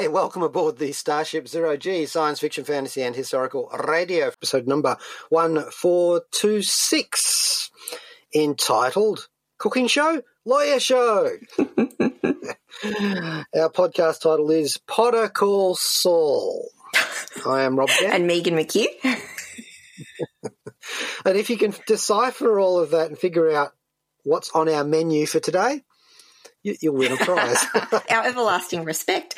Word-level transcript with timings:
G'day, 0.00 0.08
welcome 0.08 0.42
aboard 0.42 0.78
the 0.78 0.92
Starship 0.92 1.46
Zero 1.46 1.76
G 1.76 2.06
Science 2.06 2.40
Fiction, 2.40 2.64
Fantasy 2.64 3.02
and 3.02 3.14
Historical 3.14 3.68
Radio, 3.86 4.28
episode 4.28 4.66
number 4.66 4.96
1426, 5.28 7.70
entitled 8.34 9.28
Cooking 9.58 9.88
Show, 9.88 10.22
Lawyer 10.46 10.80
Show. 10.80 11.32
Our 11.58 11.66
podcast 13.68 14.22
title 14.22 14.50
is 14.50 14.78
Potter 14.86 15.28
Call 15.28 15.74
Saul. 15.74 16.70
I 17.46 17.64
am 17.64 17.78
Rob 17.78 17.90
And 18.02 18.26
Megan 18.26 18.54
McHugh. 18.54 18.86
and 19.04 19.18
if 21.36 21.50
you 21.50 21.58
can 21.58 21.74
decipher 21.86 22.58
all 22.58 22.78
of 22.78 22.92
that 22.92 23.08
and 23.08 23.18
figure 23.18 23.50
out 23.50 23.74
what's 24.24 24.50
on 24.52 24.70
our 24.70 24.84
menu 24.84 25.26
for 25.26 25.40
today, 25.40 25.82
you, 26.62 26.76
you'll 26.80 26.96
win 26.96 27.12
a 27.12 27.16
prize. 27.16 27.64
our 28.10 28.24
everlasting 28.24 28.84
respect. 28.84 29.34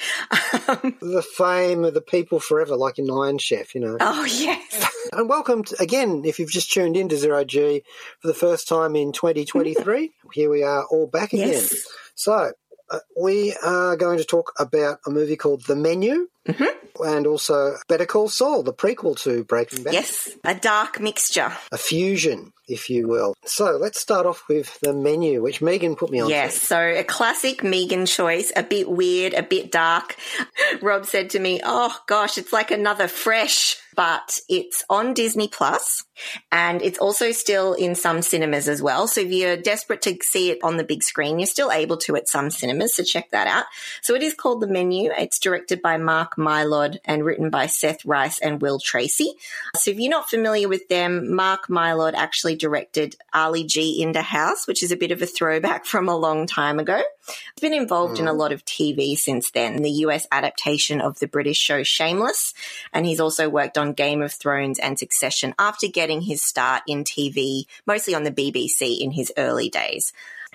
Um, 0.68 0.96
the 1.00 1.24
fame 1.36 1.84
of 1.84 1.94
the 1.94 2.00
people 2.00 2.40
forever, 2.40 2.76
like 2.76 2.98
in 2.98 3.10
Iron 3.10 3.38
Chef, 3.38 3.74
you 3.74 3.80
know. 3.80 3.96
oh, 4.00 4.24
yes. 4.24 4.86
And 5.12 5.28
welcome 5.28 5.62
to, 5.64 5.76
again, 5.82 6.22
if 6.24 6.38
you've 6.38 6.50
just 6.50 6.72
tuned 6.72 6.96
in 6.96 7.08
to 7.10 7.16
Zero 7.18 7.44
G 7.44 7.82
for 8.20 8.28
the 8.28 8.34
first 8.34 8.66
time 8.66 8.96
in 8.96 9.12
2023. 9.12 10.10
Here 10.32 10.50
we 10.50 10.62
are 10.62 10.84
all 10.84 11.06
back 11.06 11.32
again. 11.32 11.48
Yes. 11.48 11.86
So, 12.14 12.52
Uh, 12.92 12.98
we 13.18 13.56
are 13.64 13.96
going 13.96 14.18
to 14.18 14.24
talk 14.24 14.52
about 14.58 14.98
a 15.06 15.10
movie 15.10 15.36
called 15.36 15.64
The 15.64 15.74
Menu 15.74 16.28
mm-hmm. 16.46 17.02
and 17.02 17.26
also 17.26 17.76
Better 17.88 18.04
Call 18.04 18.28
Saul, 18.28 18.62
the 18.62 18.74
prequel 18.74 19.18
to 19.22 19.44
Breaking 19.44 19.82
Bad. 19.82 19.94
Yes. 19.94 20.28
A 20.44 20.54
dark 20.54 21.00
mixture. 21.00 21.56
A 21.72 21.78
fusion, 21.78 22.52
if 22.68 22.90
you 22.90 23.08
will. 23.08 23.34
So, 23.46 23.78
let's 23.78 23.98
start 23.98 24.26
off 24.26 24.44
with 24.46 24.78
The 24.80 24.92
Menu, 24.92 25.40
which 25.40 25.62
Megan 25.62 25.96
put 25.96 26.10
me 26.10 26.20
on. 26.20 26.28
Yes, 26.28 26.60
so 26.60 26.78
a 26.78 27.02
classic 27.02 27.64
Megan 27.64 28.04
choice, 28.04 28.52
a 28.54 28.62
bit 28.62 28.90
weird, 28.90 29.32
a 29.32 29.42
bit 29.42 29.72
dark. 29.72 30.16
Rob 30.82 31.06
said 31.06 31.30
to 31.30 31.38
me, 31.38 31.62
"Oh 31.64 31.96
gosh, 32.06 32.36
it's 32.36 32.52
like 32.52 32.70
another 32.70 33.08
fresh." 33.08 33.78
But 33.94 34.38
it's 34.48 34.84
on 34.88 35.14
Disney 35.14 35.48
Plus 35.48 36.04
and 36.50 36.82
it's 36.82 36.98
also 36.98 37.32
still 37.32 37.72
in 37.74 37.94
some 37.94 38.22
cinemas 38.22 38.68
as 38.68 38.82
well. 38.82 39.06
So 39.06 39.20
if 39.20 39.30
you're 39.30 39.56
desperate 39.56 40.02
to 40.02 40.16
see 40.22 40.50
it 40.50 40.58
on 40.62 40.76
the 40.76 40.84
big 40.84 41.02
screen, 41.02 41.38
you're 41.38 41.46
still 41.46 41.70
able 41.70 41.96
to 41.98 42.16
at 42.16 42.28
some 42.28 42.50
cinemas. 42.50 42.96
So 42.96 43.02
check 43.02 43.30
that 43.30 43.46
out. 43.46 43.64
So 44.02 44.14
it 44.14 44.22
is 44.22 44.34
called 44.34 44.60
The 44.60 44.66
Menu. 44.66 45.10
It's 45.16 45.38
directed 45.38 45.82
by 45.82 45.96
Mark 45.96 46.36
Mylod 46.36 46.98
and 47.04 47.24
written 47.24 47.50
by 47.50 47.66
Seth 47.66 48.04
Reiss 48.04 48.38
and 48.38 48.60
Will 48.60 48.78
Tracy. 48.78 49.32
So 49.76 49.90
if 49.90 49.98
you're 49.98 50.10
not 50.10 50.30
familiar 50.30 50.68
with 50.68 50.88
them, 50.88 51.34
Mark 51.34 51.66
Mylod 51.68 52.14
actually 52.14 52.56
directed 52.56 53.16
Ali 53.32 53.64
G 53.64 54.02
in 54.02 54.12
the 54.12 54.22
House, 54.22 54.66
which 54.66 54.82
is 54.82 54.92
a 54.92 54.96
bit 54.96 55.10
of 55.10 55.22
a 55.22 55.26
throwback 55.26 55.84
from 55.92 56.08
a 56.08 56.16
long 56.16 56.46
time 56.46 56.78
ago. 56.78 57.02
He's 57.26 57.60
been 57.60 57.72
involved 57.72 58.18
in 58.18 58.26
a 58.26 58.32
mm. 58.32 58.38
lot 58.38 58.52
of 58.52 58.64
TV 58.64 59.16
since 59.16 59.50
then, 59.50 59.82
the 59.82 59.90
US 59.90 60.26
adaptation 60.32 61.00
of 61.00 61.18
the 61.18 61.28
British 61.28 61.58
show 61.58 61.82
Shameless, 61.82 62.52
and 62.92 63.06
he's 63.06 63.20
also 63.20 63.48
worked 63.48 63.78
on 63.78 63.81
Game 63.90 64.22
of 64.22 64.32
Thrones 64.32 64.78
and 64.78 64.96
Succession 64.96 65.54
after 65.58 65.88
getting 65.88 66.20
his 66.20 66.46
start 66.46 66.82
in 66.86 67.02
TV, 67.02 67.64
mostly 67.86 68.14
on 68.14 68.22
the 68.22 68.30
BBC 68.30 69.00
in 69.00 69.10
his 69.10 69.32
early 69.36 69.68
days. 69.68 70.12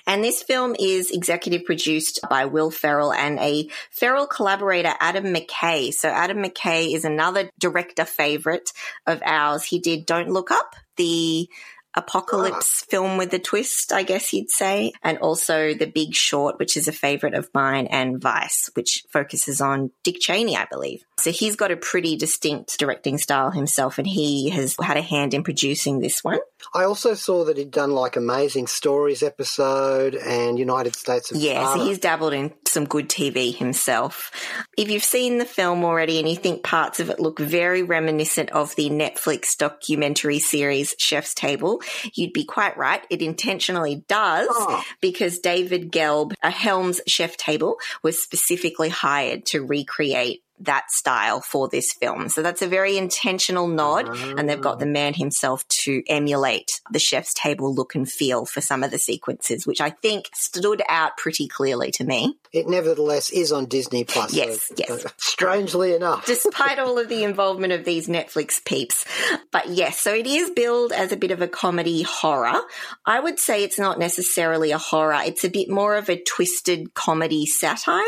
And 0.07 0.23
this 0.23 0.41
film 0.41 0.73
is 0.79 1.11
executive 1.11 1.65
produced 1.65 2.21
by 2.29 2.45
Will 2.45 2.71
Ferrell 2.71 3.11
and 3.11 3.37
a 3.39 3.69
Ferrell 3.91 4.25
collaborator, 4.25 4.93
Adam 5.01 5.25
McKay. 5.25 5.91
So 5.91 6.07
Adam 6.07 6.37
McKay 6.37 6.95
is 6.95 7.03
another 7.03 7.49
director 7.59 8.05
favorite 8.05 8.71
of 9.05 9.21
ours. 9.25 9.65
He 9.65 9.79
did 9.79 10.05
Don't 10.05 10.29
Look 10.29 10.49
Up, 10.49 10.77
the 10.95 11.49
apocalypse 11.97 12.83
ah. 12.83 12.85
film 12.89 13.17
with 13.17 13.33
a 13.33 13.39
twist, 13.39 13.91
I 13.91 14.03
guess 14.03 14.31
you'd 14.31 14.49
say, 14.49 14.93
and 15.03 15.17
also 15.17 15.73
The 15.73 15.87
Big 15.87 16.13
Short, 16.13 16.59
which 16.59 16.77
is 16.77 16.87
a 16.87 16.93
favorite 16.93 17.33
of 17.33 17.49
mine, 17.53 17.87
and 17.87 18.21
Vice, 18.21 18.69
which 18.75 19.03
focuses 19.11 19.59
on 19.59 19.91
Dick 20.03 20.17
Cheney, 20.19 20.55
I 20.55 20.65
believe. 20.71 21.01
So 21.19 21.31
he's 21.31 21.55
got 21.55 21.71
a 21.71 21.77
pretty 21.77 22.15
distinct 22.15 22.77
directing 22.77 23.17
style 23.17 23.51
himself, 23.51 23.97
and 23.97 24.07
he 24.07 24.49
has 24.51 24.75
had 24.81 24.97
a 24.97 25.01
hand 25.01 25.33
in 25.33 25.43
producing 25.43 25.99
this 25.99 26.23
one. 26.23 26.39
I 26.73 26.83
also 26.83 27.13
saw 27.13 27.45
that 27.45 27.57
he'd 27.57 27.71
done 27.71 27.91
like 27.91 28.15
Amazing 28.15 28.67
Stories 28.67 29.23
episode 29.23 30.15
and 30.15 30.59
United 30.59 30.95
States 30.95 31.31
of 31.31 31.37
Yeah, 31.37 31.73
so 31.73 31.85
he's 31.85 31.99
dabbled 31.99 32.33
in 32.33 32.53
some 32.67 32.85
good 32.85 33.09
TV 33.09 33.55
himself. 33.55 34.31
If 34.77 34.89
you've 34.89 35.03
seen 35.03 35.37
the 35.37 35.45
film 35.45 35.83
already 35.83 36.19
and 36.19 36.29
you 36.29 36.35
think 36.35 36.63
parts 36.63 36.99
of 36.99 37.09
it 37.09 37.19
look 37.19 37.39
very 37.39 37.83
reminiscent 37.83 38.51
of 38.51 38.75
the 38.75 38.89
Netflix 38.89 39.57
documentary 39.57 40.39
series 40.39 40.95
Chef's 40.99 41.33
Table, 41.33 41.81
you'd 42.13 42.33
be 42.33 42.43
quite 42.45 42.77
right. 42.77 43.03
It 43.09 43.21
intentionally 43.21 44.03
does 44.07 44.47
Oh. 44.49 44.83
because 45.01 45.39
David 45.39 45.91
Gelb, 45.91 46.33
a 46.43 46.49
Helms 46.49 47.01
Chef 47.07 47.37
Table, 47.37 47.77
was 48.03 48.21
specifically 48.21 48.89
hired 48.89 49.45
to 49.47 49.63
recreate 49.63 50.43
that 50.59 50.89
style 50.91 51.41
for 51.41 51.67
this 51.67 51.93
film. 51.93 52.29
So 52.29 52.41
that's 52.41 52.61
a 52.61 52.67
very 52.67 52.97
intentional 52.97 53.67
nod 53.67 54.07
and 54.07 54.49
they've 54.49 54.59
got 54.59 54.79
the 54.79 54.85
ah. 54.85 54.89
man 54.89 55.13
himself 55.13 55.67
to 55.83 56.03
emulate 56.07 56.81
the 56.91 56.99
chef's 56.99 57.33
table 57.33 57.73
look 57.73 57.95
and 57.95 58.09
feel 58.09 58.45
for 58.45 58.61
some 58.61 58.83
of 58.83 58.91
the 58.91 58.99
sequences, 58.99 59.67
which 59.67 59.81
I 59.81 59.91
think 59.91 60.29
stood 60.33 60.81
out 60.89 61.17
pretty 61.17 61.47
clearly 61.47 61.91
to 61.91 62.03
me. 62.03 62.37
It 62.51 62.67
nevertheless 62.67 63.29
is 63.29 63.51
on 63.51 63.65
Disney 63.65 64.03
Plus. 64.03 64.33
Yes, 64.33 64.67
so- 64.67 64.75
yes. 64.77 65.05
Uh, 65.05 65.09
strangely 65.17 65.93
enough. 65.93 66.25
Despite 66.25 66.79
all 66.79 66.97
of 66.97 67.09
the 67.09 67.23
involvement 67.27 67.73
of 67.73 67.85
these 67.85 68.07
Netflix 68.07 68.63
peeps. 68.63 69.05
But 69.51 69.69
yes, 69.69 69.99
so 69.99 70.13
it 70.13 70.25
is 70.25 70.49
billed 70.49 70.91
as 70.91 71.11
a 71.11 71.17
bit 71.17 71.31
of 71.31 71.41
a 71.41 71.47
comedy 71.47 72.01
horror. 72.01 72.59
I 73.05 73.19
would 73.19 73.39
say 73.39 73.63
it's 73.63 73.79
not 73.79 73.99
necessarily 73.99 74.71
a 74.71 74.77
horror. 74.77 75.21
It's 75.25 75.43
a 75.43 75.49
bit 75.49 75.69
more 75.69 75.95
of 75.95 76.09
a 76.09 76.21
twisted 76.21 76.93
comedy 76.93 77.45
satire. 77.45 78.03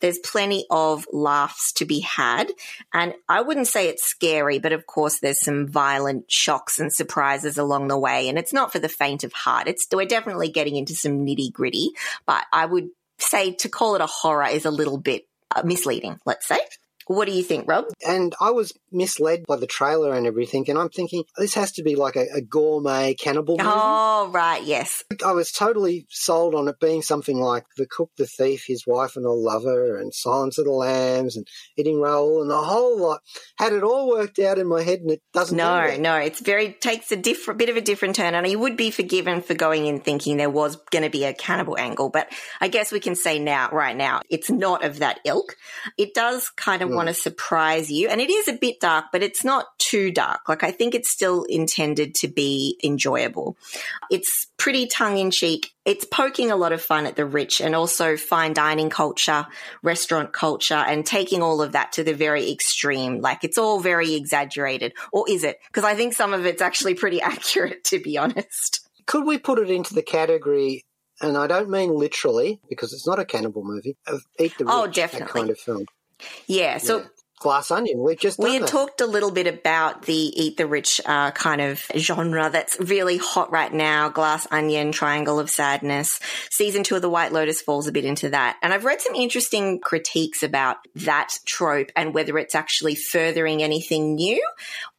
There's 0.00 0.18
plenty 0.18 0.66
of 0.70 1.06
laughs 1.12 1.72
to 1.74 1.84
be 1.90 2.00
had. 2.00 2.52
And 2.94 3.14
I 3.28 3.40
wouldn't 3.42 3.66
say 3.66 3.88
it's 3.88 4.04
scary, 4.04 4.60
but 4.60 4.72
of 4.72 4.86
course 4.86 5.18
there's 5.18 5.44
some 5.44 5.66
violent 5.66 6.30
shocks 6.30 6.78
and 6.78 6.92
surprises 6.92 7.58
along 7.58 7.88
the 7.88 7.98
way. 7.98 8.28
And 8.28 8.38
it's 8.38 8.52
not 8.52 8.70
for 8.70 8.78
the 8.78 8.88
faint 8.88 9.24
of 9.24 9.32
heart. 9.32 9.66
It's, 9.66 9.86
we're 9.92 10.06
definitely 10.06 10.50
getting 10.50 10.76
into 10.76 10.94
some 10.94 11.26
nitty 11.26 11.52
gritty, 11.52 11.90
but 12.26 12.44
I 12.52 12.64
would 12.64 12.90
say 13.18 13.54
to 13.54 13.68
call 13.68 13.96
it 13.96 14.00
a 14.00 14.06
horror 14.06 14.46
is 14.46 14.64
a 14.64 14.70
little 14.70 14.98
bit 14.98 15.26
uh, 15.54 15.62
misleading, 15.64 16.20
let's 16.24 16.46
say. 16.46 16.60
What 17.10 17.26
do 17.26 17.32
you 17.32 17.42
think, 17.42 17.68
Rob? 17.68 17.86
and 18.06 18.34
I 18.40 18.50
was 18.50 18.72
misled 18.92 19.44
by 19.46 19.56
the 19.56 19.66
trailer 19.66 20.14
and 20.14 20.26
everything, 20.26 20.64
and 20.68 20.78
I'm 20.78 20.90
thinking 20.90 21.24
this 21.36 21.54
has 21.54 21.72
to 21.72 21.82
be 21.82 21.96
like 21.96 22.14
a, 22.14 22.26
a 22.36 22.40
gourmet 22.40 23.14
cannibal 23.14 23.56
movie. 23.58 23.68
Oh, 23.68 24.30
right, 24.32 24.62
yes. 24.62 25.02
I 25.24 25.32
was 25.32 25.50
totally 25.50 26.06
sold 26.08 26.54
on 26.54 26.68
it 26.68 26.78
being 26.80 27.02
something 27.02 27.38
like 27.38 27.64
The 27.76 27.86
Cook, 27.86 28.10
the 28.16 28.26
Thief, 28.26 28.64
His 28.66 28.84
Wife 28.86 29.16
and 29.16 29.26
a 29.26 29.30
Lover, 29.30 29.98
and 29.98 30.14
Silence 30.14 30.58
of 30.58 30.66
the 30.66 30.70
Lambs, 30.70 31.36
and 31.36 31.46
Eating 31.76 32.00
Raoul, 32.00 32.42
and 32.42 32.50
the 32.50 32.56
whole 32.56 32.98
lot. 33.00 33.20
Had 33.58 33.72
it 33.72 33.82
all 33.82 34.08
worked 34.08 34.38
out 34.38 34.58
in 34.58 34.68
my 34.68 34.82
head, 34.82 35.00
and 35.00 35.10
it 35.10 35.22
doesn't. 35.32 35.56
No, 35.56 35.96
no, 35.96 36.16
it's 36.16 36.40
very 36.40 36.72
takes 36.72 37.10
a 37.12 37.16
different 37.16 37.58
bit 37.58 37.68
of 37.68 37.76
a 37.76 37.80
different 37.80 38.16
turn, 38.16 38.34
and 38.34 38.46
you 38.46 38.58
would 38.58 38.76
be 38.76 38.90
forgiven 38.90 39.42
for 39.42 39.54
going 39.54 39.86
in 39.86 40.00
thinking 40.00 40.36
there 40.36 40.48
was 40.48 40.76
going 40.90 41.04
to 41.04 41.10
be 41.10 41.24
a 41.24 41.34
cannibal 41.34 41.76
angle. 41.76 42.08
But 42.08 42.28
I 42.60 42.68
guess 42.68 42.92
we 42.92 43.00
can 43.00 43.16
say 43.16 43.38
now, 43.38 43.68
right 43.70 43.96
now, 43.96 44.20
it's 44.30 44.50
not 44.50 44.84
of 44.84 45.00
that 45.00 45.20
ilk. 45.24 45.56
It 45.98 46.14
does 46.14 46.48
kind 46.50 46.82
of 46.82 46.99
want 47.04 47.14
to 47.14 47.20
surprise 47.22 47.90
you, 47.90 48.08
and 48.08 48.20
it 48.20 48.30
is 48.30 48.48
a 48.48 48.52
bit 48.52 48.80
dark, 48.80 49.06
but 49.12 49.22
it's 49.22 49.44
not 49.44 49.66
too 49.78 50.10
dark. 50.10 50.48
Like 50.48 50.62
I 50.62 50.70
think 50.70 50.94
it's 50.94 51.10
still 51.10 51.44
intended 51.44 52.14
to 52.16 52.28
be 52.28 52.78
enjoyable. 52.84 53.56
It's 54.10 54.46
pretty 54.56 54.86
tongue 54.86 55.18
in 55.18 55.30
cheek. 55.30 55.70
It's 55.84 56.04
poking 56.04 56.50
a 56.50 56.56
lot 56.56 56.72
of 56.72 56.82
fun 56.82 57.06
at 57.06 57.16
the 57.16 57.24
rich 57.24 57.60
and 57.60 57.74
also 57.74 58.16
fine 58.16 58.52
dining 58.52 58.90
culture, 58.90 59.46
restaurant 59.82 60.32
culture, 60.32 60.74
and 60.74 61.04
taking 61.06 61.42
all 61.42 61.62
of 61.62 61.72
that 61.72 61.92
to 61.92 62.04
the 62.04 62.14
very 62.14 62.52
extreme. 62.52 63.20
Like 63.20 63.44
it's 63.44 63.58
all 63.58 63.80
very 63.80 64.14
exaggerated. 64.14 64.92
Or 65.12 65.24
is 65.28 65.42
it? 65.42 65.58
Because 65.68 65.84
I 65.84 65.94
think 65.94 66.12
some 66.12 66.34
of 66.34 66.44
it's 66.46 66.62
actually 66.62 66.94
pretty 66.94 67.20
accurate, 67.32 67.84
to 67.84 67.98
be 67.98 68.18
honest. 68.18 68.80
Could 69.06 69.26
we 69.26 69.38
put 69.38 69.58
it 69.58 69.70
into 69.70 69.94
the 69.94 70.02
category? 70.02 70.84
And 71.22 71.36
I 71.36 71.46
don't 71.46 71.68
mean 71.68 71.94
literally 71.94 72.60
because 72.68 72.92
it's 72.92 73.06
not 73.06 73.18
a 73.18 73.24
cannibal 73.24 73.62
movie. 73.64 73.96
Of 74.06 74.22
eat 74.38 74.52
the 74.58 74.64
oh, 74.64 74.66
rich, 74.66 74.74
Oh, 74.74 74.86
that 74.86 74.94
definitely. 74.94 75.32
kind 75.40 75.50
of 75.50 75.58
film. 75.58 75.86
Yeah. 76.46 76.78
So 76.78 76.98
Yeah. 76.98 77.06
Glass 77.40 77.70
Onion. 77.70 78.00
We've 78.02 78.18
just 78.18 78.38
We 78.38 78.52
had 78.52 78.62
that. 78.64 78.68
talked 78.68 79.00
a 79.00 79.06
little 79.06 79.30
bit 79.30 79.46
about 79.46 80.02
the 80.02 80.14
eat 80.14 80.58
the 80.58 80.66
rich 80.66 81.00
uh, 81.06 81.30
kind 81.30 81.62
of 81.62 81.82
genre 81.96 82.50
that's 82.50 82.78
really 82.78 83.16
hot 83.16 83.50
right 83.50 83.72
now. 83.72 84.10
Glass 84.10 84.46
Onion, 84.50 84.92
Triangle 84.92 85.40
of 85.40 85.48
Sadness. 85.48 86.20
Season 86.50 86.82
two 86.82 86.96
of 86.96 87.02
The 87.02 87.08
White 87.08 87.32
Lotus 87.32 87.62
falls 87.62 87.86
a 87.86 87.92
bit 87.92 88.04
into 88.04 88.28
that. 88.28 88.58
And 88.62 88.74
I've 88.74 88.84
read 88.84 89.00
some 89.00 89.14
interesting 89.14 89.80
critiques 89.80 90.42
about 90.42 90.76
that 90.96 91.38
trope 91.46 91.90
and 91.96 92.12
whether 92.12 92.36
it's 92.36 92.54
actually 92.54 92.94
furthering 92.94 93.62
anything 93.62 94.16
new 94.16 94.46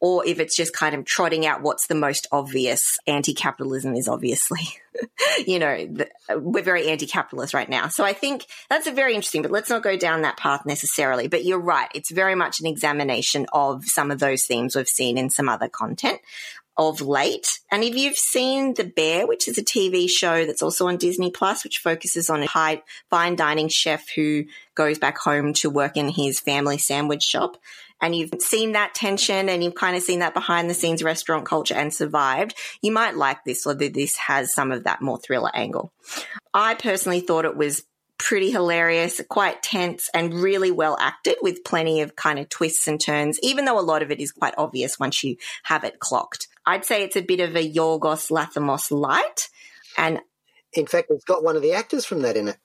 or 0.00 0.26
if 0.26 0.40
it's 0.40 0.56
just 0.56 0.72
kind 0.74 0.96
of 0.96 1.04
trotting 1.04 1.46
out 1.46 1.62
what's 1.62 1.86
the 1.86 1.94
most 1.94 2.26
obvious. 2.32 2.98
Anti-capitalism 3.06 3.94
is 3.94 4.08
obviously. 4.08 4.66
you 5.46 5.58
know, 5.58 5.86
the, 5.86 6.08
we're 6.36 6.62
very 6.62 6.88
anti-capitalist 6.88 7.54
right 7.54 7.68
now. 7.68 7.88
So 7.88 8.04
I 8.04 8.12
think 8.12 8.46
that's 8.68 8.86
a 8.86 8.92
very 8.92 9.14
interesting, 9.14 9.42
but 9.42 9.50
let's 9.50 9.70
not 9.70 9.82
go 9.82 9.96
down 9.96 10.22
that 10.22 10.36
path 10.36 10.66
necessarily. 10.66 11.28
But 11.28 11.44
you're 11.44 11.60
right. 11.60 11.88
It's 11.94 12.10
very 12.10 12.31
much 12.36 12.60
an 12.60 12.66
examination 12.66 13.46
of 13.52 13.84
some 13.84 14.10
of 14.10 14.18
those 14.18 14.44
themes 14.44 14.76
we've 14.76 14.88
seen 14.88 15.18
in 15.18 15.30
some 15.30 15.48
other 15.48 15.68
content 15.68 16.20
of 16.76 17.00
late. 17.00 17.60
And 17.70 17.84
if 17.84 17.94
you've 17.94 18.16
seen 18.16 18.74
The 18.74 18.84
Bear, 18.84 19.26
which 19.26 19.46
is 19.46 19.58
a 19.58 19.64
TV 19.64 20.08
show 20.08 20.46
that's 20.46 20.62
also 20.62 20.88
on 20.88 20.96
Disney 20.96 21.30
Plus, 21.30 21.64
which 21.64 21.78
focuses 21.78 22.30
on 22.30 22.42
a 22.42 22.46
high 22.46 22.82
fine 23.10 23.36
dining 23.36 23.68
chef 23.68 24.08
who 24.14 24.44
goes 24.74 24.98
back 24.98 25.18
home 25.18 25.52
to 25.54 25.70
work 25.70 25.96
in 25.96 26.08
his 26.08 26.40
family 26.40 26.78
sandwich 26.78 27.22
shop. 27.22 27.58
And 28.00 28.16
you've 28.16 28.32
seen 28.40 28.72
that 28.72 28.94
tension 28.94 29.48
and 29.48 29.62
you've 29.62 29.76
kind 29.76 29.96
of 29.96 30.02
seen 30.02 30.20
that 30.20 30.34
behind 30.34 30.68
the 30.68 30.74
scenes 30.74 31.04
restaurant 31.04 31.46
culture 31.46 31.74
and 31.74 31.94
survived, 31.94 32.56
you 32.80 32.90
might 32.90 33.16
like 33.16 33.44
this 33.44 33.64
or 33.64 33.74
that 33.74 33.94
this 33.94 34.16
has 34.16 34.52
some 34.52 34.72
of 34.72 34.84
that 34.84 35.02
more 35.02 35.18
thriller 35.18 35.50
angle. 35.54 35.92
I 36.52 36.74
personally 36.74 37.20
thought 37.20 37.44
it 37.44 37.56
was 37.56 37.84
pretty 38.18 38.50
hilarious, 38.50 39.20
quite 39.28 39.62
tense, 39.62 40.08
and 40.14 40.34
really 40.34 40.70
well 40.70 40.96
acted 41.00 41.36
with 41.42 41.64
plenty 41.64 42.00
of 42.02 42.14
kind 42.16 42.38
of 42.38 42.48
twists 42.48 42.86
and 42.86 43.00
turns, 43.00 43.38
even 43.42 43.64
though 43.64 43.78
a 43.78 43.82
lot 43.82 44.02
of 44.02 44.10
it 44.10 44.20
is 44.20 44.30
quite 44.32 44.54
obvious 44.56 44.98
once 44.98 45.24
you 45.24 45.36
have 45.64 45.84
it 45.84 45.98
clocked. 45.98 46.46
I'd 46.64 46.84
say 46.84 47.02
it's 47.02 47.16
a 47.16 47.22
bit 47.22 47.40
of 47.40 47.56
a 47.56 47.72
Yorgos 47.72 48.30
Lanthimos 48.30 48.90
light. 48.90 49.48
And 49.98 50.20
In 50.72 50.86
fact, 50.86 51.08
it's 51.10 51.24
got 51.24 51.42
one 51.42 51.56
of 51.56 51.62
the 51.62 51.72
actors 51.72 52.04
from 52.04 52.22
that 52.22 52.36
in 52.36 52.48
it. 52.48 52.56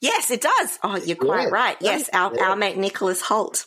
yes, 0.00 0.30
it 0.30 0.40
does. 0.40 0.78
Oh, 0.82 0.96
you're 0.96 1.16
quite 1.16 1.42
Yeah, 1.44 1.48
right. 1.50 1.76
Yes, 1.80 2.08
our, 2.12 2.34
yeah. 2.34 2.48
our 2.50 2.56
mate 2.56 2.78
Nicholas 2.78 3.22
Hoult. 3.22 3.66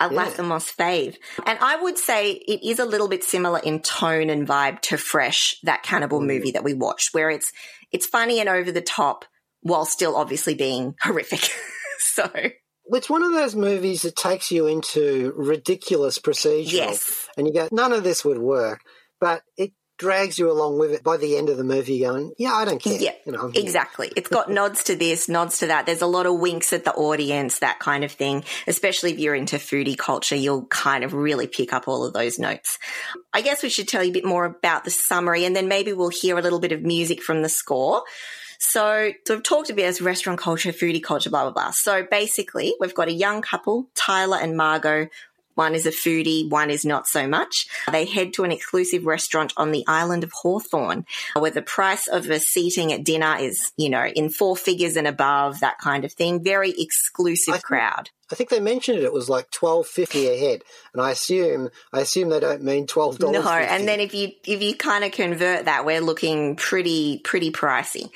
A 0.00 0.12
Yeah. 0.12 0.24
Lathamos 0.26 0.74
fave. 0.74 1.16
And 1.44 1.58
I 1.60 1.76
would 1.76 1.98
say 1.98 2.32
it 2.32 2.62
is 2.68 2.78
a 2.78 2.84
little 2.84 3.08
bit 3.08 3.22
similar 3.24 3.58
in 3.58 3.80
tone 3.80 4.30
and 4.30 4.46
vibe 4.46 4.80
to 4.82 4.96
Fresh, 4.96 5.56
that 5.62 5.82
cannibal 5.82 6.20
Mm. 6.20 6.26
movie 6.26 6.50
that 6.52 6.64
we 6.64 6.74
watched, 6.74 7.12
where 7.14 7.30
it's 7.30 7.52
it's 7.92 8.06
funny 8.06 8.40
and 8.40 8.48
over 8.48 8.70
the 8.72 8.80
top 8.82 9.24
while 9.66 9.84
still 9.84 10.16
obviously 10.16 10.54
being 10.54 10.94
horrific. 11.02 11.48
so 11.98 12.30
It's 12.86 13.10
one 13.10 13.22
of 13.22 13.32
those 13.32 13.54
movies 13.54 14.02
that 14.02 14.16
takes 14.16 14.50
you 14.50 14.66
into 14.66 15.32
ridiculous 15.36 16.18
procedural. 16.18 16.72
yes. 16.72 17.28
And 17.36 17.46
you 17.46 17.52
go, 17.52 17.68
none 17.72 17.92
of 17.92 18.04
this 18.04 18.24
would 18.24 18.38
work. 18.38 18.80
But 19.20 19.42
it 19.56 19.72
drags 19.98 20.38
you 20.38 20.50
along 20.52 20.78
with 20.78 20.92
it 20.92 21.02
by 21.02 21.16
the 21.16 21.38
end 21.38 21.48
of 21.48 21.56
the 21.56 21.64
movie 21.64 22.00
going, 22.00 22.30
yeah, 22.38 22.52
I 22.52 22.66
don't 22.66 22.82
care. 22.82 23.00
Yeah, 23.00 23.12
You 23.24 23.32
know, 23.32 23.50
Exactly. 23.54 24.12
It's 24.14 24.28
got 24.28 24.50
nods 24.60 24.84
to 24.84 24.94
this, 24.94 25.26
nods 25.26 25.60
to 25.60 25.68
that. 25.68 25.86
There's 25.86 26.02
a 26.02 26.06
lot 26.06 26.26
of 26.26 26.38
winks 26.38 26.74
at 26.74 26.84
the 26.84 26.92
audience, 26.92 27.60
that 27.60 27.78
kind 27.78 28.04
of 28.04 28.12
thing. 28.12 28.44
Especially 28.66 29.12
if 29.12 29.18
you're 29.18 29.34
into 29.34 29.56
foodie 29.56 29.96
culture, 29.96 30.36
you'll 30.36 30.66
kind 30.66 31.02
of 31.02 31.14
really 31.14 31.46
pick 31.46 31.72
up 31.72 31.88
all 31.88 32.04
of 32.04 32.12
those 32.12 32.38
notes. 32.38 32.78
I 33.32 33.40
guess 33.40 33.62
we 33.62 33.70
should 33.70 33.88
tell 33.88 34.04
you 34.04 34.10
a 34.10 34.12
bit 34.12 34.24
more 34.26 34.44
about 34.44 34.84
the 34.84 34.90
summary 34.90 35.46
and 35.46 35.56
then 35.56 35.66
maybe 35.66 35.94
we'll 35.94 36.10
hear 36.10 36.36
a 36.36 36.42
little 36.42 36.60
bit 36.60 36.72
of 36.72 36.82
music 36.82 37.22
from 37.22 37.40
the 37.40 37.48
score. 37.48 38.02
So, 38.58 39.12
so 39.26 39.34
we've 39.34 39.42
talked 39.42 39.70
a 39.70 39.74
bit 39.74 39.86
as 39.86 40.00
restaurant 40.00 40.38
culture, 40.38 40.72
foodie 40.72 41.02
culture, 41.02 41.30
blah, 41.30 41.42
blah, 41.42 41.52
blah. 41.52 41.72
So 41.74 42.04
basically, 42.10 42.74
we've 42.80 42.94
got 42.94 43.08
a 43.08 43.12
young 43.12 43.42
couple, 43.42 43.88
Tyler 43.94 44.38
and 44.38 44.56
Margot. 44.56 45.08
One 45.54 45.74
is 45.74 45.86
a 45.86 45.90
foodie, 45.90 46.50
one 46.50 46.68
is 46.68 46.84
not 46.84 47.06
so 47.06 47.26
much. 47.26 47.66
They 47.90 48.04
head 48.04 48.34
to 48.34 48.44
an 48.44 48.52
exclusive 48.52 49.06
restaurant 49.06 49.54
on 49.56 49.72
the 49.72 49.84
island 49.88 50.22
of 50.22 50.30
Hawthorn, 50.32 51.06
where 51.34 51.50
the 51.50 51.62
price 51.62 52.08
of 52.08 52.28
a 52.28 52.38
seating 52.38 52.92
at 52.92 53.04
dinner 53.04 53.38
is, 53.40 53.72
you 53.78 53.88
know, 53.88 54.04
in 54.04 54.28
four 54.28 54.54
figures 54.54 54.96
and 54.96 55.06
above, 55.06 55.60
that 55.60 55.78
kind 55.78 56.04
of 56.04 56.12
thing. 56.12 56.44
Very 56.44 56.74
exclusive 56.76 57.54
I 57.54 57.58
crowd. 57.58 58.10
I 58.30 58.34
think 58.34 58.50
they 58.50 58.60
mentioned 58.60 58.98
it. 58.98 59.04
It 59.04 59.12
was 59.12 59.28
like 59.28 59.50
twelve 59.50 59.86
fifty 59.86 60.26
a 60.26 60.36
head, 60.36 60.62
and 60.92 61.00
I 61.02 61.12
assume 61.12 61.70
I 61.92 62.00
assume 62.00 62.28
they 62.28 62.40
don't 62.40 62.62
mean 62.62 62.86
twelve 62.86 63.18
dollars. 63.18 63.44
No, 63.44 63.50
and 63.50 63.86
then 63.86 64.00
if 64.00 64.14
you 64.14 64.32
if 64.44 64.62
you 64.62 64.74
kind 64.74 65.04
of 65.04 65.12
convert 65.12 65.66
that, 65.66 65.84
we're 65.84 66.00
looking 66.00 66.56
pretty 66.56 67.18
pretty 67.18 67.52
pricey. 67.52 68.10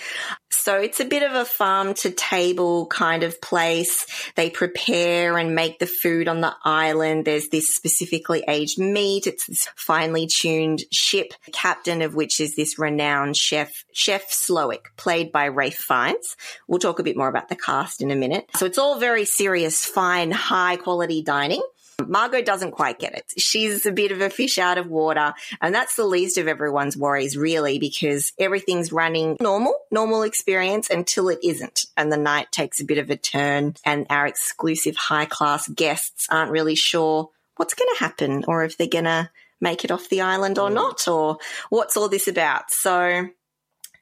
So 0.53 0.77
it's 0.77 1.01
a 1.01 1.05
bit 1.05 1.23
of 1.23 1.33
a 1.35 1.45
farm 1.45 1.95
to 1.95 2.11
table 2.11 2.87
kind 2.87 3.23
of 3.23 3.41
place. 3.41 4.05
They 4.35 4.51
prepare 4.51 5.39
and 5.39 5.55
make 5.55 5.79
the 5.79 5.87
food 5.87 6.27
on 6.29 6.41
the 6.41 6.55
island. 6.65 7.25
There's 7.25 7.49
this 7.49 7.67
specifically 7.69 8.45
aged 8.49 8.79
meat. 8.79 9.27
It's 9.27 9.47
this 9.47 9.69
finely 9.77 10.27
tuned 10.27 10.81
ship, 10.93 11.33
captain 11.53 12.03
of 12.03 12.15
which 12.15 12.41
is 12.41 12.57
this 12.57 12.79
renowned 12.79 13.37
chef, 13.37 13.85
Chef 13.93 14.29
Slowik, 14.29 14.87
played 14.97 15.31
by 15.31 15.49
Ralph 15.49 15.75
Fiennes. 15.75 16.37
We'll 16.67 16.81
talk 16.81 16.99
a 16.99 17.05
bit 17.05 17.17
more 17.17 17.29
about 17.29 17.49
the 17.49 17.57
cast 17.57 18.03
in 18.03 18.11
a 18.11 18.17
minute. 18.17 18.47
So 18.57 18.67
it's 18.67 18.79
all 18.79 18.99
very 18.99 19.25
serious, 19.25 19.85
fine, 20.01 20.31
high 20.31 20.77
quality 20.77 21.23
dining. 21.23 21.63
Margot 22.07 22.41
doesn't 22.41 22.71
quite 22.71 22.99
get 22.99 23.13
it. 23.15 23.27
She's 23.37 23.85
a 23.85 23.93
bit 23.93 24.13
of 24.13 24.23
a 24.23 24.31
fish 24.31 24.57
out 24.57 24.79
of 24.79 24.87
water. 24.87 25.35
And 25.61 25.75
that's 25.75 25.95
the 25.95 26.07
least 26.07 26.39
of 26.39 26.49
everyone's 26.49 26.97
worries, 26.97 27.37
really, 27.37 27.79
because 27.79 28.33
everything's 28.39 28.93
running 28.93 29.37
normal, 29.43 29.75
normal 29.91 30.23
experience 30.23 30.89
until 30.89 31.29
it 31.29 31.41
isn't. 31.45 31.85
And 31.99 32.11
the 32.11 32.17
night 32.17 32.51
takes 32.51 32.81
a 32.81 32.87
bit 32.87 32.97
of 32.97 33.11
a 33.11 33.17
turn, 33.17 33.75
and 33.85 34.07
our 34.09 34.27
exclusive 34.27 34.97
high 34.97 35.27
class 35.27 35.69
guests 35.69 36.27
aren't 36.31 36.51
really 36.51 36.77
sure 36.77 37.29
what's 37.57 37.75
going 37.75 37.91
to 37.95 38.01
happen 38.01 38.47
or 38.49 38.65
if 38.65 38.79
they're 38.79 38.87
going 38.87 39.05
to 39.05 39.29
make 39.61 39.85
it 39.85 39.91
off 39.91 40.09
the 40.09 40.23
island 40.23 40.59
or 40.59 40.71
not, 40.71 41.07
or 41.07 41.37
what's 41.69 41.99
all 41.99 42.09
this 42.09 42.27
about. 42.27 42.71
So 42.71 43.29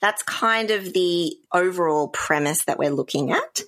that's 0.01 0.23
kind 0.23 0.71
of 0.71 0.93
the 0.93 1.37
overall 1.53 2.09
premise 2.09 2.65
that 2.65 2.79
we're 2.79 2.91
looking 2.91 3.33
at. 3.33 3.61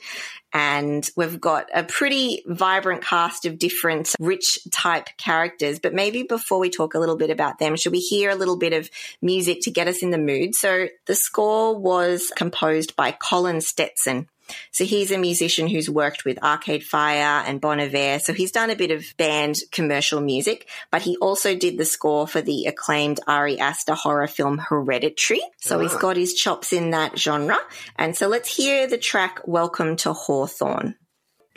And 0.53 1.09
we've 1.17 1.41
got 1.41 1.69
a 1.73 1.85
pretty 1.85 2.43
vibrant 2.47 3.05
cast 3.05 3.47
of 3.47 3.59
different 3.59 4.13
rich 4.19 4.59
type 4.73 5.09
characters. 5.17 5.79
But 5.79 5.95
maybe 5.95 6.25
before 6.25 6.59
we 6.59 6.71
talk 6.71 6.95
a 6.95 6.99
little 6.99 7.17
bit 7.17 7.31
about 7.31 7.59
them, 7.59 7.77
should 7.77 7.93
we 7.93 8.01
hear 8.01 8.31
a 8.31 8.35
little 8.35 8.57
bit 8.57 8.73
of 8.73 8.91
music 9.23 9.59
to 9.63 9.71
get 9.71 9.87
us 9.87 10.03
in 10.03 10.11
the 10.11 10.19
mood? 10.19 10.57
So 10.57 10.89
the 11.07 11.15
score 11.15 11.77
was 11.77 12.33
composed 12.37 12.97
by 12.97 13.13
Colin 13.13 13.61
Stetson. 13.61 14.29
So 14.71 14.85
he's 14.85 15.11
a 15.11 15.19
musician 15.19 15.69
who's 15.69 15.91
worked 15.91 16.25
with 16.25 16.43
Arcade 16.43 16.85
Fire 16.85 17.45
and 17.47 17.61
Bon 17.61 17.81
Iver. 17.81 18.19
So 18.21 18.33
he's 18.33 18.53
done 18.53 18.71
a 18.71 18.77
bit 18.77 18.91
of 18.91 19.05
band 19.17 19.57
commercial 19.73 20.21
music, 20.21 20.69
but 20.91 21.03
he 21.03 21.17
also 21.19 21.55
did 21.55 21.79
the 21.79 21.85
score 21.85 22.27
for 22.27 22.41
the 22.41 22.67
acclaimed 22.67 23.21
Ari 23.27 23.59
Aster 23.59 23.95
horror 23.95 24.27
film 24.27 24.59
Hereditary. 24.59 25.43
So 25.59 25.81
he's 25.81 25.95
ah. 25.95 25.99
got 25.99 26.17
his 26.17 26.35
chops 26.35 26.73
in 26.73 26.91
that 26.91 27.19
genre. 27.19 27.59
And 27.97 28.17
so 28.17 28.29
let's 28.29 28.55
hear 28.55 28.87
the 28.87 28.99
track 28.99 29.41
Welcome 29.47 29.97
to 29.97 30.13
Hawthorn. 30.13 30.97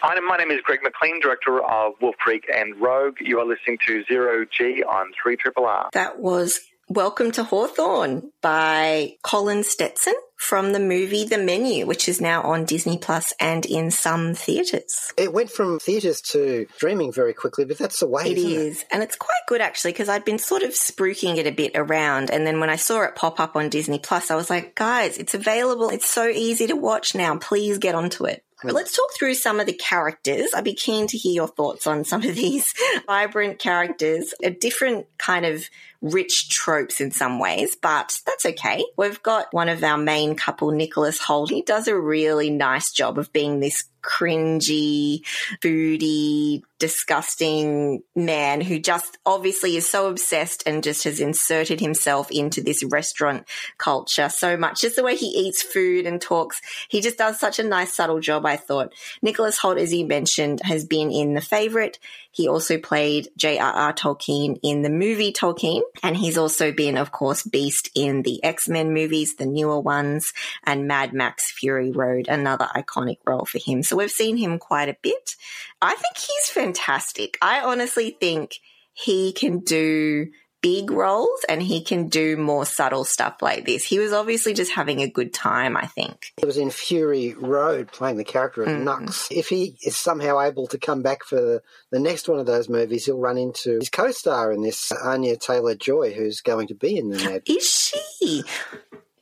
Hi, 0.06 0.20
my 0.20 0.36
name 0.36 0.52
is 0.52 0.60
Greg 0.66 0.82
McLean, 0.84 1.22
director 1.22 1.64
of 1.64 1.94
Wolf 2.02 2.18
Creek 2.18 2.44
and 2.54 2.76
Rogue. 2.82 3.16
You 3.22 3.40
are 3.40 3.46
listening 3.46 3.78
to 3.88 4.04
Zero 4.04 4.46
G 4.46 4.84
on 4.84 5.14
3 5.22 5.38
Triple 5.38 5.66
R. 5.66 5.90
That 5.94 6.20
was 6.20 6.60
Welcome 6.96 7.32
to 7.32 7.44
Hawthorn 7.44 8.30
by 8.44 9.16
Colin 9.24 9.64
Stetson 9.64 10.14
from 10.36 10.74
the 10.74 10.80
movie 10.80 11.26
The 11.26 11.40
Menu, 11.40 11.88
which 11.88 12.08
is 12.08 12.22
now 12.22 12.44
on 12.44 12.66
Disney 12.66 13.00
Plus 13.00 13.34
and 13.40 13.66
in 13.66 13.90
some 13.90 14.36
theatres. 14.36 15.12
it 15.18 15.34
went 15.34 15.50
from 15.50 15.80
theatres 15.80 16.22
to 16.34 16.68
streaming 16.76 17.12
very 17.12 17.34
quickly, 17.34 17.66
but 17.66 17.80
that's 17.80 18.00
the 18.02 18.08
way, 18.08 18.26
It 18.26 18.38
isn't 18.38 18.52
it? 18.52 18.54
is. 18.54 18.86
And 18.92 19.02
it's 19.02 19.16
quite 19.16 19.42
good 19.48 19.60
actually 19.60 19.94
because 19.94 20.08
I'd 20.08 20.24
been 20.24 20.38
sort 20.38 20.62
of 20.62 20.70
spruiking 20.72 21.38
it 21.38 21.48
a 21.48 21.52
bit 21.52 21.72
around. 21.74 22.30
And 22.30 22.46
then 22.46 22.60
when 22.60 22.70
I 22.70 22.76
saw 22.76 23.02
it 23.02 23.16
pop 23.16 23.40
up 23.40 23.56
on 23.56 23.70
Disney 23.70 23.98
Plus, 23.98 24.30
I 24.30 24.36
was 24.36 24.52
like, 24.52 24.76
guys, 24.76 25.18
it's 25.18 25.34
available. 25.34 25.90
It's 25.90 26.08
so 26.10 26.28
easy 26.28 26.68
to 26.68 26.76
watch 26.76 27.16
now. 27.16 27.36
Please 27.40 27.80
get 27.80 27.96
onto 27.96 28.26
it. 28.26 28.44
Hmm. 28.62 28.68
But 28.68 28.76
let's 28.76 28.96
talk 28.96 29.10
through 29.18 29.34
some 29.34 29.60
of 29.60 29.66
the 29.66 29.74
characters. 29.74 30.52
I'd 30.54 30.64
be 30.64 30.76
keen 30.76 31.08
to 31.08 31.18
hear 31.18 31.34
your 31.34 31.48
thoughts 31.48 31.88
on 31.88 32.04
some 32.04 32.24
of 32.24 32.36
these 32.36 32.72
vibrant 33.08 33.58
characters, 33.58 34.36
a 34.44 34.52
different 34.52 35.08
kind 35.18 35.46
of 35.46 35.66
rich 36.04 36.50
tropes 36.50 37.00
in 37.02 37.12
some 37.12 37.40
ways, 37.40 37.76
but 37.82 38.14
that's 38.26 38.46
okay. 38.46 38.86
We've 38.98 39.24
got 39.24 39.48
one 39.52 39.70
of 39.70 39.84
our 39.84 39.98
main 39.98 40.36
couple, 40.36 40.72
Nicholas 40.72 41.18
Hoult. 41.18 41.50
He 41.50 41.62
does 41.62 41.88
a 41.88 41.98
really 41.98 42.50
nice 42.50 42.92
job 42.92 43.18
of 43.18 43.32
being 43.32 43.60
this 43.60 43.86
cringy, 44.04 45.22
foodie, 45.64 46.62
disgusting 46.78 48.04
man 48.16 48.60
who 48.60 48.78
just 48.78 49.18
obviously 49.26 49.78
is 49.78 49.90
so 49.90 50.10
obsessed 50.10 50.62
and 50.66 50.84
just 50.84 51.06
has 51.06 51.22
inserted 51.22 51.80
himself 51.80 52.30
into 52.30 52.62
this 52.62 52.84
restaurant 52.84 53.48
culture 53.78 54.28
so 54.28 54.58
much. 54.58 54.82
Just 54.82 54.98
the 54.98 55.04
way 55.04 55.16
he 55.16 55.28
eats 55.28 55.64
food 55.64 56.06
and 56.06 56.22
talks, 56.22 56.62
he 56.90 57.00
just 57.00 57.18
does 57.18 57.40
such 57.40 57.60
a 57.60 57.64
nice, 57.64 57.96
subtle 57.96 58.20
job, 58.20 58.46
I 58.46 58.58
thought. 58.58 58.94
Nicholas 59.22 59.58
Hoult, 59.60 59.78
as 59.78 59.94
you 59.94 60.06
mentioned, 60.06 60.60
has 60.66 60.84
been 60.84 61.10
in 61.10 61.34
The 61.34 61.42
Favourite, 61.42 61.98
He 62.34 62.48
also 62.48 62.80
played 62.80 63.30
J.R.R. 63.38 63.94
Tolkien 63.94 64.60
in 64.64 64.82
the 64.82 64.90
movie 64.90 65.32
Tolkien. 65.32 65.82
And 66.02 66.18
he's 66.18 66.38
also 66.38 66.72
been, 66.72 66.98
of 66.98 67.12
course, 67.12 67.44
Beast 67.44 67.92
in 67.94 68.24
the 68.24 68.44
X-Men 68.44 68.92
movies, 68.92 69.36
the 69.36 69.46
newer 69.46 69.80
ones, 69.80 70.34
and 70.64 70.88
Mad 70.88 71.14
Max 71.14 71.52
Fury 71.52 71.92
Road, 71.92 72.28
another 72.28 72.68
iconic 72.76 73.20
role 73.26 73.46
for 73.46 73.60
him. 73.60 73.84
So 73.84 73.96
we've 73.96 74.10
seen 74.10 74.38
him 74.38 74.58
quite 74.58 74.90
a 74.90 74.98
bit. 75.02 75.36
I 75.80 75.94
think 75.94 76.18
he's 76.18 76.50
fantastic. 76.50 77.38
I 77.40 77.62
honestly 77.62 78.18
think 78.20 78.60
he 78.94 79.32
can 79.32 79.60
do 79.60 80.32
big 80.64 80.90
roles 80.90 81.46
and 81.48 81.62
he 81.62 81.84
can 81.84 82.08
do 82.08 82.38
more 82.38 82.66
subtle 82.66 83.04
stuff 83.04 83.36
like 83.42 83.66
this. 83.66 83.84
He 83.84 84.00
was 84.00 84.14
obviously 84.14 84.54
just 84.56 84.72
having 84.72 85.02
a 85.02 85.08
good 85.08 85.34
time, 85.34 85.78
I 85.78 85.86
think. 85.86 86.34
He 86.38 86.46
was 86.48 86.58
in 86.58 86.72
Fury 86.72 87.36
Road 87.36 87.92
playing 87.92 88.18
the 88.18 88.24
character 88.24 88.64
of 88.64 88.70
Mm. 88.70 88.84
Nux. 88.84 89.28
If 89.30 89.50
he 89.50 89.76
is 89.84 89.96
somehow 89.96 90.40
able 90.40 90.66
to 90.68 90.78
come 90.80 91.04
back 91.04 91.24
for 91.24 91.62
the, 91.92 92.00
next 92.00 92.28
one 92.28 92.40
of 92.40 92.46
those 92.48 92.68
movies, 92.70 93.06
he'll 93.06 93.20
run 93.20 93.38
into 93.38 93.76
his 93.80 93.90
co-star 93.90 94.52
in 94.52 94.64
this, 94.64 94.92
Anya 94.92 95.38
Taylor-Joy, 95.38 96.14
who's 96.14 96.42
going 96.42 96.68
to 96.68 96.74
be 96.76 96.98
in 96.98 97.10
the 97.10 97.18
Mad. 97.18 97.44
Is 97.46 97.94
she? 98.20 98.44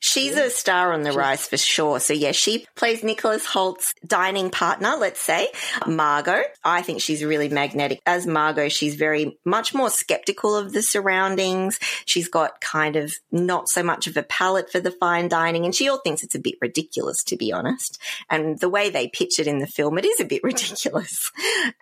She's 0.04 0.36
a 0.36 0.50
star 0.50 0.94
on 0.94 1.04
the 1.04 1.12
rise 1.12 1.48
for 1.48 1.58
sure. 1.58 2.00
So 2.00 2.14
yeah, 2.14 2.32
she 2.32 2.66
plays 2.76 3.04
Nicholas 3.04 3.46
Hoult's 3.46 3.94
dining 4.06 4.50
partner, 4.50 4.96
let's 4.98 5.20
say, 5.20 5.50
Margot. 5.86 6.42
I 6.64 6.82
think 6.82 7.02
she's 7.02 7.24
really 7.24 7.50
magnetic. 7.50 8.02
As 8.08 8.26
Margot, 8.26 8.68
she's 8.70 8.96
very 8.96 9.38
much 9.46 9.76
more 9.76 9.92
skeptical 9.92 10.56
of 10.56 10.74
the 10.74 10.82
surroundings. 10.82 11.78
She's 12.06 12.28
got 12.28 12.60
kind 12.62 12.96
of 12.96 13.14
not 13.32 13.70
so 13.70 13.84
much 13.84 14.08
of 14.08 14.18
a 14.18 14.24
palate 14.24 14.72
for 14.72 14.80
the 14.80 14.90
fine 14.90 15.28
dining 15.28 15.66
and 15.66 15.76
she 15.76 15.88
all 15.88 16.00
thinks 16.00 16.24
it's 16.24 16.36
a 16.36 16.40
bit 16.40 16.56
ridiculous, 16.62 17.24
to 17.26 17.38
be 17.38 17.54
honest. 17.54 18.02
And 18.28 18.60
the 18.60 18.70
way 18.70 18.90
they 18.90 19.08
pitch 19.08 19.40
it 19.40 19.46
in 19.46 19.60
the 19.60 19.68
film, 19.68 20.00
it 20.00 20.06
is 20.06 20.20
a 20.20 20.26
bit 20.26 20.42
ridiculous. 20.44 21.32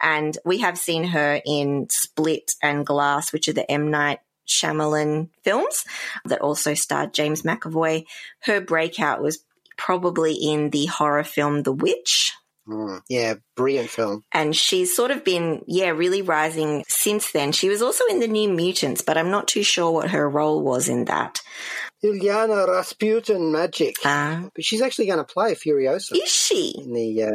And 0.02 0.38
we 0.44 0.58
have 0.58 0.78
seen 0.78 1.06
her 1.06 1.42
in 1.46 1.88
Split 1.90 2.52
and 2.62 2.86
Glass, 2.86 3.32
which 3.32 3.48
are 3.48 3.54
the 3.54 3.70
M. 3.72 3.90
Night 3.90 4.20
Shyamalan 4.50 5.30
films 5.44 5.86
that 6.26 6.42
also 6.42 6.74
starred 6.74 7.14
James 7.14 7.44
McAvoy. 7.44 8.06
Her 8.42 8.60
breakout 8.62 9.22
was 9.22 9.44
probably 9.78 10.34
in 10.34 10.72
the 10.72 10.88
horror 10.88 11.24
film 11.24 11.64
The 11.64 11.72
Witch. 11.72 12.32
Mm, 12.68 13.02
yeah, 13.10 13.36
brilliant 13.56 13.90
film. 13.90 14.24
And 14.32 14.56
she's 14.56 14.96
sort 14.96 15.10
of 15.10 15.24
been, 15.24 15.64
yeah, 15.66 15.90
really 15.90 16.22
rising 16.22 16.84
since 16.88 17.32
then. 17.32 17.52
She 17.52 17.68
was 17.70 17.82
also 17.82 18.04
in 18.10 18.20
The 18.20 18.28
New 18.28 18.50
Mutants, 18.50 19.02
but 19.02 19.18
I'm 19.18 19.32
not 19.32 19.48
too 19.48 19.64
sure 19.64 19.90
what 19.92 20.12
her 20.12 20.30
role 20.30 20.62
was 20.62 20.88
in 20.88 21.06
that. 21.06 21.42
Illyana 22.04 22.68
Rasputin 22.68 23.52
Magik. 23.52 23.94
Uh, 24.06 24.50
But 24.54 24.64
she's 24.64 24.82
actually 24.82 25.08
going 25.08 25.18
to 25.18 25.24
play 25.24 25.56
Furiosa 25.56 26.16
is 26.16 26.30
she? 26.30 26.76
in 26.78 26.94
the 26.94 27.24
uh, 27.24 27.32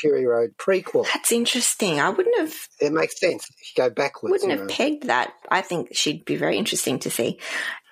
Fury 0.00 0.26
Road 0.26 0.54
prequel. 0.58 1.06
That's 1.12 1.32
interesting. 1.32 2.00
I 2.00 2.10
wouldn't 2.10 2.38
have 2.38 2.54
It 2.80 2.92
makes 2.92 3.18
sense 3.18 3.48
if 3.48 3.56
you 3.76 3.82
go 3.84 3.90
backwards. 3.90 4.30
wouldn't 4.32 4.50
have 4.52 4.68
know. 4.68 4.74
pegged 4.74 5.04
that. 5.08 5.32
I 5.50 5.60
think 5.62 5.88
she'd 5.92 6.24
be 6.24 6.36
very 6.36 6.56
interesting 6.58 6.98
to 7.00 7.10
see. 7.10 7.38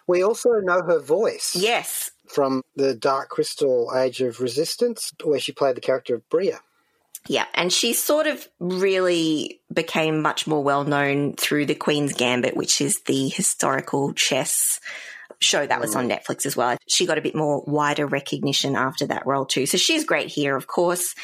We 0.07 0.23
also 0.23 0.51
know 0.63 0.83
her 0.83 1.01
voice 1.01 1.57
Yes. 1.57 2.11
from 2.29 2.63
the 2.77 2.95
Dark 2.95 3.31
Crystal 3.31 3.91
Age 3.97 4.21
of 4.21 4.41
Resistance, 4.41 5.13
where 5.23 5.41
she 5.41 5.53
played 5.53 5.77
the 5.77 5.81
character 5.81 6.15
of 6.15 6.29
Brea. 6.29 6.55
Yeah, 7.27 7.47
and 7.55 7.73
she 7.73 7.95
sort 7.95 8.27
of 8.27 8.47
really 8.61 9.61
became 9.73 10.21
much 10.21 10.47
more 10.47 10.63
well 10.63 10.85
known 10.85 11.33
through 11.37 11.65
the 11.65 11.75
Queen's 11.75 12.13
Gambit, 12.13 12.55
which 12.55 12.83
is 12.83 13.01
the 13.07 13.29
historical 13.31 14.13
chess 14.13 14.79
show 15.41 15.67
that 15.67 15.81
was 15.81 15.95
on 15.95 16.09
mm. 16.09 16.17
Netflix 16.17 16.47
as 16.47 16.57
well. 16.57 16.77
She 16.89 17.07
got 17.07 17.19
a 17.19 17.23
bit 17.23 17.35
more 17.35 17.63
wider 17.67 18.07
recognition 18.07 18.77
after 18.77 19.07
that 19.07 19.27
role 19.27 19.45
too. 19.47 19.67
So 19.67 19.79
she's 19.79 20.05
great 20.05 20.29
here, 20.29 20.57
of 20.57 20.67
course. 20.67 21.15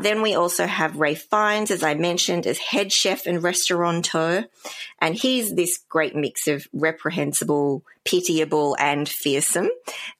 Then 0.00 0.22
we 0.22 0.34
also 0.34 0.66
have 0.66 0.96
Ray 0.96 1.14
Fiennes, 1.14 1.70
as 1.70 1.82
I 1.82 1.94
mentioned, 1.94 2.46
as 2.46 2.58
head 2.58 2.92
chef 2.92 3.26
and 3.26 3.42
restaurateur. 3.42 4.44
And 5.00 5.14
he's 5.14 5.54
this 5.54 5.78
great 5.88 6.14
mix 6.14 6.46
of 6.48 6.66
reprehensible, 6.72 7.82
pitiable, 8.04 8.76
and 8.78 9.08
fearsome. 9.08 9.68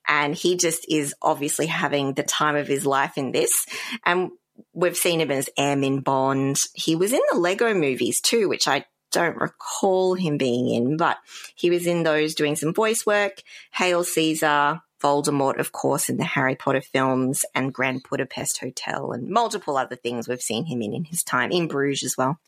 And 0.07 0.35
he 0.35 0.57
just 0.57 0.87
is 0.89 1.15
obviously 1.21 1.67
having 1.67 2.15
the 2.15 2.23
time 2.23 2.57
of 2.57 2.69
his 2.69 2.87
life 2.87 3.17
in 3.17 3.33
this. 3.33 3.67
And 4.05 4.31
we've 4.73 4.97
seen 4.97 5.21
him 5.21 5.31
as 5.31 5.51
M 5.57 5.85
in 5.85 6.01
Bond. 6.01 6.59
He 6.75 6.97
was 6.97 7.13
in 7.13 7.21
the 7.31 7.39
Lego 7.39 7.75
movies 7.75 8.21
too, 8.21 8.49
which 8.49 8.69
I 8.69 8.85
don't 9.17 9.39
recall 9.39 10.13
him 10.13 10.37
being 10.37 10.69
in, 10.69 10.99
but 10.99 11.17
he 11.55 11.71
was 11.71 11.87
in 11.87 12.03
those 12.03 12.35
doing 12.35 12.55
some 12.55 12.75
voice 12.75 13.07
work. 13.07 13.43
Hail 13.73 14.05
Caesar, 14.05 14.83
Voldemort, 15.03 15.59
of 15.59 15.73
course, 15.73 16.11
in 16.11 16.19
the 16.19 16.25
Harry 16.25 16.55
Potter 16.55 16.83
films, 16.83 17.43
and 17.55 17.73
Grand 17.73 18.03
Budapest 18.11 18.61
Hotel, 18.61 19.13
and 19.13 19.31
multiple 19.31 19.79
other 19.79 19.97
things 19.97 20.29
we've 20.29 20.43
seen 20.43 20.67
him 20.67 20.83
in 20.83 20.93
in 20.93 21.05
his 21.05 21.23
time, 21.23 21.51
in 21.51 21.67
Bruges 21.67 22.05
as 22.05 22.15
well. 22.19 22.39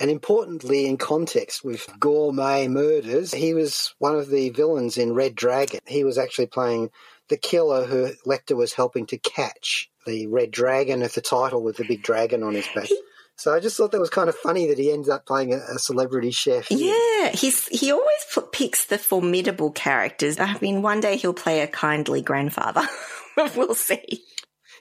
And 0.00 0.10
importantly, 0.10 0.86
in 0.86 0.96
context 0.96 1.62
with 1.62 1.86
gourmet 2.00 2.68
murders, 2.68 3.34
he 3.34 3.52
was 3.52 3.94
one 3.98 4.16
of 4.16 4.30
the 4.30 4.48
villains 4.48 4.96
in 4.96 5.12
Red 5.12 5.34
Dragon. 5.34 5.80
He 5.86 6.04
was 6.04 6.16
actually 6.16 6.46
playing 6.46 6.88
the 7.28 7.36
killer 7.36 7.84
who 7.84 8.12
Lecter 8.26 8.56
was 8.56 8.72
helping 8.72 9.04
to 9.08 9.18
catch, 9.18 9.90
the 10.06 10.26
Red 10.28 10.50
Dragon 10.50 11.02
of 11.02 11.12
the 11.12 11.20
title 11.20 11.62
with 11.62 11.76
the 11.76 11.84
big 11.86 12.02
dragon 12.02 12.42
on 12.42 12.54
his 12.54 12.68
back. 12.74 12.88
So 13.36 13.52
I 13.52 13.60
just 13.60 13.76
thought 13.76 13.92
that 13.92 14.00
was 14.00 14.10
kind 14.10 14.28
of 14.28 14.36
funny 14.36 14.68
that 14.68 14.78
he 14.78 14.92
ends 14.92 15.08
up 15.08 15.26
playing 15.26 15.52
a, 15.52 15.58
a 15.74 15.78
celebrity 15.78 16.30
chef. 16.30 16.70
Yeah, 16.70 17.30
he's 17.30 17.66
he 17.68 17.90
always 17.90 18.24
p- 18.32 18.40
picks 18.52 18.86
the 18.86 18.98
formidable 18.98 19.70
characters. 19.72 20.38
I 20.38 20.56
mean, 20.60 20.82
one 20.82 21.00
day 21.00 21.16
he'll 21.16 21.34
play 21.34 21.60
a 21.60 21.66
kindly 21.66 22.22
grandfather. 22.22 22.86
we'll 23.56 23.74
see. 23.74 24.22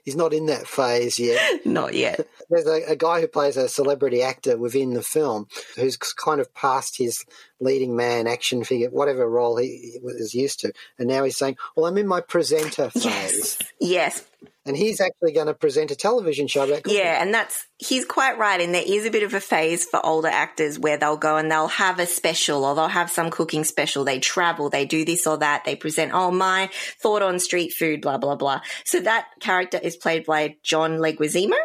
He's 0.03 0.15
not 0.17 0.33
in 0.33 0.47
that 0.47 0.67
phase 0.67 1.17
yet. 1.17 1.39
Not 1.65 1.93
yet. 1.93 2.27
There's 2.49 2.67
a, 2.67 2.91
a 2.91 2.95
guy 2.97 3.21
who 3.21 3.27
plays 3.27 3.55
a 3.55 3.69
celebrity 3.69 4.21
actor 4.21 4.57
within 4.57 4.93
the 4.93 5.01
film 5.01 5.47
who's 5.77 5.95
kind 5.95 6.41
of 6.41 6.53
past 6.53 6.97
his 6.97 7.23
leading 7.61 7.95
man 7.95 8.27
action 8.27 8.65
figure, 8.65 8.89
whatever 8.89 9.27
role 9.27 9.55
he 9.57 9.97
was 10.03 10.33
used 10.33 10.59
to. 10.59 10.73
And 10.99 11.07
now 11.07 11.23
he's 11.23 11.37
saying, 11.37 11.55
Well, 11.75 11.85
I'm 11.85 11.97
in 11.97 12.07
my 12.07 12.19
presenter 12.19 12.89
phase. 12.89 13.05
Yes. 13.05 13.57
Yes. 13.79 14.25
And 14.65 14.77
he's 14.77 15.01
actually 15.01 15.33
going 15.33 15.47
to 15.47 15.53
present 15.53 15.91
a 15.91 15.95
television 15.95 16.47
show 16.47 16.63
about 16.63 16.83
cooking. 16.83 16.97
Yeah, 16.97 17.21
and 17.21 17.33
that's 17.33 17.65
he's 17.79 18.05
quite 18.05 18.37
right. 18.37 18.61
And 18.61 18.73
there 18.73 18.83
is 18.85 19.05
a 19.05 19.11
bit 19.11 19.23
of 19.23 19.33
a 19.33 19.41
phase 19.41 19.83
for 19.83 20.03
older 20.05 20.29
actors 20.29 20.79
where 20.79 20.95
they'll 20.95 21.17
go 21.17 21.35
and 21.35 21.51
they'll 21.51 21.67
have 21.67 21.99
a 21.99 22.05
special 22.05 22.63
or 22.63 22.73
they'll 22.73 22.87
have 22.87 23.11
some 23.11 23.29
cooking 23.29 23.65
special. 23.65 24.05
They 24.05 24.19
travel, 24.19 24.69
they 24.69 24.85
do 24.85 25.03
this 25.03 25.27
or 25.27 25.37
that. 25.39 25.65
They 25.65 25.75
present, 25.75 26.13
oh, 26.13 26.31
my 26.31 26.69
thought 27.01 27.21
on 27.21 27.39
street 27.39 27.73
food, 27.73 28.01
blah, 28.01 28.17
blah, 28.17 28.35
blah. 28.35 28.61
So 28.85 29.01
that 29.01 29.27
character 29.41 29.79
is 29.83 29.97
played 29.97 30.25
by 30.25 30.55
John 30.63 30.97
Leguizamo, 30.97 31.57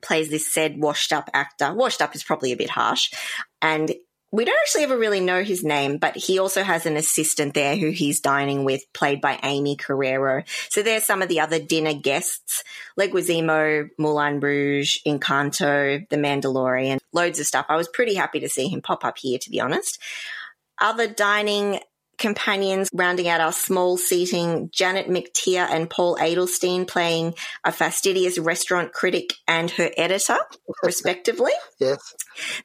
plays 0.00 0.30
this 0.30 0.52
said 0.52 0.78
washed 0.78 1.12
up 1.12 1.30
actor. 1.34 1.74
Washed 1.74 2.00
up 2.00 2.14
is 2.14 2.22
probably 2.22 2.52
a 2.52 2.56
bit 2.56 2.70
harsh. 2.70 3.10
And 3.60 3.92
we 4.32 4.44
don't 4.44 4.58
actually 4.60 4.84
ever 4.84 4.96
really 4.96 5.20
know 5.20 5.42
his 5.42 5.64
name, 5.64 5.98
but 5.98 6.16
he 6.16 6.38
also 6.38 6.62
has 6.62 6.86
an 6.86 6.96
assistant 6.96 7.54
there 7.54 7.76
who 7.76 7.90
he's 7.90 8.20
dining 8.20 8.64
with, 8.64 8.82
played 8.92 9.20
by 9.20 9.38
Aimee 9.42 9.76
Carrero. 9.76 10.44
So 10.70 10.82
there's 10.82 11.04
some 11.04 11.20
of 11.20 11.28
the 11.28 11.40
other 11.40 11.58
dinner 11.58 11.94
guests. 11.94 12.62
Leguizamo, 12.98 13.88
Moulin 13.98 14.38
Rouge, 14.38 14.98
Encanto, 15.04 16.08
The 16.08 16.16
Mandalorian, 16.16 16.98
loads 17.12 17.40
of 17.40 17.46
stuff. 17.46 17.66
I 17.68 17.76
was 17.76 17.88
pretty 17.88 18.14
happy 18.14 18.40
to 18.40 18.48
see 18.48 18.68
him 18.68 18.82
pop 18.82 19.04
up 19.04 19.18
here, 19.18 19.38
to 19.38 19.50
be 19.50 19.60
honest. 19.60 19.98
Other 20.80 21.08
dining 21.08 21.80
companions 22.20 22.88
rounding 22.92 23.28
out 23.28 23.40
our 23.40 23.52
small 23.52 23.96
seating, 23.96 24.70
Janet 24.72 25.08
McTeer 25.08 25.66
and 25.68 25.90
Paul 25.90 26.16
Adelstein 26.16 26.86
playing 26.86 27.34
a 27.64 27.72
fastidious 27.72 28.38
restaurant 28.38 28.92
critic 28.92 29.34
and 29.48 29.70
her 29.72 29.90
editor, 29.96 30.36
respectively. 30.84 31.52
Yes. 31.80 31.98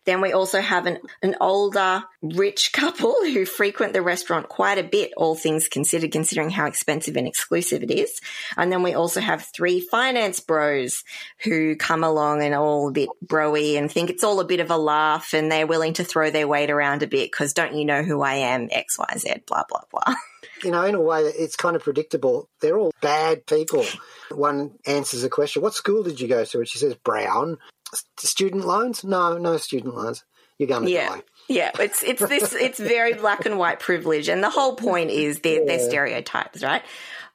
Then 0.06 0.22
we 0.22 0.34
also 0.34 0.62
have 0.62 0.86
an, 0.86 1.00
an 1.24 1.36
older, 1.42 2.04
rich 2.22 2.72
couple 2.74 3.16
who 3.24 3.46
frequent 3.46 3.94
the 3.94 4.02
restaurant 4.02 4.50
quite 4.50 4.78
a 4.78 4.84
bit, 4.84 5.12
all 5.18 5.36
things 5.36 5.68
considered, 5.68 6.12
considering 6.12 6.50
how 6.50 6.66
expensive 6.66 7.16
and 7.16 7.28
exclusive 7.28 7.84
it 7.84 7.92
is. 7.92 8.20
And 8.58 8.72
then 8.72 8.84
we 8.84 8.94
also 8.94 9.22
have 9.22 9.48
three 9.56 9.80
finance 9.80 10.40
bros 10.40 11.04
who 11.44 11.76
come 11.76 12.04
along 12.04 12.44
and 12.44 12.54
all 12.54 12.90
a 12.90 12.92
bit 12.92 13.10
broy 13.26 13.78
and 13.78 13.92
think 13.92 14.10
it's 14.10 14.24
all 14.24 14.40
a 14.40 14.46
bit 14.46 14.60
of 14.60 14.70
a 14.70 14.78
laugh 14.78 15.34
and 15.34 15.52
they're 15.52 15.68
willing 15.68 15.94
to 15.94 16.04
throw 16.04 16.30
their 16.30 16.48
weight 16.48 16.70
around 16.70 17.04
a 17.04 17.08
bit 17.08 17.32
because 17.32 17.54
don't 17.54 17.76
you 17.76 17.86
know 17.86 18.04
who 18.04 18.22
I 18.22 18.36
am? 18.36 18.68
X, 18.72 18.98
Y, 19.00 19.14
Z, 19.18 19.34
blah, 19.48 19.64
blah, 19.70 19.82
blah. 19.92 20.16
You 20.64 20.72
know, 20.72 20.84
in 20.86 20.96
a 20.96 21.02
way, 21.02 21.22
it's 21.22 21.58
kind 21.58 21.76
of 21.76 21.84
predictable. 21.84 22.48
They're 22.62 22.78
all 22.78 22.94
bad 23.02 23.46
people. 23.46 23.86
One 24.32 24.72
answers 24.88 25.24
a 25.24 25.30
question, 25.30 25.62
What 25.62 25.74
school 25.74 26.02
did 26.02 26.22
you 26.22 26.28
go 26.30 26.46
to? 26.46 26.58
And 26.60 26.68
she 26.68 26.80
says, 26.80 26.96
Brown. 26.96 27.58
Student 28.18 28.66
loans? 28.66 29.04
No, 29.04 29.38
no 29.38 29.58
student 29.58 29.96
loans. 29.96 30.24
You're 30.58 30.70
going 30.70 30.86
to 30.86 30.90
Yeah. 30.92 31.10
die. 31.10 31.22
Yeah, 31.48 31.72
it's 31.80 32.02
it's 32.04 32.26
this 32.26 32.54
it's 32.54 32.80
very 32.80 33.14
black 33.14 33.46
and 33.46 33.58
white 33.60 33.80
privilege, 33.80 34.30
and 34.30 34.42
the 34.44 34.50
whole 34.50 34.76
point 34.76 35.12
is 35.12 35.42
they're, 35.42 35.64
they're 35.66 35.80
stereotypes, 35.90 36.64
right? 36.64 36.82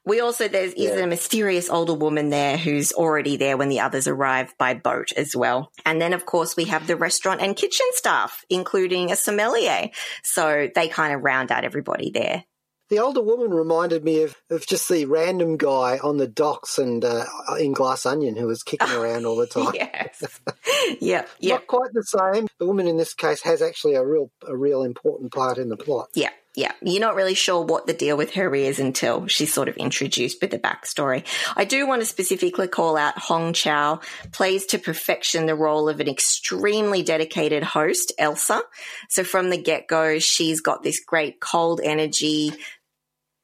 We 0.05 0.19
also 0.19 0.47
there's 0.47 0.73
is 0.73 0.99
a 0.99 1.05
mysterious 1.05 1.69
older 1.69 1.93
woman 1.93 2.29
there 2.29 2.57
who's 2.57 2.91
already 2.91 3.37
there 3.37 3.55
when 3.55 3.69
the 3.69 3.81
others 3.81 4.07
arrive 4.07 4.53
by 4.57 4.73
boat 4.73 5.11
as 5.15 5.35
well, 5.35 5.71
and 5.85 6.01
then 6.01 6.13
of 6.13 6.25
course 6.25 6.55
we 6.55 6.65
have 6.65 6.87
the 6.87 6.95
restaurant 6.95 7.41
and 7.41 7.55
kitchen 7.55 7.85
staff, 7.91 8.43
including 8.49 9.11
a 9.11 9.15
sommelier. 9.15 9.89
So 10.23 10.69
they 10.73 10.87
kind 10.87 11.13
of 11.13 11.21
round 11.21 11.51
out 11.51 11.65
everybody 11.65 12.09
there. 12.11 12.45
The 12.91 12.99
older 12.99 13.21
woman 13.21 13.51
reminded 13.51 14.03
me 14.03 14.23
of, 14.23 14.35
of 14.49 14.67
just 14.67 14.89
the 14.89 15.05
random 15.05 15.55
guy 15.55 15.97
on 16.03 16.17
the 16.17 16.27
docks 16.27 16.77
and 16.77 17.05
uh, 17.05 17.23
in 17.57 17.71
Glass 17.71 18.05
Onion 18.05 18.35
who 18.35 18.47
was 18.47 18.63
kicking 18.63 18.91
around 18.93 19.25
all 19.25 19.37
the 19.37 19.47
time. 19.47 19.71
yes. 19.73 20.21
Yep. 20.99 21.29
Yep. 21.39 21.59
Not 21.59 21.67
quite 21.67 21.93
the 21.93 22.03
same. 22.03 22.47
The 22.59 22.65
woman 22.65 22.87
in 22.87 22.97
this 22.97 23.13
case 23.13 23.41
has 23.43 23.61
actually 23.61 23.95
a 23.95 24.03
real 24.03 24.29
a 24.45 24.57
real 24.57 24.83
important 24.83 25.31
part 25.31 25.57
in 25.57 25.69
the 25.69 25.77
plot. 25.77 26.09
Yeah, 26.15 26.31
yeah. 26.55 26.73
You're 26.81 26.99
not 26.99 27.15
really 27.15 27.33
sure 27.33 27.63
what 27.63 27.87
the 27.87 27.93
deal 27.93 28.17
with 28.17 28.33
her 28.33 28.53
is 28.53 28.79
until 28.79 29.27
she's 29.27 29.53
sort 29.53 29.69
of 29.69 29.77
introduced 29.77 30.41
with 30.41 30.51
the 30.51 30.59
backstory. 30.59 31.25
I 31.55 31.63
do 31.63 31.87
want 31.87 32.01
to 32.01 32.05
specifically 32.05 32.67
call 32.67 32.97
out 32.97 33.17
Hong 33.17 33.53
Chau 33.53 34.01
plays 34.33 34.65
to 34.67 34.77
perfection 34.77 35.45
the 35.45 35.55
role 35.55 35.87
of 35.87 36.01
an 36.01 36.09
extremely 36.09 37.03
dedicated 37.03 37.63
host, 37.63 38.13
Elsa. 38.17 38.61
So 39.09 39.23
from 39.23 39.49
the 39.49 39.61
get 39.61 39.87
go, 39.87 40.19
she's 40.19 40.59
got 40.59 40.83
this 40.83 40.99
great 41.05 41.39
cold 41.39 41.79
energy, 41.81 42.51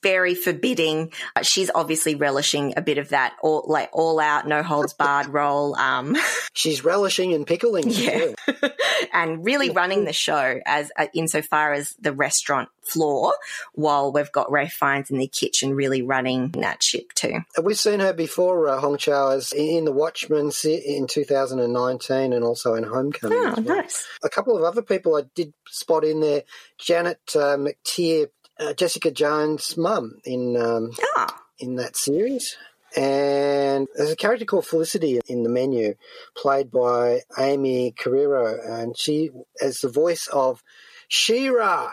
very 0.07 0.35
forbidding. 0.35 1.11
Uh, 1.35 1.41
she's 1.41 1.69
obviously 1.75 2.15
relishing 2.15 2.73
a 2.77 2.81
bit 2.81 2.97
of 2.97 3.09
that 3.09 3.35
all 3.41 3.65
like 3.67 3.89
all 3.91 4.21
out, 4.21 4.47
no 4.47 4.63
holds 4.63 4.93
barred 4.93 5.27
role. 5.33 5.75
Um, 5.75 6.15
She's 6.53 6.83
relishing 6.83 7.33
and 7.33 7.45
pickling. 7.45 7.89
Yeah. 7.89 8.33
and 9.13 9.45
really 9.45 9.69
running 9.69 10.05
the 10.05 10.13
show 10.13 10.59
as 10.65 10.91
uh, 10.97 11.07
insofar 11.13 11.73
as 11.73 11.93
the 11.99 12.11
restaurant 12.13 12.69
floor, 12.81 13.33
while 13.73 14.11
we've 14.11 14.31
got 14.31 14.51
Ray 14.51 14.67
Fiennes 14.67 15.11
in 15.11 15.17
the 15.17 15.27
kitchen 15.27 15.75
really 15.75 16.01
running 16.01 16.49
that 16.59 16.81
ship 16.81 17.13
too. 17.13 17.41
We've 17.61 17.77
seen 17.77 17.99
her 17.99 18.13
before, 18.13 18.69
uh, 18.69 18.79
Hong 18.79 18.97
Chau, 18.97 19.29
as 19.29 19.53
in 19.53 19.85
The 19.85 19.91
Watchmen 19.91 20.51
in 20.63 21.07
2019 21.07 22.33
and 22.33 22.43
also 22.43 22.73
in 22.73 22.83
Homecoming. 22.83 23.37
Oh, 23.37 23.51
as 23.51 23.59
well. 23.59 23.75
nice. 23.77 24.07
A 24.23 24.29
couple 24.29 24.57
of 24.57 24.63
other 24.63 24.81
people 24.81 25.15
I 25.15 25.23
did 25.35 25.53
spot 25.67 26.03
in 26.03 26.21
there. 26.21 26.43
Janet 26.79 27.19
uh, 27.35 27.57
McTeer, 27.57 28.29
uh, 28.59 28.73
Jessica 28.73 29.11
Jones' 29.11 29.77
mum 29.77 30.19
in 30.23 30.55
um, 30.57 30.91
Ah, 31.15 31.41
in 31.59 31.75
that 31.75 31.95
series. 31.97 32.55
And 32.95 33.87
there's 33.95 34.11
a 34.11 34.15
character 34.15 34.45
called 34.45 34.65
Felicity 34.65 35.19
in 35.27 35.43
the 35.43 35.49
menu, 35.49 35.95
played 36.35 36.71
by 36.71 37.21
Aimee 37.37 37.93
Carrero, 37.99 38.57
and 38.65 38.97
she 38.97 39.29
is 39.57 39.79
the 39.81 39.89
voice 39.89 40.27
of 40.31 40.63
She-Ra, 41.09 41.91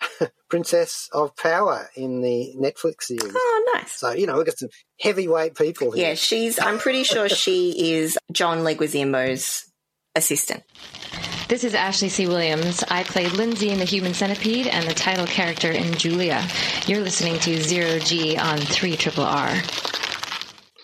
Princess 0.50 1.08
of 1.12 1.36
Power 1.36 1.88
in 1.94 2.22
the 2.22 2.52
Netflix 2.58 3.02
series. 3.04 3.32
oh, 3.34 3.72
nice. 3.74 3.92
So 3.92 4.10
you 4.10 4.26
know 4.26 4.36
we've 4.36 4.46
got 4.46 4.58
some 4.58 4.70
heavyweight 5.00 5.54
people 5.54 5.92
here. 5.92 6.08
Yeah, 6.08 6.14
she's. 6.14 6.58
I'm 6.58 6.78
pretty 6.78 7.04
sure 7.04 7.28
she 7.28 7.92
is 7.92 8.18
John 8.32 8.58
Leguizamo's 8.58 9.70
assistant. 10.16 10.64
This 11.50 11.64
is 11.64 11.74
Ashley 11.74 12.10
C. 12.10 12.28
Williams. 12.28 12.84
I 12.84 13.02
played 13.02 13.32
Lindsay 13.32 13.70
in 13.70 13.80
The 13.80 13.84
Human 13.84 14.14
Centipede 14.14 14.68
and 14.68 14.86
the 14.86 14.94
title 14.94 15.26
character 15.26 15.72
in 15.72 15.94
Julia. 15.94 16.46
You're 16.86 17.00
listening 17.00 17.40
to 17.40 17.60
Zero 17.60 17.98
G 17.98 18.38
on 18.38 18.58
3 18.58 18.96
Triple 18.96 19.24
R. 19.24 19.52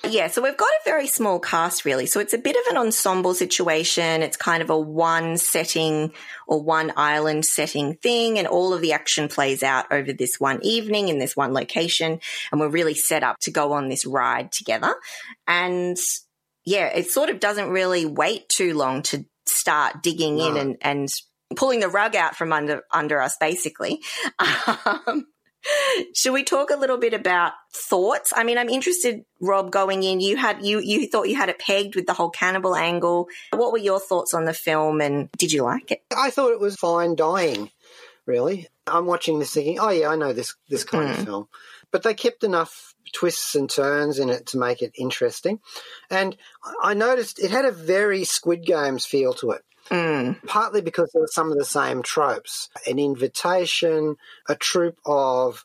Yeah, 0.08 0.26
so 0.26 0.42
we've 0.42 0.56
got 0.56 0.66
a 0.66 0.84
very 0.84 1.06
small 1.06 1.38
cast 1.38 1.84
really. 1.84 2.06
So 2.06 2.18
it's 2.18 2.34
a 2.34 2.38
bit 2.38 2.56
of 2.56 2.62
an 2.72 2.78
ensemble 2.78 3.32
situation. 3.32 4.24
It's 4.24 4.36
kind 4.36 4.60
of 4.60 4.68
a 4.68 4.76
one 4.76 5.36
setting 5.36 6.12
or 6.48 6.60
one 6.60 6.92
island 6.96 7.44
setting 7.44 7.94
thing 7.94 8.36
and 8.36 8.48
all 8.48 8.74
of 8.74 8.80
the 8.80 8.92
action 8.92 9.28
plays 9.28 9.62
out 9.62 9.92
over 9.92 10.12
this 10.12 10.40
one 10.40 10.58
evening 10.64 11.08
in 11.08 11.20
this 11.20 11.36
one 11.36 11.54
location 11.54 12.18
and 12.50 12.60
we're 12.60 12.66
really 12.66 12.94
set 12.94 13.22
up 13.22 13.36
to 13.42 13.52
go 13.52 13.72
on 13.72 13.88
this 13.88 14.04
ride 14.04 14.50
together. 14.50 14.96
And 15.46 15.96
yeah, 16.64 16.88
it 16.88 17.08
sort 17.08 17.30
of 17.30 17.38
doesn't 17.38 17.68
really 17.68 18.04
wait 18.04 18.48
too 18.48 18.74
long 18.74 19.02
to 19.02 19.26
start 19.46 20.02
digging 20.02 20.38
in 20.38 20.56
and, 20.56 20.76
and 20.80 21.08
pulling 21.56 21.80
the 21.80 21.88
rug 21.88 22.16
out 22.16 22.36
from 22.36 22.52
under 22.52 22.82
under 22.92 23.20
us 23.20 23.36
basically. 23.40 24.00
Um, 25.06 25.26
should 26.14 26.32
we 26.32 26.44
talk 26.44 26.70
a 26.70 26.76
little 26.76 26.96
bit 26.98 27.12
about 27.12 27.52
thoughts? 27.74 28.32
I 28.34 28.44
mean, 28.44 28.56
I'm 28.56 28.68
interested, 28.68 29.24
Rob, 29.40 29.72
going 29.72 30.04
in. 30.04 30.20
You 30.20 30.36
had 30.36 30.64
you 30.64 30.78
you 30.80 31.08
thought 31.08 31.28
you 31.28 31.34
had 31.34 31.48
it 31.48 31.58
pegged 31.58 31.96
with 31.96 32.06
the 32.06 32.12
whole 32.12 32.30
cannibal 32.30 32.76
angle. 32.76 33.26
What 33.52 33.72
were 33.72 33.78
your 33.78 33.98
thoughts 33.98 34.32
on 34.32 34.44
the 34.44 34.54
film, 34.54 35.00
and 35.00 35.28
did 35.32 35.50
you 35.52 35.64
like 35.64 35.90
it? 35.90 36.02
I 36.16 36.30
thought 36.30 36.52
it 36.52 36.60
was 36.60 36.76
fine 36.76 37.16
dying, 37.16 37.70
really. 38.26 38.68
I'm 38.86 39.06
watching 39.06 39.40
this 39.40 39.52
thinking, 39.54 39.80
oh 39.80 39.90
yeah, 39.90 40.08
I 40.08 40.14
know 40.16 40.32
this 40.32 40.54
this 40.68 40.84
kind 40.84 41.06
Hmm. 41.12 41.18
of 41.20 41.24
film. 41.26 41.48
But 41.96 42.02
they 42.02 42.12
kept 42.12 42.44
enough 42.44 42.94
twists 43.14 43.54
and 43.54 43.70
turns 43.70 44.18
in 44.18 44.28
it 44.28 44.44
to 44.48 44.58
make 44.58 44.82
it 44.82 44.92
interesting. 44.98 45.60
And 46.10 46.36
I 46.82 46.92
noticed 46.92 47.42
it 47.42 47.50
had 47.50 47.64
a 47.64 47.72
very 47.72 48.22
Squid 48.24 48.66
Games 48.66 49.06
feel 49.06 49.32
to 49.32 49.52
it. 49.52 49.62
Mm, 49.88 50.44
partly 50.44 50.82
because 50.82 51.10
there 51.14 51.22
were 51.22 51.26
some 51.32 51.50
of 51.50 51.56
the 51.56 51.64
same 51.64 52.02
tropes 52.02 52.68
an 52.86 52.98
invitation, 52.98 54.16
a 54.46 54.54
troop 54.54 54.98
of 55.06 55.64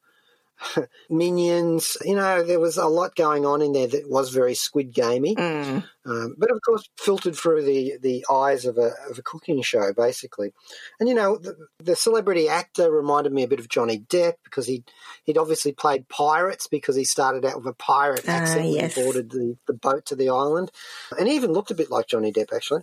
minions. 1.09 1.97
You 2.03 2.15
know, 2.15 2.43
there 2.43 2.59
was 2.59 2.77
a 2.77 2.87
lot 2.87 3.15
going 3.15 3.45
on 3.45 3.61
in 3.61 3.73
there 3.73 3.87
that 3.87 4.09
was 4.09 4.29
very 4.29 4.53
Squid 4.53 4.93
Gamey, 4.93 5.35
mm, 5.35 5.83
um, 6.05 6.35
but 6.37 6.51
of 6.51 6.59
course 6.65 6.89
filtered 6.97 7.35
through 7.35 7.63
the, 7.63 7.97
the 8.01 8.25
eyes 8.31 8.65
of 8.65 8.77
a, 8.77 8.91
of 9.09 9.17
a 9.17 9.23
cooking 9.23 9.61
show, 9.61 9.93
basically. 9.93 10.53
And 10.99 11.09
you 11.09 11.15
know, 11.15 11.37
the, 11.37 11.55
the 11.79 11.95
celebrity 11.95 12.47
actor 12.49 12.91
reminded 12.91 13.33
me 13.33 13.43
a 13.43 13.47
bit 13.47 13.59
of 13.59 13.69
Johnny 13.69 13.99
Depp 13.99 14.33
because 14.43 14.67
he 14.67 14.83
he'd 15.25 15.37
obviously 15.37 15.71
played 15.71 16.09
pirates 16.09 16.67
because 16.67 16.95
he 16.95 17.05
started 17.05 17.45
out 17.45 17.57
with 17.57 17.67
a 17.67 17.73
pirate 17.73 18.25
Ah, 18.27 18.31
accent 18.31 18.69
yes. 18.69 18.95
he 18.95 19.03
boarded 19.03 19.31
the, 19.31 19.57
the 19.67 19.73
boat 19.73 20.05
to 20.07 20.15
the 20.15 20.29
island, 20.29 20.71
and 21.17 21.27
he 21.27 21.35
even 21.35 21.53
looked 21.53 21.71
a 21.71 21.75
bit 21.75 21.91
like 21.91 22.07
Johnny 22.07 22.31
Depp 22.31 22.53
actually. 22.53 22.81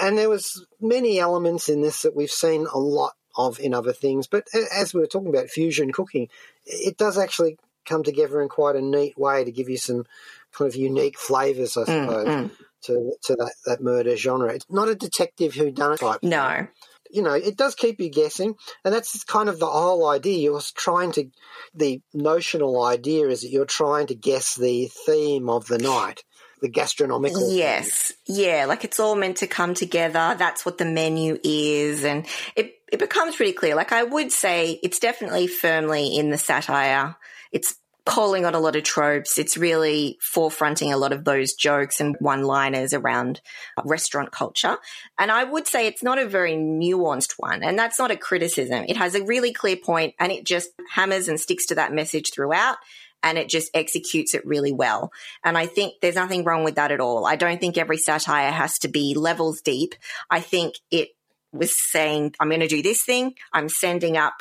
And 0.00 0.18
there 0.18 0.28
was 0.28 0.66
many 0.80 1.18
elements 1.18 1.68
in 1.68 1.80
this 1.80 2.02
that 2.02 2.16
we've 2.16 2.30
seen 2.30 2.66
a 2.72 2.78
lot 2.78 3.14
of 3.36 3.58
in 3.60 3.74
other 3.74 3.92
things, 3.92 4.26
but 4.26 4.46
as 4.74 4.94
we 4.94 5.00
were 5.00 5.06
talking 5.06 5.28
about 5.28 5.48
fusion 5.48 5.92
cooking, 5.92 6.28
it 6.64 6.96
does 6.96 7.18
actually 7.18 7.58
come 7.86 8.02
together 8.02 8.42
in 8.42 8.48
quite 8.48 8.76
a 8.76 8.82
neat 8.82 9.16
way 9.16 9.44
to 9.44 9.52
give 9.52 9.68
you 9.68 9.76
some 9.76 10.04
kind 10.52 10.68
of 10.68 10.76
unique 10.76 11.18
flavours, 11.18 11.76
I 11.76 11.82
mm, 11.82 11.84
suppose, 11.84 12.26
mm. 12.26 12.50
to 12.82 13.12
to 13.22 13.36
that, 13.36 13.54
that 13.66 13.80
murder 13.82 14.16
genre. 14.16 14.52
It's 14.54 14.66
not 14.70 14.88
a 14.88 14.94
detective 14.94 15.54
who 15.54 15.70
done 15.70 15.92
it 15.92 16.00
type. 16.00 16.22
No, 16.22 16.66
You 17.10 17.22
know, 17.22 17.34
it 17.34 17.56
does 17.56 17.74
keep 17.74 18.00
you 18.00 18.10
guessing, 18.10 18.56
and 18.84 18.92
that's 18.92 19.22
kind 19.24 19.48
of 19.48 19.58
the 19.58 19.66
whole 19.66 20.08
idea. 20.08 20.38
You're 20.38 20.60
trying 20.74 21.12
to, 21.12 21.30
the 21.74 22.00
notional 22.12 22.82
idea 22.82 23.28
is 23.28 23.42
that 23.42 23.50
you're 23.50 23.64
trying 23.64 24.08
to 24.08 24.14
guess 24.14 24.56
the 24.56 24.90
theme 25.06 25.48
of 25.48 25.66
the 25.66 25.78
night, 25.78 26.24
the 26.60 26.68
gastronomical. 26.68 27.48
theme. 27.48 27.58
Yes. 27.58 28.12
Yeah. 28.26 28.66
Like 28.66 28.84
it's 28.84 28.98
all 28.98 29.14
meant 29.14 29.38
to 29.38 29.46
come 29.46 29.74
together. 29.74 30.34
That's 30.36 30.66
what 30.66 30.78
the 30.78 30.84
menu 30.84 31.38
is. 31.44 32.04
And 32.04 32.26
it, 32.56 32.75
it 32.92 32.98
becomes 32.98 33.36
pretty 33.36 33.52
clear. 33.52 33.74
Like 33.74 33.92
I 33.92 34.02
would 34.02 34.32
say 34.32 34.78
it's 34.82 34.98
definitely 34.98 35.46
firmly 35.46 36.16
in 36.16 36.30
the 36.30 36.38
satire. 36.38 37.16
It's 37.52 37.76
calling 38.06 38.46
on 38.46 38.54
a 38.54 38.60
lot 38.60 38.76
of 38.76 38.84
tropes. 38.84 39.36
It's 39.36 39.56
really 39.56 40.16
forefronting 40.22 40.92
a 40.92 40.96
lot 40.96 41.12
of 41.12 41.24
those 41.24 41.54
jokes 41.54 42.00
and 42.00 42.16
one 42.20 42.44
liners 42.44 42.94
around 42.94 43.40
restaurant 43.84 44.30
culture. 44.30 44.78
And 45.18 45.30
I 45.30 45.42
would 45.44 45.66
say 45.66 45.86
it's 45.86 46.04
not 46.04 46.18
a 46.18 46.28
very 46.28 46.54
nuanced 46.54 47.34
one. 47.36 47.64
And 47.64 47.76
that's 47.76 47.98
not 47.98 48.12
a 48.12 48.16
criticism. 48.16 48.84
It 48.88 48.96
has 48.96 49.16
a 49.16 49.24
really 49.24 49.52
clear 49.52 49.76
point 49.76 50.14
and 50.20 50.30
it 50.30 50.46
just 50.46 50.70
hammers 50.92 51.28
and 51.28 51.38
sticks 51.38 51.66
to 51.66 51.74
that 51.74 51.92
message 51.92 52.32
throughout. 52.32 52.76
And 53.22 53.38
it 53.38 53.48
just 53.48 53.70
executes 53.74 54.34
it 54.34 54.46
really 54.46 54.72
well. 54.72 55.10
And 55.42 55.58
I 55.58 55.66
think 55.66 55.94
there's 56.00 56.14
nothing 56.14 56.44
wrong 56.44 56.62
with 56.62 56.76
that 56.76 56.92
at 56.92 57.00
all. 57.00 57.26
I 57.26 57.34
don't 57.34 57.60
think 57.60 57.76
every 57.76 57.96
satire 57.96 58.52
has 58.52 58.78
to 58.80 58.88
be 58.88 59.14
levels 59.14 59.62
deep. 59.62 59.94
I 60.30 60.40
think 60.40 60.76
it 60.92 61.08
was 61.52 61.74
saying, 61.90 62.34
I'm 62.40 62.48
going 62.48 62.60
to 62.60 62.68
do 62.68 62.82
this 62.82 63.02
thing. 63.04 63.34
I'm 63.52 63.68
sending 63.68 64.16
up 64.16 64.34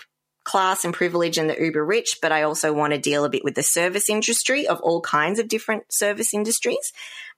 class 0.44 0.86
and 0.86 0.94
privilege 0.94 1.38
and 1.38 1.50
the 1.50 1.60
uber 1.60 1.84
rich, 1.84 2.20
but 2.22 2.32
I 2.32 2.44
also 2.44 2.72
want 2.72 2.94
to 2.94 3.00
deal 3.00 3.26
a 3.26 3.30
bit 3.30 3.44
with 3.44 3.56
the 3.56 3.64
service 3.64 4.10
industry 4.10 4.68
of 4.68 4.80
all 4.82 5.02
kinds 5.02 5.40
of 5.40 5.48
different 5.48 5.86
service 5.90 6.34
industries. 6.34 6.92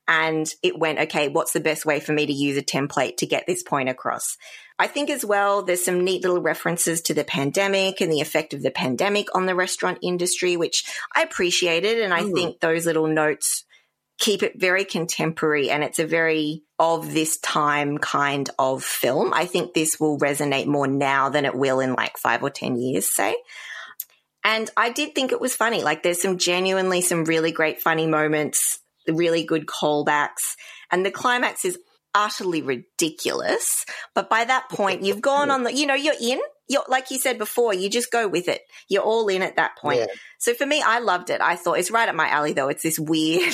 And 0.10 0.50
it 0.64 0.78
went, 0.78 1.00
okay, 1.00 1.28
what's 1.28 1.52
the 1.52 1.60
best 1.60 1.86
way 1.86 2.00
for 2.00 2.14
me 2.14 2.26
to 2.26 2.34
use 2.34 2.58
a 2.58 2.62
template 2.62 3.18
to 3.18 3.26
get 3.26 3.46
this 3.46 3.64
point 3.64 3.90
across? 3.90 4.38
I 4.80 4.88
think 4.88 5.10
as 5.10 5.26
well, 5.26 5.64
there's 5.64 5.84
some 5.84 6.04
neat 6.04 6.22
little 6.22 6.42
references 6.42 7.02
to 7.04 7.14
the 7.14 7.24
pandemic 7.24 8.00
and 8.00 8.12
the 8.12 8.22
effect 8.22 8.54
of 8.54 8.62
the 8.62 8.72
pandemic 8.72 9.28
on 9.36 9.46
the 9.46 9.56
restaurant 9.56 10.00
industry, 10.02 10.56
which 10.56 10.84
I 11.16 11.24
appreciated. 11.24 12.00
And 12.00 12.14
I 12.14 12.24
Mm. 12.24 12.34
think 12.34 12.60
those 12.60 12.86
little 12.86 13.08
notes 13.08 13.66
keep 14.18 14.44
it 14.44 14.60
very 14.60 14.86
contemporary 14.86 15.70
and 15.70 15.84
it's 15.84 16.00
a 16.00 16.06
very 16.06 16.64
of 16.80 17.12
this 17.14 17.38
time 17.40 17.98
kind 17.98 18.50
of 18.60 18.84
film. 18.84 19.34
I 19.34 19.46
think 19.46 19.74
this 19.74 20.00
will 20.00 20.20
resonate 20.20 20.68
more 20.68 20.88
now 20.88 21.30
than 21.30 21.46
it 21.46 21.56
will 21.56 21.80
in 21.80 21.94
like 21.94 22.18
five 22.18 22.44
or 22.44 22.50
10 22.50 22.78
years, 22.78 23.12
say. 23.12 23.36
And 24.44 24.70
I 24.78 24.92
did 24.92 25.14
think 25.14 25.32
it 25.32 25.42
was 25.42 25.56
funny. 25.56 25.84
Like 25.84 26.04
there's 26.04 26.22
some 26.22 26.38
genuinely 26.38 27.02
some 27.02 27.26
really 27.26 27.52
great 27.52 27.82
funny 27.82 28.08
moments, 28.08 28.80
really 29.08 29.44
good 29.44 29.66
callbacks. 29.66 30.56
And 30.92 31.06
the 31.06 31.12
climax 31.12 31.66
is 31.66 31.78
utterly 32.14 32.62
ridiculous. 32.62 33.86
But 34.16 34.30
by 34.30 34.46
that 34.46 34.70
point, 34.70 35.04
you've 35.04 35.22
gone 35.22 35.52
on 35.52 35.64
the, 35.64 35.74
you 35.74 35.86
know, 35.86 35.96
you're 35.96 36.16
in. 36.20 36.40
You're, 36.70 36.84
like 36.90 37.12
you 37.12 37.18
said 37.18 37.38
before, 37.38 37.74
you 37.74 37.90
just 37.90 38.12
go 38.12 38.28
with 38.28 38.48
it. 38.48 38.62
You're 38.90 39.04
all 39.04 39.28
in 39.30 39.42
at 39.42 39.56
that 39.56 39.78
point. 39.78 40.00
Yeah. 40.00 40.08
So 40.38 40.54
for 40.54 40.66
me, 40.66 40.82
I 40.86 41.00
loved 41.00 41.30
it. 41.30 41.40
I 41.40 41.56
thought 41.56 41.80
it's 41.80 41.92
right 41.92 42.10
up 42.10 42.16
my 42.16 42.28
alley 42.28 42.54
though. 42.54 42.68
It's 42.68 42.84
this 42.84 43.00
weird, 43.00 43.54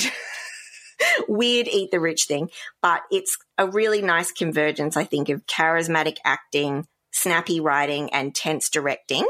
weird 1.28 1.68
eat 1.68 1.90
the 1.90 2.00
rich 2.00 2.24
thing, 2.26 2.50
but 2.82 3.02
it's 3.10 3.36
a 3.58 3.66
really 3.68 4.02
nice 4.02 4.32
convergence, 4.32 4.96
I 4.96 5.04
think, 5.04 5.28
of 5.28 5.46
charismatic 5.46 6.16
acting, 6.24 6.86
snappy 7.12 7.60
writing, 7.60 8.12
and 8.12 8.34
tense 8.34 8.68
directing. 8.70 9.24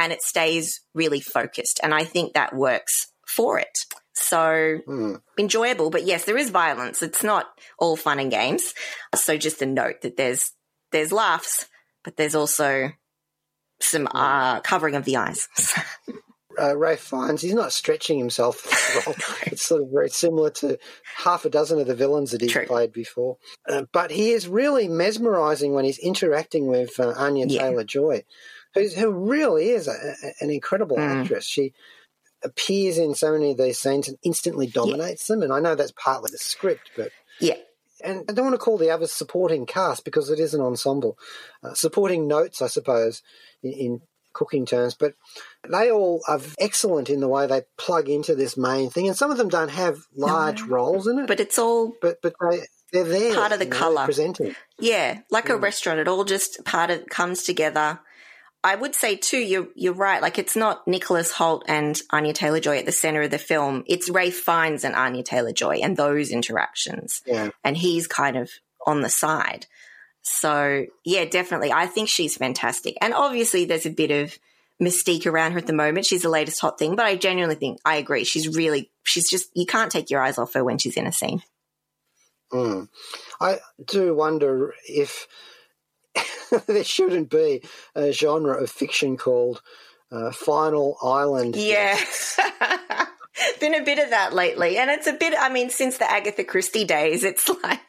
and 0.00 0.12
it 0.12 0.22
stays 0.22 0.80
really 0.94 1.18
focused. 1.20 1.80
And 1.82 1.92
I 1.92 2.04
think 2.04 2.34
that 2.34 2.54
works 2.54 3.08
for 3.26 3.58
it. 3.58 3.76
So 4.14 4.78
Mm. 4.86 5.20
enjoyable, 5.36 5.90
but 5.90 6.04
yes, 6.04 6.24
there 6.24 6.36
is 6.38 6.50
violence. 6.50 7.02
It's 7.02 7.24
not 7.24 7.46
all 7.80 7.96
fun 7.96 8.20
and 8.20 8.30
games. 8.30 8.74
So 9.16 9.36
just 9.36 9.60
a 9.60 9.66
note 9.66 10.02
that 10.02 10.16
there's 10.16 10.52
there's 10.92 11.10
laughs, 11.12 11.66
but 12.04 12.16
there's 12.16 12.36
also 12.36 12.92
some 13.80 14.06
uh, 14.14 14.60
covering 14.60 14.94
of 14.94 15.04
the 15.04 15.16
eyes. 15.16 15.48
uh, 16.60 16.76
Ralph 16.76 17.00
Fiennes, 17.00 17.40
he's 17.42 17.54
not 17.54 17.72
stretching 17.72 18.18
himself 18.18 18.64
role. 19.06 19.14
it's 19.46 19.62
sort 19.62 19.82
of 19.82 19.90
very 19.90 20.08
similar 20.10 20.50
to 20.50 20.78
half 21.16 21.44
a 21.44 21.50
dozen 21.50 21.78
of 21.80 21.86
the 21.86 21.94
villains 21.94 22.30
that 22.32 22.40
he's 22.40 22.52
True. 22.52 22.66
played 22.66 22.92
before. 22.92 23.36
Uh, 23.68 23.82
but 23.92 24.10
he 24.10 24.30
is 24.30 24.48
really 24.48 24.88
mesmerising 24.88 25.72
when 25.74 25.84
he's 25.84 25.98
interacting 25.98 26.66
with 26.66 26.98
uh, 27.00 27.14
Anya 27.16 27.46
Yeah. 27.48 27.62
Taylor 27.62 27.84
Joy, 27.84 28.24
who's, 28.74 28.94
who 28.94 29.10
really 29.10 29.68
is 29.70 29.88
a, 29.88 29.92
a- 29.92 30.44
an 30.44 30.50
incredible 30.50 30.96
Mm. 30.96 31.22
actress. 31.22 31.46
She 31.46 31.72
appears 32.44 32.98
in 32.98 33.14
so 33.14 33.32
many 33.32 33.50
of 33.52 33.58
these 33.58 33.78
scenes 33.78 34.08
and 34.08 34.16
instantly 34.24 34.66
dominates 34.66 35.26
them. 35.26 35.42
And 35.42 35.52
I 35.52 35.60
know 35.60 35.74
that's 35.74 35.92
partly 35.92 36.30
the 36.30 36.38
script, 36.38 36.90
but 36.96 37.10
yeah, 37.40 37.56
and 38.04 38.24
I 38.28 38.32
don't 38.32 38.44
want 38.46 38.54
to 38.54 38.64
call 38.64 38.78
the 38.78 38.90
others 38.90 39.10
supporting 39.12 39.66
cast 39.66 40.04
because 40.04 40.30
it 40.30 40.38
is 40.38 40.54
an 40.54 40.60
ensemble. 40.60 41.18
Uh, 41.64 41.74
supporting 41.74 42.28
notes, 42.28 42.62
I 42.62 42.68
suppose, 42.68 43.22
in, 43.62 43.72
in 43.72 44.00
cooking 44.38 44.64
terms, 44.64 44.94
but 44.94 45.14
they 45.68 45.90
all 45.90 46.22
are 46.28 46.40
excellent 46.60 47.10
in 47.10 47.18
the 47.18 47.26
way 47.28 47.46
they 47.46 47.62
plug 47.76 48.08
into 48.08 48.36
this 48.36 48.56
main 48.56 48.88
thing. 48.88 49.08
And 49.08 49.16
some 49.16 49.32
of 49.32 49.36
them 49.36 49.48
don't 49.48 49.70
have 49.70 49.98
large 50.14 50.62
roles 50.62 51.08
in 51.08 51.18
it, 51.18 51.26
but 51.26 51.40
it's 51.40 51.58
all 51.58 51.92
but 52.00 52.22
but 52.22 52.34
they 52.50 52.60
they're 52.92 53.04
there, 53.04 53.34
Part 53.34 53.52
of 53.52 53.58
the 53.58 53.66
colour. 53.66 54.04
presenting. 54.04 54.54
Yeah, 54.78 55.20
like 55.30 55.50
a 55.50 55.54
mm. 55.54 55.62
restaurant, 55.62 55.98
it 55.98 56.08
all 56.08 56.24
just 56.24 56.64
part 56.64 56.90
of 56.90 57.06
comes 57.06 57.42
together. 57.42 57.98
I 58.62 58.76
would 58.76 58.94
say 58.94 59.16
too, 59.16 59.38
you're 59.38 59.68
you're 59.74 59.92
right. 59.92 60.22
Like 60.22 60.38
it's 60.38 60.56
not 60.56 60.86
Nicholas 60.86 61.32
Hoult 61.32 61.64
and 61.66 62.00
Anya 62.10 62.32
Taylor 62.32 62.60
Joy 62.60 62.78
at 62.78 62.86
the 62.86 62.92
center 62.92 63.22
of 63.22 63.30
the 63.30 63.38
film. 63.38 63.82
It's 63.86 64.08
Ray 64.08 64.30
Fiennes 64.30 64.84
and 64.84 64.94
Anya 64.94 65.22
Taylor 65.22 65.52
Joy 65.52 65.80
and 65.82 65.96
those 65.96 66.30
interactions, 66.30 67.22
Yeah, 67.26 67.50
and 67.64 67.76
he's 67.76 68.06
kind 68.06 68.36
of 68.36 68.50
on 68.86 69.02
the 69.02 69.08
side. 69.08 69.66
So 70.22 70.86
yeah, 71.04 71.24
definitely, 71.24 71.72
I 71.72 71.86
think 71.86 72.08
she's 72.08 72.36
fantastic. 72.36 72.96
And 73.00 73.14
obviously, 73.14 73.64
there's 73.64 73.86
a 73.86 73.90
bit 73.90 74.10
of 74.10 74.38
mystique 74.82 75.26
around 75.26 75.52
her 75.52 75.58
at 75.58 75.66
the 75.66 75.72
moment. 75.72 76.06
She's 76.06 76.22
the 76.22 76.28
latest 76.28 76.60
hot 76.60 76.78
thing, 76.78 76.96
but 76.96 77.06
I 77.06 77.16
genuinely 77.16 77.56
think 77.56 77.78
I 77.84 77.96
agree. 77.96 78.24
She's 78.24 78.56
really, 78.56 78.90
she's 79.04 79.28
just 79.28 79.50
you 79.54 79.66
can't 79.66 79.90
take 79.90 80.10
your 80.10 80.20
eyes 80.20 80.38
off 80.38 80.54
her 80.54 80.64
when 80.64 80.78
she's 80.78 80.96
in 80.96 81.06
a 81.06 81.12
scene. 81.12 81.42
mm. 82.52 82.88
I 83.40 83.58
do 83.84 84.14
wonder 84.14 84.74
if 84.86 85.26
there 86.66 86.84
shouldn't 86.84 87.30
be 87.30 87.62
a 87.94 88.12
genre 88.12 88.62
of 88.62 88.70
fiction 88.70 89.16
called 89.16 89.62
uh, 90.10 90.32
Final 90.32 90.96
Island. 91.02 91.56
Yeah. 91.56 91.98
Been 93.60 93.74
a 93.74 93.84
bit 93.84 93.98
of 93.98 94.10
that 94.10 94.32
lately. 94.32 94.78
And 94.78 94.90
it's 94.90 95.06
a 95.06 95.12
bit, 95.12 95.34
I 95.38 95.48
mean, 95.48 95.70
since 95.70 95.98
the 95.98 96.10
Agatha 96.10 96.44
Christie 96.44 96.84
days, 96.84 97.24
it's 97.24 97.48
like, 97.62 97.80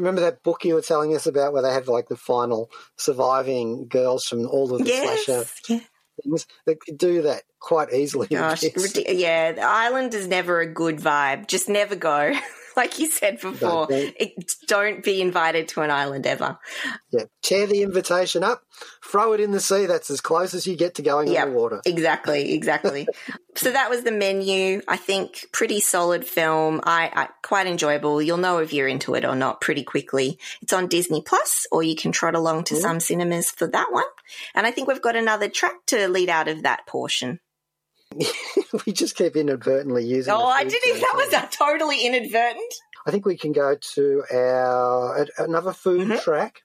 Remember 0.00 0.22
that 0.22 0.42
book 0.42 0.64
you 0.64 0.74
were 0.74 0.82
telling 0.82 1.14
us 1.14 1.26
about 1.26 1.52
where 1.52 1.62
they 1.62 1.72
have 1.72 1.88
like 1.88 2.08
the 2.08 2.16
final 2.16 2.70
surviving 2.96 3.86
girls 3.86 4.24
from 4.24 4.46
all 4.46 4.74
of 4.74 4.84
the 4.84 4.90
slasher. 4.90 5.44
Yeah. 5.68 5.80
things? 6.22 6.46
They 6.66 6.74
could 6.74 6.98
do 6.98 7.22
that 7.22 7.42
quite 7.58 7.92
easily. 7.92 8.28
Gosh. 8.28 8.62
Yeah. 8.62 9.52
The 9.52 9.62
island 9.62 10.14
is 10.14 10.26
never 10.26 10.60
a 10.60 10.72
good 10.72 10.96
vibe. 10.96 11.46
Just 11.48 11.68
never 11.68 11.96
go. 11.96 12.32
like 12.80 12.98
you 12.98 13.10
said 13.10 13.38
before, 13.38 13.86
Don't. 13.88 14.14
it, 14.18 14.32
don't 14.66 15.04
be 15.04 15.20
invited 15.20 15.68
to 15.68 15.82
an 15.82 15.90
island 15.90 16.26
ever. 16.26 16.58
Yeah, 17.10 17.24
tear 17.42 17.66
the 17.66 17.82
invitation 17.82 18.42
up, 18.42 18.62
throw 19.04 19.34
it 19.34 19.40
in 19.40 19.50
the 19.50 19.60
sea. 19.60 19.84
That's 19.84 20.08
as 20.08 20.22
close 20.22 20.54
as 20.54 20.66
you 20.66 20.76
get 20.76 20.94
to 20.94 21.02
going 21.02 21.28
Yep. 21.28 21.42
underwater. 21.48 21.82
Exactly, 21.84 22.54
exactly. 22.54 23.06
so 23.54 23.70
that 23.70 23.90
was 23.90 24.02
the 24.02 24.12
menu. 24.12 24.80
I 24.88 24.96
think 24.96 25.44
pretty 25.52 25.80
solid 25.80 26.24
film. 26.24 26.80
I, 26.84 27.10
I 27.14 27.28
quite 27.42 27.66
enjoyable. 27.66 28.22
You'll 28.22 28.38
know 28.38 28.58
if 28.58 28.72
you're 28.72 28.88
into 28.88 29.14
it 29.14 29.26
or 29.26 29.36
not 29.36 29.60
pretty 29.60 29.84
quickly. 29.84 30.38
It's 30.62 30.72
on 30.72 30.88
Disney 30.88 31.20
Plus, 31.20 31.66
or 31.70 31.82
you 31.82 31.94
can 31.94 32.12
trot 32.12 32.34
along 32.34 32.64
to 32.64 32.74
mm-hmm. 32.74 32.82
some 32.82 33.00
cinemas 33.00 33.50
for 33.50 33.66
that 33.66 33.92
one. 33.92 34.04
And 34.54 34.66
I 34.66 34.70
think 34.70 34.88
we've 34.88 35.02
got 35.02 35.16
another 35.16 35.50
track 35.50 35.74
to 35.88 36.08
lead 36.08 36.30
out 36.30 36.48
of 36.48 36.62
that 36.62 36.86
portion. 36.86 37.40
we 38.86 38.92
just 38.92 39.16
keep 39.16 39.36
inadvertently 39.36 40.04
using. 40.04 40.32
Oh, 40.34 40.46
I 40.46 40.64
didn't. 40.64 41.00
That 41.00 41.14
was 41.14 41.32
a 41.32 41.48
totally 41.56 42.04
inadvertent. 42.04 42.74
I 43.06 43.10
think 43.10 43.24
we 43.24 43.36
can 43.36 43.52
go 43.52 43.76
to 43.94 44.24
our 44.32 45.26
another 45.38 45.72
food 45.72 46.08
Mhm. 46.08 46.20
track, 46.22 46.62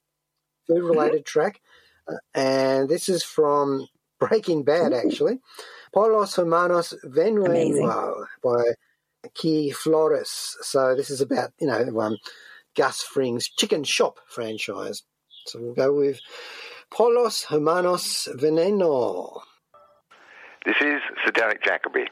food 0.67 0.83
related 0.83 1.25
track, 1.25 1.61
uh, 2.07 2.15
and 2.33 2.89
this 2.89 3.07
is 3.09 3.23
from 3.23 3.87
Breaking 4.19 4.63
Bad, 4.63 4.93
actually. 4.93 5.39
Pollos 5.93 6.35
Hermanos 6.35 6.93
Veneno 7.05 8.25
by 8.43 8.63
Key 9.33 9.71
Flores. 9.71 10.57
So 10.61 10.95
this 10.95 11.09
is 11.09 11.21
about 11.21 11.51
you 11.59 11.67
know 11.67 11.99
um, 12.01 12.17
Gus 12.75 13.01
Fring's 13.01 13.47
Chicken 13.47 13.83
Shop 13.83 14.19
franchise. 14.27 15.03
So 15.47 15.61
we'll 15.61 15.73
go 15.73 15.93
with 15.93 16.19
Pollos 16.91 17.43
Hermanos 17.43 18.27
Veneno. 18.35 19.41
This 20.65 20.75
is 20.81 21.01
Sir 21.23 21.31
Derek 21.31 21.61
Jacobi. 21.63 22.05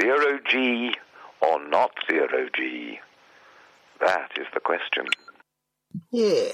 Zero 0.00 0.38
G 0.48 0.92
or 1.40 1.66
not 1.68 1.90
zero 2.10 2.48
G? 2.54 2.98
That 4.00 4.30
is 4.38 4.46
the 4.54 4.60
question. 4.60 5.06
Yeah. 6.10 6.50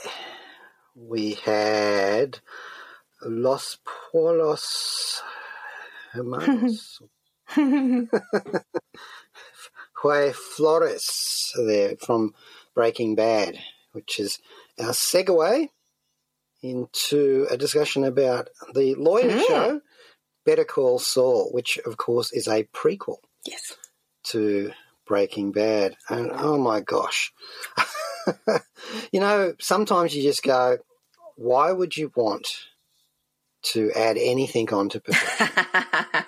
We 0.94 1.34
had 1.44 2.40
Los 3.22 3.78
Pollos 4.12 5.22
Hermanos. 6.12 7.00
Jue 10.02 10.32
Flores 10.34 11.52
there 11.66 11.96
from 11.96 12.34
Breaking 12.74 13.14
Bad, 13.14 13.58
which 13.92 14.18
is 14.20 14.38
our 14.78 14.90
segue 14.92 15.68
into 16.62 17.46
a 17.50 17.56
discussion 17.56 18.04
about 18.04 18.48
the 18.74 18.94
lawyer 18.94 19.30
Mm. 19.30 19.46
show, 19.46 19.80
Better 20.46 20.64
Call 20.64 20.98
Saul, 20.98 21.50
which 21.52 21.78
of 21.84 21.96
course 21.96 22.32
is 22.32 22.46
a 22.48 22.64
prequel 22.72 23.18
Yes. 23.44 23.74
to 24.28 24.72
Breaking 25.06 25.52
Bad. 25.52 25.96
And 26.08 26.30
oh 26.32 26.56
my 26.56 26.80
gosh. 26.80 27.32
you 29.12 29.20
know, 29.20 29.54
sometimes 29.60 30.14
you 30.16 30.22
just 30.22 30.42
go, 30.42 30.78
why 31.36 31.70
would 31.72 31.96
you 31.96 32.10
want 32.16 32.48
to 33.64 33.90
add 33.92 34.16
anything 34.16 34.72
onto 34.72 35.00
Perfection? 35.00 35.48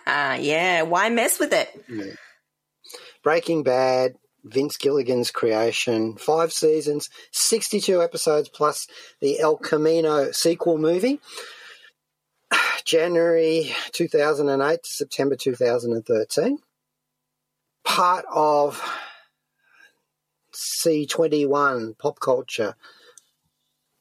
yeah. 0.44 0.83
Why 0.83 1.09
mess 1.09 1.38
with 1.38 1.52
it? 1.52 1.68
Breaking 3.22 3.62
Bad, 3.62 4.14
Vince 4.44 4.76
Gilligan's 4.76 5.31
creation, 5.31 6.16
five 6.16 6.52
seasons, 6.52 7.09
62 7.33 8.02
episodes, 8.02 8.48
plus 8.48 8.87
the 9.20 9.40
El 9.40 9.57
Camino 9.57 10.31
sequel 10.33 10.78
movie. 10.78 11.20
January 12.88 13.70
2008 13.92 14.83
to 14.83 14.90
September 14.90 15.37
2013. 15.37 16.59
Part 17.85 18.24
of 18.33 18.83
C21 20.55 21.98
pop 21.98 22.18
culture 22.18 22.74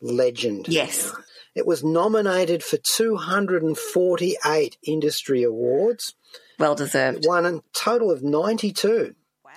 legend. 0.02 0.70
Yes. 0.70 1.14
It 1.54 1.68
was 1.68 1.84
nominated 1.84 2.64
for 2.64 2.78
248 2.78 4.78
industry 4.84 5.44
awards, 5.44 6.16
Well 6.58 6.76
deserved. 6.76 7.26
won 7.28 7.46
a 7.46 7.60
total 7.74 8.10
of 8.10 8.24
92. 8.24 9.16
Wow. 9.44 9.52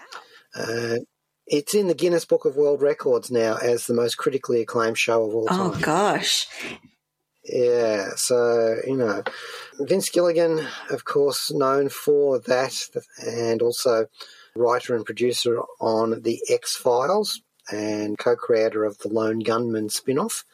Uh, 0.56 0.96
it's 1.46 1.74
in 1.74 1.86
the 1.86 1.94
Guinness 1.94 2.24
Book 2.24 2.46
of 2.46 2.56
World 2.56 2.82
Records 2.82 3.30
now 3.30 3.58
as 3.58 3.86
the 3.86 3.94
most 3.94 4.16
critically 4.16 4.60
acclaimed 4.60 4.98
show 4.98 5.24
of 5.24 5.34
all 5.36 5.46
time. 5.46 5.60
Oh 5.60 5.78
gosh. 5.80 6.48
Yeah, 7.44 8.10
so, 8.16 8.76
you 8.86 8.96
know, 8.96 9.22
Vince 9.78 10.10
Gilligan, 10.10 10.66
of 10.90 11.04
course, 11.04 11.50
known 11.50 11.88
for 11.88 12.38
that, 12.40 12.74
and 13.26 13.62
also 13.62 14.06
writer 14.54 14.94
and 14.94 15.06
producer 15.06 15.60
on 15.80 16.22
The 16.22 16.40
X 16.50 16.76
Files 16.76 17.40
and 17.72 18.18
co 18.18 18.36
creator 18.36 18.84
of 18.84 18.98
the 18.98 19.08
Lone 19.08 19.38
Gunman 19.40 19.88
spin 19.88 20.18
off. 20.18 20.44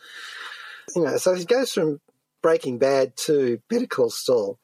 You 0.95 1.03
know, 1.03 1.17
so 1.17 1.35
he 1.35 1.45
goes 1.45 1.73
from 1.73 2.01
Breaking 2.41 2.79
Bad 2.79 3.17
to 3.19 3.61
Better 3.69 3.87
Call 3.87 4.11
Saul, 4.11 4.59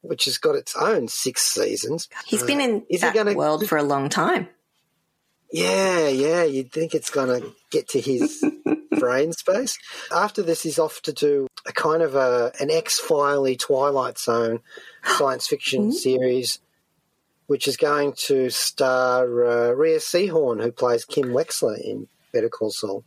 which 0.00 0.24
has 0.24 0.36
got 0.38 0.56
its 0.56 0.74
own 0.74 1.06
six 1.06 1.42
seasons. 1.42 2.08
He's 2.26 2.42
Uh, 2.42 2.46
been 2.46 2.60
in 2.60 2.86
is 2.90 3.02
that 3.02 3.14
gonna- 3.14 3.34
world 3.34 3.68
for 3.68 3.78
a 3.78 3.82
long 3.84 4.08
time. 4.08 4.48
Yeah, 5.52 6.08
yeah, 6.08 6.42
you'd 6.44 6.72
think 6.72 6.94
it's 6.94 7.10
going 7.10 7.40
to 7.40 7.52
get 7.70 7.88
to 7.90 8.00
his 8.00 8.44
brain 8.90 9.32
space. 9.32 9.78
After 10.14 10.42
this, 10.42 10.62
he's 10.62 10.78
off 10.78 11.00
to 11.02 11.12
do 11.12 11.46
a 11.66 11.72
kind 11.72 12.02
of 12.02 12.14
a 12.14 12.52
an 12.60 12.70
X 12.70 12.98
Filey 12.98 13.56
Twilight 13.56 14.18
Zone 14.18 14.60
science 15.04 15.46
fiction 15.46 15.92
series, 15.92 16.60
which 17.46 17.68
is 17.68 17.76
going 17.76 18.14
to 18.26 18.50
star 18.50 19.24
uh, 19.44 19.70
Rhea 19.70 19.98
Seehorn, 19.98 20.62
who 20.62 20.72
plays 20.72 21.04
Kim 21.04 21.26
Wexler 21.26 21.80
in 21.80 22.08
Better 22.32 22.48
Call 22.48 22.70
Saul. 22.70 23.04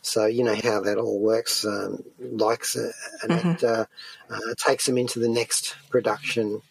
So 0.00 0.26
you 0.26 0.44
know 0.44 0.54
how 0.54 0.80
that 0.80 0.96
all 0.98 1.20
works. 1.20 1.64
Um, 1.64 2.04
likes 2.18 2.76
it, 2.76 2.94
and 3.22 3.32
it 3.32 3.64
uh, 3.64 3.86
uh, 4.30 4.54
takes 4.56 4.86
them 4.86 4.96
into 4.96 5.18
the 5.18 5.28
next 5.28 5.76
production. 5.90 6.62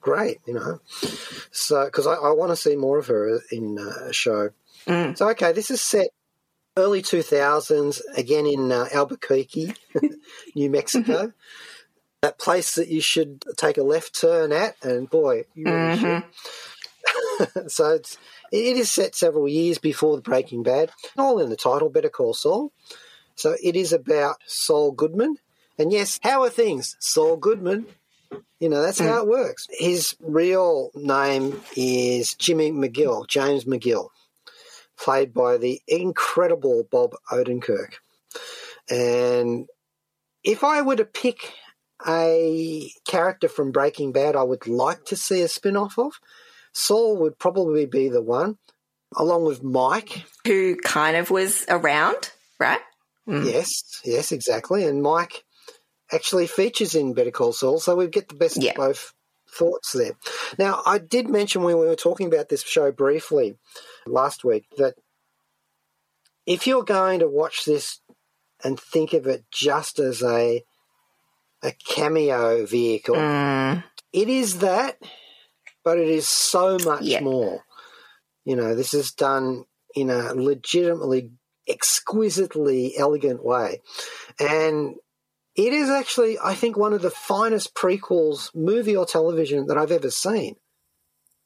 Great, 0.00 0.38
you 0.46 0.54
know. 0.54 0.80
So 1.50 1.84
because 1.84 2.06
I, 2.06 2.14
I 2.14 2.30
want 2.32 2.50
to 2.50 2.56
see 2.56 2.76
more 2.76 2.98
of 2.98 3.08
her 3.08 3.40
in 3.50 3.78
uh, 3.78 4.08
a 4.08 4.12
show. 4.12 4.50
So 4.86 5.28
okay, 5.30 5.52
this 5.52 5.70
is 5.70 5.82
set 5.82 6.08
early 6.78 7.02
two 7.02 7.22
thousands 7.22 8.00
again 8.16 8.46
in 8.46 8.70
uh, 8.72 8.86
Albuquerque, 8.92 9.74
New 10.54 10.70
Mexico. 10.70 11.26
Mm-hmm. 11.26 11.30
That 12.22 12.38
place 12.38 12.74
that 12.74 12.88
you 12.88 13.00
should 13.00 13.44
take 13.56 13.78
a 13.78 13.82
left 13.82 14.20
turn 14.20 14.52
at, 14.52 14.74
and 14.82 15.08
boy, 15.08 15.44
you 15.54 15.66
really 15.66 15.96
mm-hmm. 15.96 16.18
should. 17.44 17.70
so 17.70 17.94
it's, 17.94 18.18
it 18.50 18.76
is 18.76 18.90
set 18.90 19.14
several 19.14 19.46
years 19.48 19.78
before 19.78 20.16
the 20.16 20.22
Breaking 20.22 20.62
Bad. 20.62 20.90
All 21.16 21.38
in 21.38 21.50
the 21.50 21.56
title, 21.56 21.90
Better 21.90 22.08
Call 22.08 22.34
Saul. 22.34 22.72
So 23.36 23.54
it 23.62 23.76
is 23.76 23.92
about 23.92 24.36
Saul 24.46 24.90
Goodman. 24.90 25.36
And 25.78 25.92
yes, 25.92 26.18
how 26.22 26.42
are 26.42 26.50
things? 26.50 26.96
Saul 26.98 27.36
Goodman. 27.36 27.86
You 28.58 28.68
know, 28.68 28.82
that's 28.82 29.00
mm. 29.00 29.06
how 29.06 29.22
it 29.22 29.28
works. 29.28 29.68
His 29.70 30.16
real 30.20 30.90
name 30.96 31.60
is 31.76 32.34
Jimmy 32.34 32.72
McGill, 32.72 33.28
James 33.28 33.64
McGill, 33.64 34.08
played 34.98 35.32
by 35.32 35.56
the 35.56 35.80
incredible 35.86 36.86
Bob 36.90 37.14
Odenkirk. 37.30 37.94
And 38.90 39.66
if 40.44 40.64
I 40.64 40.82
were 40.82 40.96
to 40.96 41.04
pick 41.04 41.52
a 42.06 42.90
character 43.06 43.48
from 43.48 43.72
Breaking 43.72 44.12
Bad 44.12 44.36
I 44.36 44.42
would 44.44 44.66
like 44.68 45.04
to 45.06 45.16
see 45.16 45.42
a 45.42 45.48
spin 45.48 45.76
off 45.76 45.98
of, 45.98 46.12
Saul 46.72 47.16
would 47.18 47.38
probably 47.38 47.86
be 47.86 48.08
the 48.08 48.22
one, 48.22 48.56
along 49.16 49.44
with 49.44 49.62
Mike. 49.62 50.24
Who 50.46 50.76
kind 50.76 51.16
of 51.16 51.30
was 51.30 51.64
around, 51.68 52.30
right? 52.60 52.80
Hmm. 53.26 53.42
Yes, 53.44 54.00
yes, 54.04 54.32
exactly. 54.32 54.84
And 54.84 55.02
Mike 55.02 55.44
actually 56.12 56.46
features 56.46 56.94
in 56.94 57.14
Better 57.14 57.30
Call 57.32 57.52
Saul, 57.52 57.80
so 57.80 57.96
we 57.96 58.06
get 58.06 58.28
the 58.28 58.36
best 58.36 58.62
Yeah. 58.62 58.70
of 58.70 58.76
both 58.76 59.12
thoughts 59.50 59.92
there. 59.92 60.12
Now, 60.58 60.82
I 60.86 60.98
did 60.98 61.28
mention 61.28 61.62
when 61.62 61.78
we 61.78 61.86
were 61.86 61.96
talking 61.96 62.26
about 62.26 62.48
this 62.48 62.62
show 62.62 62.92
briefly 62.92 63.56
last 64.06 64.44
week 64.44 64.66
that 64.76 64.94
if 66.46 66.66
you're 66.66 66.84
going 66.84 67.20
to 67.20 67.28
watch 67.28 67.64
this 67.64 68.00
and 68.64 68.78
think 68.78 69.12
of 69.12 69.26
it 69.26 69.44
just 69.50 69.98
as 69.98 70.22
a 70.22 70.64
a 71.62 71.72
cameo 71.88 72.64
vehicle, 72.66 73.16
Mm, 73.16 73.82
it 74.12 74.28
is 74.28 74.60
that, 74.60 74.96
but 75.84 75.98
it 75.98 76.08
is 76.08 76.28
so 76.28 76.78
much 76.84 77.02
Yeah. 77.02 77.20
more. 77.20 77.64
You 78.44 78.54
know, 78.56 78.74
this 78.74 78.94
is 78.94 79.10
done 79.12 79.64
in 79.94 80.08
a 80.08 80.34
legitimately, 80.34 81.32
exquisitely 81.68 82.96
elegant 82.96 83.44
way. 83.44 83.82
And 84.38 84.94
it 85.58 85.72
is 85.72 85.90
actually, 85.90 86.38
I 86.38 86.54
think, 86.54 86.76
one 86.76 86.92
of 86.92 87.02
the 87.02 87.10
finest 87.10 87.74
prequels, 87.74 88.54
movie 88.54 88.94
or 88.96 89.04
television, 89.04 89.66
that 89.66 89.76
I've 89.76 89.90
ever 89.90 90.08
seen. 90.08 90.54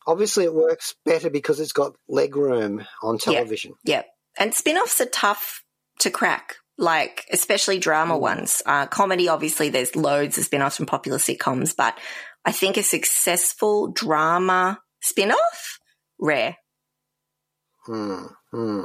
Obviously, 0.07 0.45
it 0.45 0.53
works 0.53 0.95
better 1.07 1.31
because 1.31 1.61
it's 1.61 1.73
got 1.73 1.97
leg 2.09 2.37
room 2.37 2.85
on 3.03 3.17
television. 3.17 3.73
Yep. 3.85 4.07
And 4.39 4.53
spin 4.53 4.77
offs 4.77 5.01
are 5.01 5.07
tough 5.07 5.65
to 6.01 6.11
crack, 6.11 6.57
like, 6.77 7.25
especially 7.33 7.79
drama 7.79 8.19
ones. 8.19 8.63
Uh, 8.67 8.87
comedy, 8.87 9.29
obviously, 9.29 9.71
there's 9.71 9.97
loads 9.97 10.37
of 10.37 10.45
spin 10.45 10.61
offs 10.61 10.77
from 10.77 10.85
popular 10.85 11.19
sitcoms, 11.19 11.75
but 11.75 11.99
I 12.45 12.53
think 12.53 12.77
a 12.77 12.83
successful 12.83 13.93
drama 13.93 14.79
spin 15.01 15.31
off, 15.31 15.79
rare. 16.21 16.59
Hmm, 17.87 18.27
hmm. 18.51 18.85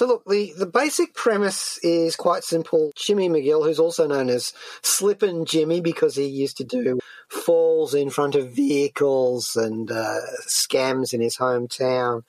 So 0.00 0.06
look, 0.06 0.24
the, 0.24 0.54
the 0.56 0.64
basic 0.64 1.12
premise 1.12 1.78
is 1.82 2.16
quite 2.16 2.42
simple. 2.42 2.90
Jimmy 2.96 3.28
McGill, 3.28 3.66
who's 3.66 3.78
also 3.78 4.06
known 4.06 4.30
as 4.30 4.54
Slippin' 4.80 5.44
Jimmy 5.44 5.82
because 5.82 6.16
he 6.16 6.24
used 6.24 6.56
to 6.56 6.64
do 6.64 6.98
falls 7.28 7.92
in 7.92 8.08
front 8.08 8.34
of 8.34 8.50
vehicles 8.50 9.56
and 9.56 9.90
uh, 9.90 10.20
scams 10.48 11.12
in 11.12 11.20
his 11.20 11.36
hometown, 11.36 12.22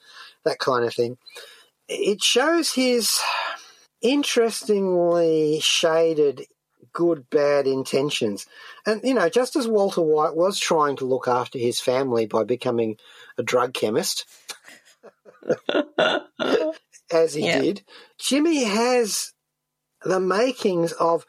that 0.43 0.60
kind 0.60 0.84
of 0.84 0.93
thing. 0.93 1.17
It 1.88 2.21
shows 2.21 2.73
his 2.73 3.21
interestingly 4.01 5.62
shaded 5.62 6.47
good 6.91 7.29
bad 7.29 7.67
intentions. 7.67 8.47
And, 8.86 8.99
you 9.01 9.13
know, 9.13 9.29
just 9.29 9.55
as 9.55 9.65
Walter 9.65 10.01
White 10.01 10.36
was 10.36 10.60
trying 10.60 10.97
to 10.97 11.05
look 11.05 11.29
after 11.29 11.57
his 11.57 11.79
family 11.79 12.25
by 12.25 12.43
becoming 12.43 12.97
a 13.38 13.43
drug 13.43 13.73
chemist, 13.73 14.25
as 17.13 17.34
he 17.34 17.45
Yeah. 17.45 17.60
did, 17.60 17.84
Jimmy 18.17 18.63
has 18.63 19.34
the 20.04 20.19
makings 20.19 20.91
of 20.93 21.26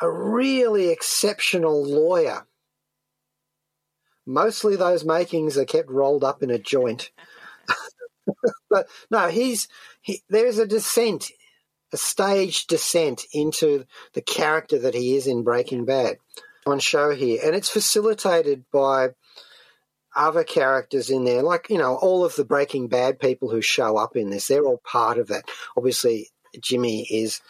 a 0.00 0.10
really 0.10 0.88
exceptional 0.90 1.84
lawyer. 1.84 2.46
Mostly 4.26 4.76
those 4.76 5.04
makings 5.04 5.56
are 5.56 5.64
kept 5.64 5.88
rolled 5.90 6.22
up 6.24 6.42
in 6.42 6.50
a 6.50 6.58
joint. 6.58 7.10
but 8.70 8.88
no, 9.10 9.28
he's 9.28 9.68
he, 10.02 10.22
there's 10.28 10.58
a 10.58 10.66
descent, 10.66 11.30
a 11.92 11.96
staged 11.96 12.68
descent 12.68 13.24
into 13.32 13.86
the 14.12 14.20
character 14.20 14.78
that 14.78 14.94
he 14.94 15.16
is 15.16 15.26
in 15.26 15.42
Breaking 15.42 15.84
Bad 15.84 16.18
on 16.66 16.78
show 16.78 17.14
here, 17.14 17.40
and 17.42 17.56
it's 17.56 17.70
facilitated 17.70 18.64
by 18.70 19.10
other 20.18 20.44
characters 20.44 21.08
in 21.10 21.24
there, 21.24 21.42
like 21.42 21.68
you 21.70 21.78
know 21.78 21.94
all 21.96 22.24
of 22.24 22.34
the 22.36 22.44
Breaking 22.44 22.88
Bad 22.88 23.18
people 23.20 23.48
who 23.50 23.62
show 23.62 23.96
up 23.96 24.16
in 24.16 24.30
this. 24.30 24.48
They're 24.48 24.64
all 24.64 24.82
part 24.84 25.18
of 25.18 25.28
that. 25.28 25.44
Obviously, 25.76 26.28
Jimmy 26.60 27.06
is 27.10 27.40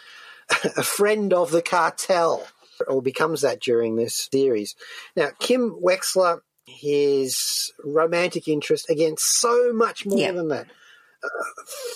a 0.77 0.83
friend 0.83 1.33
of 1.33 1.51
the 1.51 1.63
cartel, 1.63 2.47
or 2.87 3.03
becomes 3.03 3.41
that 3.41 3.61
during 3.61 3.97
this 3.97 4.29
series. 4.31 4.75
Now, 5.17 5.31
Kim 5.39 5.79
Wexler, 5.83 6.41
his 6.67 7.73
romantic 7.85 8.47
interest, 8.49 8.89
again, 8.91 9.15
so 9.19 9.73
much 9.73 10.07
more 10.07 10.19
Yeah. 10.19 10.33
than 10.33 10.49
that. 10.49 10.67
Uh, 11.23 11.29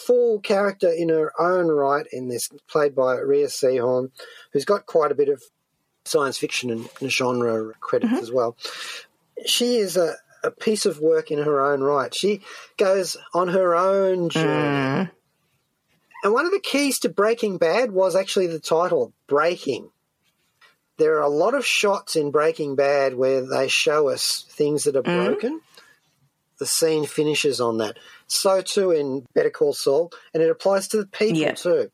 full 0.04 0.40
character 0.40 0.90
in 0.90 1.08
her 1.08 1.32
own 1.40 1.68
right 1.68 2.06
in 2.10 2.28
this, 2.28 2.48
played 2.68 2.94
by 2.94 3.14
Rhea 3.14 3.46
Seehorn, 3.46 4.10
who's 4.52 4.64
got 4.64 4.86
quite 4.86 5.12
a 5.12 5.14
bit 5.14 5.28
of 5.28 5.40
science 6.04 6.38
fiction 6.38 6.70
and 6.70 6.88
genre 7.08 7.72
credits 7.78 8.20
as 8.20 8.32
well. 8.32 8.56
She 9.46 9.76
is 9.76 9.96
a, 9.96 10.14
a 10.44 10.50
piece 10.50 10.86
of 10.86 11.00
work 11.00 11.30
in 11.30 11.38
her 11.38 11.60
own 11.60 11.80
right. 11.82 12.14
She 12.14 12.42
goes 12.76 13.16
on 13.34 13.48
her 13.48 13.74
own 13.74 14.28
journey. 14.28 15.08
Mm, 15.08 15.10
And 16.24 16.32
one 16.32 16.46
of 16.46 16.52
the 16.52 16.60
keys 16.60 16.98
to 17.00 17.08
Breaking 17.08 17.58
Bad 17.58 17.90
was 17.92 18.14
actually 18.16 18.46
the 18.48 18.60
title, 18.60 19.12
Breaking. 19.26 19.90
There 20.98 21.16
are 21.16 21.22
a 21.22 21.28
lot 21.28 21.54
of 21.54 21.66
shots 21.66 22.16
in 22.16 22.30
Breaking 22.30 22.76
Bad 22.76 23.14
where 23.14 23.44
they 23.46 23.68
show 23.68 24.08
us 24.08 24.44
things 24.50 24.84
that 24.84 24.94
are 24.96 25.02
broken. 25.02 25.60
The 26.58 26.66
scene 26.66 27.06
finishes 27.06 27.60
on 27.60 27.78
that. 27.78 27.98
So 28.28 28.60
too 28.62 28.92
in 28.92 29.26
Better 29.34 29.50
Call 29.50 29.72
Saul, 29.72 30.12
and 30.32 30.42
it 30.42 30.50
applies 30.50 30.86
to 30.88 30.98
the 30.98 31.06
people 31.06 31.38
Yeah. 31.38 31.52
too. 31.54 31.90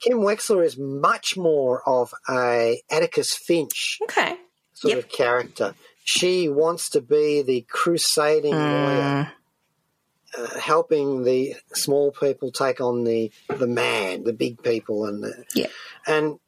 Kim 0.00 0.18
Wexler 0.18 0.64
is 0.64 0.76
much 0.78 1.36
more 1.36 1.82
of 1.88 2.12
a 2.28 2.82
Atticus 2.90 3.34
Finch 3.34 3.98
okay. 4.02 4.36
sort 4.74 4.94
Yep. 4.94 4.98
of 5.04 5.08
character. 5.10 5.74
She 6.04 6.48
wants 6.48 6.90
to 6.90 7.00
be 7.00 7.42
the 7.42 7.62
crusading 7.68 8.54
lawyer 8.54 9.02
Mm, 9.02 9.30
uh, 10.38 10.58
helping 10.60 11.24
the 11.24 11.54
small 11.74 12.12
people 12.12 12.50
take 12.52 12.80
on 12.80 13.04
the 13.04 13.30
the 13.48 13.66
man, 13.66 14.24
the 14.24 14.32
big 14.32 14.62
people, 14.62 15.04
and 15.06 15.22
the, 15.24 15.44
Yeah. 15.54 15.66
and 16.06 16.38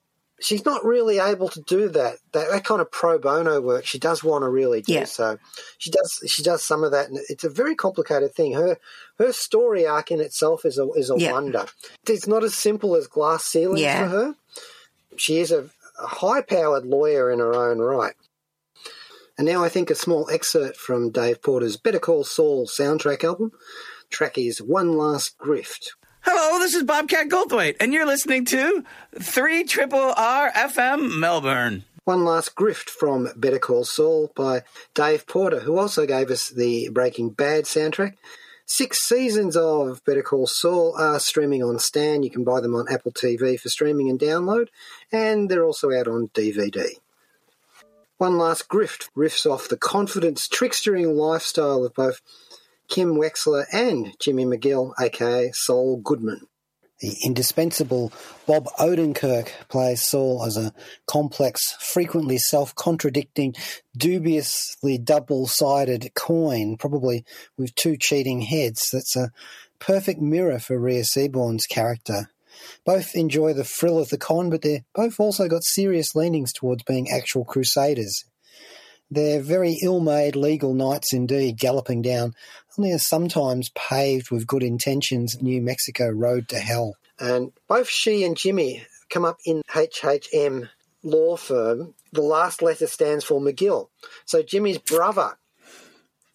she's 0.41 0.65
not 0.65 0.85
really 0.85 1.19
able 1.19 1.49
to 1.49 1.61
do 1.63 1.89
that. 1.89 2.19
That 2.33 2.51
that 2.51 2.65
kind 2.65 2.81
of 2.81 2.91
pro 2.91 3.19
bono 3.19 3.61
work. 3.61 3.85
She 3.85 3.99
does 3.99 4.23
want 4.23 4.43
to 4.45 4.49
really 4.49 4.83
do 4.83 4.93
Yeah. 4.93 5.05
so. 5.05 5.39
She 5.79 5.91
does. 5.91 6.21
She 6.29 6.43
does 6.45 6.63
some 6.63 6.85
of 6.85 6.93
that, 6.93 7.09
and 7.09 7.19
it's 7.29 7.45
a 7.45 7.49
very 7.51 7.75
complicated 7.75 8.35
thing. 8.35 8.53
Her 8.55 8.79
her 9.19 9.33
story 9.33 9.85
arc 9.87 10.11
in 10.13 10.21
itself 10.21 10.65
is 10.65 10.79
a 10.79 10.89
is 10.93 11.11
a 11.11 11.19
Yeah. 11.19 11.33
wonder. 11.33 11.67
It's 12.07 12.27
not 12.29 12.45
as 12.45 12.55
simple 12.55 12.95
as 12.97 13.07
glass 13.09 13.45
ceilings 13.45 13.81
Yeah. 13.81 14.05
for 14.05 14.09
her. 14.11 14.35
She 15.17 15.39
is 15.41 15.51
a, 15.53 15.69
a 16.01 16.07
high 16.07 16.41
powered 16.43 16.87
lawyer 16.87 17.31
in 17.31 17.39
her 17.41 17.55
own 17.55 17.79
right. 17.81 18.15
And 19.39 19.47
now 19.47 19.65
I 19.65 19.69
think 19.69 19.91
a 19.91 19.95
small 19.95 20.29
excerpt 20.31 20.77
from 20.77 21.11
Dave 21.11 21.43
Porter's 21.43 21.77
Better 21.77 21.99
Call 21.99 22.25
Saul 22.25 22.67
soundtrack 22.67 23.25
album. 23.25 23.53
Track 24.11 24.37
is 24.37 24.61
One 24.61 24.99
Last 24.99 25.39
Grift. 25.39 25.91
Hello, 26.21 26.59
this 26.59 26.75
is 26.75 26.85
Bobcat 26.85 27.29
Goldthwait, 27.29 27.77
and 27.81 27.93
you're 27.93 28.07
listening 28.07 28.45
to 28.45 28.85
3 29.19 29.65
Triple 29.65 30.13
R 30.17 30.51
FM 30.53 31.19
Melbourne. 31.19 31.85
One 32.05 32.25
Last 32.25 32.55
Grift 32.55 32.91
from 32.91 33.29
Better 33.37 33.59
Call 33.59 33.85
Saul 33.85 34.31
by 34.37 34.63
Dave 34.95 35.27
Porter, 35.27 35.61
who 35.61 35.79
also 35.79 36.05
gave 36.05 36.31
us 36.31 36.51
the 36.51 36.91
Breaking 36.91 37.31
Bad 37.31 37.65
soundtrack. 37.65 38.15
Six 38.67 39.07
seasons 39.07 39.57
of 39.57 40.05
Better 40.05 40.23
Call 40.23 40.47
Saul 40.47 40.95
are 40.97 41.19
streaming 41.19 41.63
on 41.63 41.79
Stan. 41.79 42.23
You 42.23 42.31
can 42.31 42.45
buy 42.45 42.61
them 42.61 42.75
on 42.75 42.87
Apple 42.89 43.13
TV 43.13 43.59
for 43.59 43.69
streaming 43.69 44.09
and 44.09 44.19
download, 44.19 44.69
and 45.11 45.49
they're 45.49 45.65
also 45.65 45.91
out 45.93 46.07
on 46.07 46.29
DVD. 46.29 46.99
One 48.23 48.39
Last 48.39 48.69
Grift 48.69 49.09
riffs 49.17 49.51
off 49.51 49.67
the 49.67 49.77
confidence, 49.77 50.47
trickstering 50.47 51.17
lifestyle 51.17 51.85
of 51.85 51.93
both 51.93 52.21
Kim 52.89 53.17
Wexler 53.17 53.65
and 53.73 54.15
Jimmy 54.21 54.45
McGill, 54.45 54.93
aka 55.01 55.51
Saul 55.53 55.97
Goodman. 55.97 56.47
The 57.01 57.17
indispensable 57.25 58.13
Bob 58.47 58.67
Odenkirk 58.79 59.49
plays 59.69 60.03
Saul 60.03 60.45
as 60.47 60.57
a 60.57 60.73
complex, 61.05 61.73
frequently 61.81 62.39
self 62.39 62.77
contradicting, 62.77 63.57
dubiously 63.97 64.99
double 64.99 65.49
sided 65.49 66.13
coin, 66.15 66.77
probably 66.77 67.25
with 67.59 67.75
two 67.75 67.97
cheating 67.97 68.43
heads. 68.43 68.89
That's 68.93 69.17
a 69.17 69.33
perfect 69.81 70.21
mirror 70.21 70.61
for 70.61 70.79
Rhea 70.79 71.03
Seehorn's 71.03 71.67
character. 71.67 72.31
Both 72.85 73.15
enjoy 73.15 73.53
the 73.53 73.65
thrill 73.65 73.99
of 73.99 74.09
the 74.09 74.19
con, 74.19 74.51
but 74.51 74.63
they're 74.63 74.85
both 74.95 75.19
also 75.21 75.49
got 75.49 75.65
serious 75.65 76.15
leanings 76.15 76.53
towards 76.53 76.83
being 76.83 77.11
actual 77.11 77.45
crusaders. 77.45 78.25
They're 79.11 79.43
very 79.43 79.79
ill 79.83 80.01
made 80.01 80.37
legal 80.37 80.73
knights 80.73 81.13
indeed, 81.13 81.59
galloping 81.59 82.01
down 82.01 82.35
only 82.79 82.93
a 82.93 82.99
sometimes 82.99 83.71
paved 83.75 84.31
with 84.31 84.47
good 84.47 84.63
intentions 84.63 85.43
New 85.43 85.61
Mexico 85.61 86.09
road 86.09 86.49
to 86.49 86.59
hell. 86.59 86.97
And 87.19 87.53
both 87.69 87.89
she 87.89 88.25
and 88.25 88.37
Jimmy 88.37 88.87
come 89.11 89.25
up 89.25 89.39
in 89.45 89.63
HHM 89.71 90.71
law 91.03 91.37
firm. 91.37 91.95
The 92.13 92.23
last 92.23 92.63
letter 92.63 92.87
stands 92.87 93.25
for 93.25 93.41
McGill. 93.41 93.89
So 94.25 94.43
Jimmy's 94.43 94.79
brother 94.79 95.37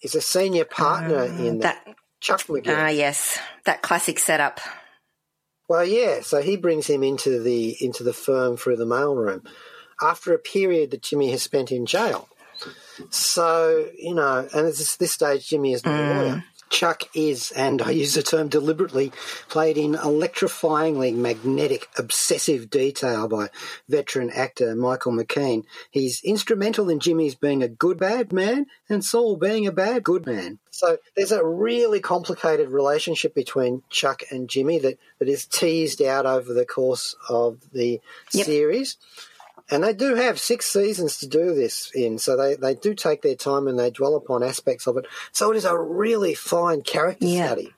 is 0.02 0.16
a 0.16 0.22
senior 0.22 0.66
partner 0.66 1.24
in 1.24 1.60
that. 1.60 1.84
that 1.86 1.96
Chuck 2.20 2.42
McGill. 2.44 2.76
ah 2.76 2.90
yes, 2.90 3.40
that 3.66 3.82
classic 3.82 4.20
setup. 4.20 4.60
Well, 5.68 5.86
yeah. 5.86 6.22
So 6.22 6.42
he 6.42 6.56
brings 6.56 6.88
him 6.88 7.04
into 7.04 7.42
the 7.42 7.76
into 7.84 8.04
the 8.04 8.14
firm 8.14 8.58
through 8.58 8.78
the 8.78 8.86
mailroom 8.86 9.46
after 10.02 10.34
a 10.34 10.40
period 10.40 10.92
that 10.92 11.02
Jimmy 11.02 11.32
has 11.32 11.42
spent 11.42 11.72
in 11.72 11.86
jail. 11.86 12.30
So 13.10 13.90
you 13.98 14.16
know, 14.16 14.48
and 14.54 14.68
at 14.68 14.76
this, 14.76 14.96
this 14.96 15.12
stage, 15.12 15.48
Jimmy 15.48 15.74
is 15.74 15.86
not 15.86 16.00
a 16.00 16.04
mm. 16.04 16.16
lawyer. 16.16 16.44
Chuck 16.70 17.04
is, 17.16 17.52
and 17.52 17.82
I 17.82 17.92
use 17.92 18.14
the 18.14 18.24
term 18.24 18.48
deliberately, 18.50 19.12
played 19.50 19.78
in 19.78 19.94
electrifyingly 19.94 21.16
magnetic, 21.16 21.88
obsessive 21.98 22.70
detail 22.70 23.28
by 23.28 23.50
veteran 23.88 24.30
actor 24.30 24.76
Michael 24.76 25.14
McKean. 25.14 25.64
He's 25.90 26.22
instrumental 26.24 26.90
in 26.90 27.00
Jimmy's 27.00 27.36
being 27.36 27.64
a 27.64 27.68
good 27.68 27.98
bad 27.98 28.32
man 28.34 28.68
and 28.90 29.04
Saul 29.04 29.38
being 29.38 29.66
a 29.68 29.72
bad 29.72 30.04
good 30.04 30.26
man. 30.26 30.60
So 30.72 30.98
there's 31.16 31.32
a 31.32 31.46
really 31.46 32.00
complicated 32.00 32.70
relationship 32.70 33.34
between 33.34 33.84
Chuck 33.90 34.22
and 34.30 34.48
Jimmy 34.50 34.80
that, 34.80 35.00
that 35.20 35.28
is 35.28 35.46
teased 35.46 36.02
out 36.02 36.26
over 36.26 36.54
the 36.54 36.66
course 36.66 37.16
of 37.30 37.60
the 37.72 38.00
Yep. 38.34 38.46
series. 38.46 38.98
And 39.70 39.84
they 39.84 39.94
do 39.94 40.16
have 40.16 40.40
six 40.40 40.66
seasons 40.72 41.18
to 41.18 41.28
do 41.28 41.54
this 41.54 41.92
in, 41.94 42.20
so 42.20 42.38
they, 42.38 42.56
they 42.56 42.74
do 42.74 42.94
take 42.94 43.22
their 43.22 43.36
time 43.36 43.68
and 43.68 43.78
they 43.78 43.90
dwell 43.92 44.16
upon 44.16 44.42
aspects 44.44 44.88
of 44.88 44.96
it. 44.98 45.06
So 45.34 45.52
it 45.52 45.58
is 45.58 45.66
a 45.66 45.78
really 45.78 46.34
fine 46.34 46.82
character 46.82 47.26
Yeah. 47.26 47.48
study 47.48 47.74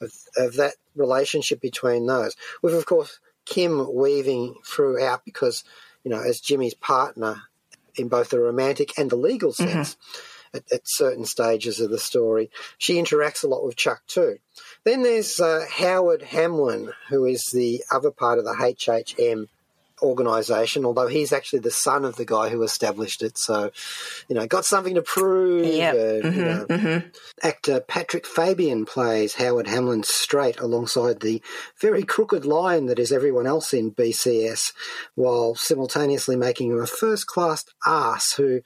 of, 0.00 0.12
of 0.36 0.54
that 0.56 0.74
relationship 0.96 1.60
between 1.60 2.06
those. 2.06 2.34
With, 2.62 2.74
of 2.74 2.86
course, 2.86 3.18
Kim 3.44 3.94
weaving 3.94 4.54
throughout 4.64 5.24
because, 5.26 5.64
you 6.02 6.10
know, 6.10 6.20
as 6.20 6.40
Jimmy's 6.40 6.74
partner 6.74 7.42
in 7.96 8.08
both 8.08 8.30
the 8.30 8.40
romantic 8.40 8.98
and 8.98 9.10
the 9.10 9.16
legal 9.16 9.52
sense 9.52 9.96
at, 10.54 10.62
at 10.72 10.80
certain 10.84 11.26
stages 11.26 11.78
of 11.78 11.90
the 11.90 11.98
story, 11.98 12.50
she 12.78 12.94
interacts 12.94 13.44
a 13.44 13.48
lot 13.48 13.64
with 13.66 13.76
Chuck 13.76 14.00
too. 14.06 14.38
Then 14.84 15.02
there's 15.02 15.38
uh, 15.40 15.66
Howard 15.70 16.22
Hamlin, 16.22 16.92
who 17.10 17.26
is 17.26 17.44
the 17.52 17.84
other 17.92 18.10
part 18.10 18.38
of 18.38 18.44
the 18.46 18.54
HHM 18.54 19.48
organisation, 20.04 20.84
although 20.84 21.06
he's 21.06 21.32
actually 21.32 21.60
the 21.60 21.70
son 21.70 22.04
of 22.04 22.16
the 22.16 22.24
guy 22.24 22.48
who 22.48 22.62
established 22.62 23.22
it. 23.22 23.38
So, 23.38 23.70
you 24.28 24.34
know, 24.34 24.46
got 24.46 24.64
something 24.64 24.94
to 24.94 25.02
prove. 25.02 25.66
Yep. 25.66 25.94
and, 25.94 26.24
you 26.24 26.30
mm-hmm. 26.30 26.40
know. 26.40 26.66
Mm-hmm. 26.66 27.08
Actor 27.42 27.80
Patrick 27.80 28.26
Fabian 28.26 28.84
plays 28.84 29.34
Howard 29.34 29.66
Hamlin 29.66 30.02
straight 30.02 30.60
alongside 30.60 31.20
the 31.20 31.42
very 31.80 32.02
crooked 32.02 32.44
lion 32.44 32.86
that 32.86 32.98
is 32.98 33.12
everyone 33.12 33.46
else 33.46 33.72
in 33.72 33.92
BCS, 33.92 34.72
while 35.14 35.54
simultaneously 35.54 36.36
making 36.36 36.70
him 36.70 36.80
a 36.80 36.86
first 36.86 37.26
class 37.26 37.64
ass 37.86 38.34
who 38.34 38.60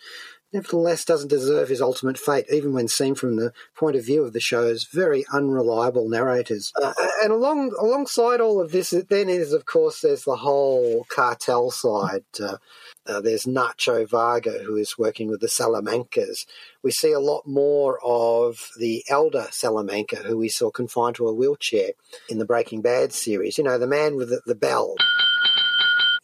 nevertheless 0.53 1.05
doesn't 1.05 1.29
deserve 1.29 1.69
his 1.69 1.81
ultimate 1.81 2.19
fate, 2.19 2.47
even 2.51 2.73
when 2.73 2.89
seen 2.89 3.15
from 3.15 3.37
the 3.37 3.53
point 3.77 3.97
of 3.97 4.05
view 4.05 4.25
of 4.25 4.33
the 4.33 4.41
show's 4.41 4.85
very 4.85 5.25
unreliable 5.33 6.09
narrators. 6.09 6.73
Uh, 6.81 6.93
and 7.23 7.33
along 7.33 7.73
alongside 7.79 8.41
all 8.41 8.61
of 8.61 8.73
this, 8.73 8.91
then 8.91 9.29
is 9.29 9.53
of 9.53 9.67
course 9.67 10.01
there's 10.01 10.25
the 10.25 10.37
whole 10.37 11.05
cartel 11.11 11.71
side. 11.71 12.25
Uh, 12.41 12.57
uh, 13.07 13.21
there's 13.23 13.45
Nacho 13.45 14.07
Varga, 14.09 14.59
who 14.65 14.77
is 14.77 14.99
working 14.99 15.29
with 15.29 15.41
the 15.41 15.47
Salamancas. 15.47 16.47
We 16.83 16.91
see 16.91 17.13
a 17.13 17.21
lot 17.21 17.47
more 17.47 17.99
of 18.05 18.69
the 18.79 19.03
elder 19.09 19.47
Salamanca, 19.51 20.17
who 20.17 20.37
we 20.37 20.51
saw 20.51 20.71
confined 20.71 21.17
to 21.17 21.27
a 21.27 21.33
wheelchair 21.33 21.93
in 22.29 22.39
the 22.39 22.45
Breaking 22.45 22.83
Bad 22.83 23.13
series. 23.13 23.57
You 23.57 23.65
know, 23.65 23.79
the 23.79 23.87
man 23.87 24.17
with 24.17 24.29
the, 24.29 24.43
the 24.45 24.55
bell. 24.55 24.95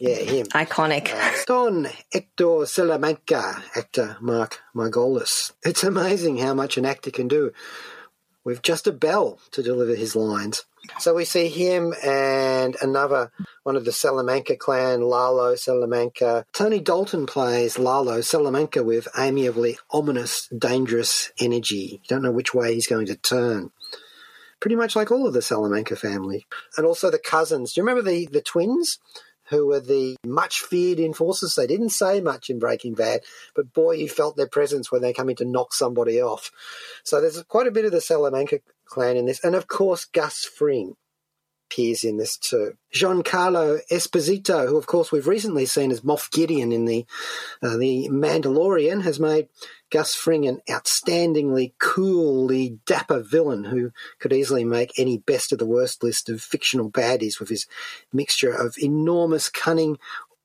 Yeah, 0.05 0.17
him. 0.17 0.47
Iconic. 0.49 1.14
Uh, 1.14 1.45
Don 1.47 1.88
Hector 2.12 2.67
Salamanca, 2.67 3.62
actor 3.75 4.19
Mark 4.21 4.61
Margolis. 4.77 5.53
It's 5.64 5.83
amazing 5.83 6.37
how 6.37 6.53
much 6.53 6.77
an 6.77 6.85
actor 6.85 7.11
can 7.11 7.27
do 7.27 7.53
with 8.45 8.61
just 8.61 8.87
a 8.87 8.93
bell 8.93 9.38
to 9.53 9.62
deliver 9.62 9.95
his 9.95 10.14
lines. 10.14 10.64
So 10.99 11.14
we 11.14 11.25
see 11.25 11.49
him 11.49 11.95
and 12.05 12.77
another 12.83 13.33
one 13.62 13.77
of 13.77 13.87
the 13.87 13.93
Salamanca 13.93 14.57
clan, 14.57 15.01
Lalo 15.01 15.55
Salamanca. 15.55 16.45
Tony 16.53 16.81
Dalton 16.81 17.25
plays 17.25 17.79
Lalo 17.79 18.21
Salamanca 18.21 18.85
with 18.85 19.09
amiably 19.17 19.79
ominous, 19.90 20.49
dangerous 20.49 21.33
energy. 21.40 22.03
You 22.03 22.09
don't 22.11 22.21
know 22.23 22.31
which 22.31 22.53
way 22.53 22.75
he's 22.75 22.87
going 22.87 23.07
to 23.07 23.17
turn. 23.17 23.71
Pretty 24.61 24.77
much 24.77 24.95
like 24.95 25.11
all 25.11 25.27
of 25.27 25.33
the 25.33 25.40
Salamanca 25.40 25.97
family. 25.97 26.47
And 26.77 26.85
also 26.85 27.11
the 27.11 27.19
cousins. 27.19 27.73
Do 27.73 27.81
you 27.81 27.87
remember 27.87 28.07
the, 28.07 28.29
the 28.31 28.43
twins? 28.43 28.99
Who 29.51 29.67
were 29.67 29.81
the 29.81 30.17
much 30.25 30.61
feared 30.61 30.99
enforcers. 30.99 31.55
They 31.55 31.67
didn't 31.67 31.91
say 31.91 32.21
much 32.21 32.51
in 32.51 32.59
Breaking 32.59 32.95
Bad, 32.95 33.21
but 33.55 33.73
boy, 33.73 33.93
you 33.93 34.09
felt 34.09 34.37
their 34.37 34.49
presence 34.49 34.91
when 34.91 35.03
they 35.03 35.13
come 35.13 35.29
in 35.29 35.37
to 35.37 35.45
knock 35.45 35.75
somebody 35.75 36.21
off. 36.21 36.51
So 37.03 37.21
there's 37.21 37.43
quite 37.45 37.67
a 37.67 37.73
bit 37.73 37.85
of 37.85 37.93
the 37.93 38.01
Salamanca 38.01 38.61
clan 38.87 39.17
in 39.17 39.27
this. 39.27 39.43
And 39.45 39.55
of 39.55 39.67
course, 39.67 40.05
Gus 40.05 40.45
Fring 40.45 40.97
appears 41.75 42.05
in 42.05 42.17
this 42.17 42.37
too. 42.37 42.75
Giancarlo 42.95 43.81
Esposito, 43.91 44.69
who 44.69 44.77
of 44.77 44.87
course 44.87 45.11
we've 45.11 45.27
recently 45.27 45.67
seen 45.67 45.91
as 45.91 46.03
Moff 46.03 46.31
Gideon 46.31 46.73
in 46.73 46.85
the 46.85 47.05
uh, 47.63 47.77
the 47.77 48.09
Mandalorian, 48.11 49.03
has 49.03 49.19
made 49.19 49.49
Gus 49.91 50.15
Fring 50.15 50.47
an 50.47 50.61
outstandingly 50.69 51.73
coolly 51.79 52.79
dapper 52.87 53.21
villain 53.21 53.65
who 53.65 53.91
could 54.21 54.33
easily 54.33 54.65
make 54.65 54.93
any 54.99 55.19
best 55.19 55.53
of 55.53 55.59
the 55.59 55.67
worst 55.67 56.03
list 56.03 56.29
of 56.29 56.41
fictional 56.41 56.91
baddies 56.91 57.41
with 57.41 57.49
his 57.49 57.67
mixture 58.13 58.53
of 58.53 58.77
enormous 58.79 59.49
cunning, 59.49 59.99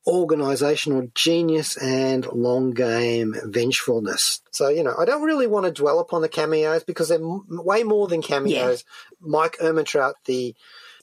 organizational 0.07 1.09
genius, 1.13 1.77
and 1.77 2.25
long 2.27 2.71
game 2.71 3.35
vengefulness. 3.45 4.41
So, 4.51 4.69
you 4.69 4.83
know, 4.83 4.95
I 4.97 5.05
don't 5.05 5.23
really 5.23 5.47
want 5.47 5.65
to 5.67 5.71
dwell 5.71 5.99
upon 5.99 6.21
the 6.21 6.29
cameos 6.29 6.83
because 6.83 7.09
they're 7.09 7.19
m- 7.19 7.45
way 7.49 7.83
more 7.83 8.07
than 8.07 8.21
cameos. 8.23 8.83
Mike 9.21 9.57
Ehrmantraut, 9.61 10.13
the 10.25 10.55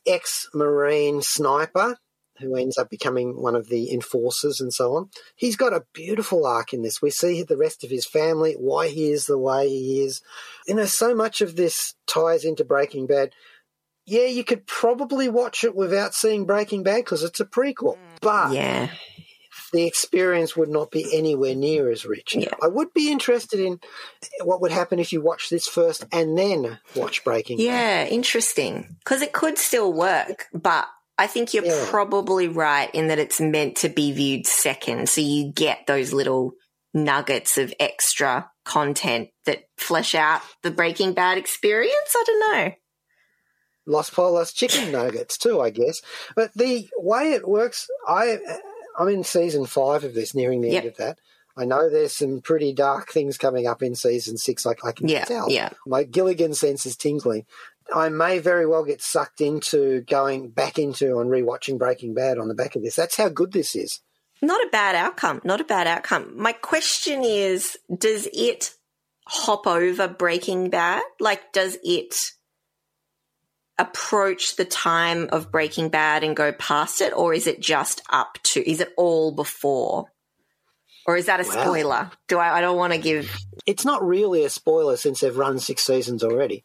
ex 0.07 0.49
Marine 0.55 1.23
sniper, 1.23 1.97
who 2.38 2.57
ends 2.57 2.77
up 2.79 2.90
becoming 2.90 3.40
one 3.40 3.55
of 3.55 3.69
the 3.69 3.92
enforcers 3.92 4.61
and 4.61 4.73
so 4.73 4.95
on. 4.95 5.09
He's 5.35 5.57
got 5.57 5.73
a 5.73 5.85
beautiful 5.92 6.47
arc 6.47 6.73
in 6.73 6.83
this. 6.83 7.01
We 7.01 7.11
see 7.11 7.42
the 7.42 7.57
rest 7.57 7.85
of 7.85 7.90
his 7.90 8.07
family, 8.07 8.55
why 8.55 8.88
he 8.88 9.11
is 9.11 9.27
the 9.27 9.38
way 9.38 9.69
he 9.69 10.03
is. 10.05 10.21
You 10.66 10.75
know, 10.75 10.85
so 10.85 11.14
much 11.14 11.40
of 11.40 11.57
this 11.57 11.95
ties 12.07 12.45
into 12.45 12.64
Breaking 12.64 13.07
Bad. 13.07 13.33
Yeah, 14.05 14.27
you 14.27 14.45
could 14.45 14.66
probably 14.66 15.29
watch 15.29 15.64
it 15.64 15.75
without 15.75 16.14
seeing 16.14 16.47
Breaking 16.47 16.83
Bad 16.83 16.99
because 16.99 17.25
it's 17.25 17.40
a 17.40 17.45
prequel. 17.45 17.99
But 18.21 18.53
Yeah. 18.53 18.90
The 19.77 19.87
experience 19.87 20.57
would 20.57 20.71
not 20.71 20.91
be 20.91 21.07
anywhere 21.17 21.55
near 21.55 21.91
as 21.91 22.07
rich. 22.07 22.35
Yeah. 22.35 22.49
I 22.62 22.69
would 22.69 22.95
be 22.95 23.11
interested 23.12 23.61
in 23.61 23.79
what 24.43 24.62
would 24.62 24.73
happen 24.73 24.99
if 24.99 25.12
you 25.12 25.21
watch 25.21 25.51
this 25.51 25.67
first 25.69 26.05
and 26.12 26.37
then 26.37 26.79
watch 26.95 27.23
Breaking 27.25 27.59
Bad. 27.59 27.62
Yeah, 27.65 28.07
interesting. 28.07 28.97
Because 29.01 29.21
it 29.21 29.33
could 29.35 29.59
still 29.59 29.93
work, 29.93 30.47
but 30.55 30.87
I 31.19 31.27
think 31.27 31.53
you're 31.53 31.65
Yeah. 31.67 31.85
probably 31.89 32.49
right 32.49 32.91
in 32.95 33.09
that 33.09 33.19
it's 33.19 33.41
meant 33.41 33.77
to 33.79 33.89
be 33.91 34.12
viewed 34.12 34.47
second. 34.47 35.09
So 35.11 35.21
you 35.21 35.53
get 35.53 35.87
those 35.87 36.12
little 36.12 36.53
nuggets 36.95 37.59
of 37.59 37.75
extra 37.79 38.51
content 38.65 39.29
that 39.45 39.65
flesh 39.77 40.15
out 40.15 40.41
the 40.62 40.71
Breaking 40.71 41.12
Bad 41.12 41.37
experience. 41.37 42.15
I 42.15 42.25
don't 42.27 42.41
know. 42.41 42.73
Los 43.87 44.11
Pollos 44.11 44.53
chicken 44.53 44.91
nuggets 44.91 45.39
too, 45.39 45.61
I 45.61 45.71
guess. 45.71 46.01
But 46.35 46.53
the 46.55 46.89
way 46.97 47.33
it 47.35 47.47
works, 47.47 47.87
I 48.09 48.39
I'm 48.99 49.09
in 49.09 49.25
season 49.25 49.67
five 49.67 50.05
of 50.05 50.15
this, 50.15 50.35
nearing 50.35 50.61
the 50.63 50.71
Yep. 50.71 50.83
end 50.85 50.91
of 50.93 50.97
that. 50.99 51.19
I 51.57 51.65
know 51.65 51.89
there's 51.89 52.15
some 52.15 52.41
pretty 52.43 52.73
dark 52.75 53.11
things 53.11 53.39
coming 53.39 53.67
up 53.67 53.83
in 53.83 53.95
season 53.95 54.37
six. 54.37 54.67
I, 54.67 54.75
I 54.85 54.93
can 54.93 55.09
Yeah, 55.09 55.25
tell. 55.25 55.51
yeah. 55.51 55.71
My 55.87 56.03
Gilligan 56.05 56.55
sense 56.55 56.85
is 56.87 56.97
tingling. 56.97 57.47
I 57.95 58.09
may 58.11 58.41
very 58.41 58.67
well 58.67 58.85
get 58.85 59.01
sucked 59.01 59.41
into 59.41 60.01
going 60.03 60.51
back 60.51 60.79
into 60.79 61.19
and 61.19 61.31
rewatching 61.31 61.79
Breaking 61.79 62.15
Bad 62.15 62.39
on 62.39 62.49
the 62.49 62.55
back 62.55 62.77
of 62.77 62.83
this. 62.83 62.97
That's 62.97 63.17
how 63.17 63.29
good 63.29 63.53
this 63.53 63.75
is. 63.77 64.01
Not 64.42 64.61
a 64.61 64.69
bad 64.71 64.94
outcome. 64.94 65.40
Not 65.44 65.61
a 65.63 65.65
bad 65.65 65.87
outcome. 65.87 66.33
My 66.37 66.53
question 66.53 67.23
is 67.25 67.79
does 67.97 68.29
it 68.35 68.75
hop 69.27 69.67
over 69.67 70.09
Breaking 70.09 70.69
Bad? 70.69 71.03
Like, 71.21 71.53
does 71.53 71.79
it 71.83 72.15
approach 73.79 74.56
the 74.56 74.64
time 74.64 75.29
of 75.33 75.50
Breaking 75.52 75.88
Bad 75.88 76.24
and 76.24 76.37
go 76.37 76.52
past 76.52 77.00
it, 77.00 77.12
or 77.12 77.35
is 77.35 77.46
it 77.46 77.60
just 77.60 78.02
up 78.10 78.38
to? 78.44 78.68
Is 78.68 78.81
it 78.81 78.92
all 78.96 79.33
before, 79.33 80.12
or 81.06 81.16
is 81.16 81.27
that 81.27 81.40
a 81.40 81.44
Wow. 81.44 81.50
spoiler? 81.62 82.10
Do 82.29 82.38
I? 82.38 82.58
I 82.58 82.60
don't 82.60 82.77
want 82.77 82.92
to 82.92 82.98
give. 82.98 83.37
It's 83.66 83.85
not 83.85 84.06
really 84.06 84.44
a 84.44 84.50
spoiler 84.50 84.96
since 84.96 85.20
they've 85.20 85.37
run 85.37 85.58
six 85.58 85.83
seasons 85.83 86.22
already. 86.24 86.64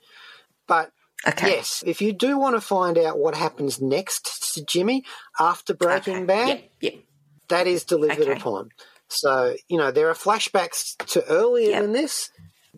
But 0.68 0.92
Okay. 1.28 1.50
yes, 1.50 1.84
if 1.86 2.02
you 2.02 2.14
do 2.14 2.38
want 2.38 2.56
to 2.56 2.62
find 2.62 2.98
out 2.98 3.20
what 3.20 3.36
happens 3.36 3.82
next 3.82 4.54
to 4.54 4.66
Jimmy 4.66 5.04
after 5.40 5.74
Breaking 5.74 6.16
Okay. 6.18 6.26
Bad, 6.26 6.48
Yep. 6.48 6.72
Yep. 6.82 6.94
that 7.50 7.68
is 7.68 7.84
delivered 7.84 8.28
Okay. 8.28 8.40
upon. 8.40 8.70
So, 9.10 9.56
you 9.68 9.78
know, 9.78 9.92
there 9.92 10.10
are 10.10 10.14
flashbacks 10.16 10.96
to 11.08 11.26
earlier 11.28 11.72
Yep. 11.72 11.82
than 11.82 11.92
this, 11.92 12.30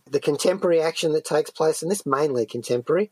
the 0.09 0.19
contemporary 0.19 0.81
action 0.81 1.13
that 1.13 1.23
takes 1.25 1.51
place, 1.51 1.81
and 1.81 1.91
this 1.91 2.05
mainly 2.05 2.45
contemporary, 2.45 3.11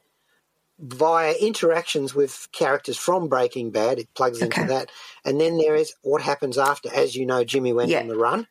via 0.81 1.33
interactions 1.39 2.13
with 2.15 2.47
characters 2.51 2.97
from 2.97 3.29
Breaking 3.29 3.71
Bad. 3.71 3.99
It 3.99 4.09
plugs 4.15 4.41
Okay. 4.41 4.61
into 4.61 4.73
that. 4.73 4.89
And 5.23 5.39
then 5.39 5.57
there 5.57 5.75
is 5.75 5.93
what 6.01 6.21
happens 6.21 6.57
after. 6.57 6.89
As 6.93 7.15
you 7.15 7.25
know, 7.25 7.43
Jimmy 7.43 7.71
went 7.71 7.91
Yeah. 7.91 7.99
on 8.01 8.07
the 8.07 8.17
run 8.17 8.47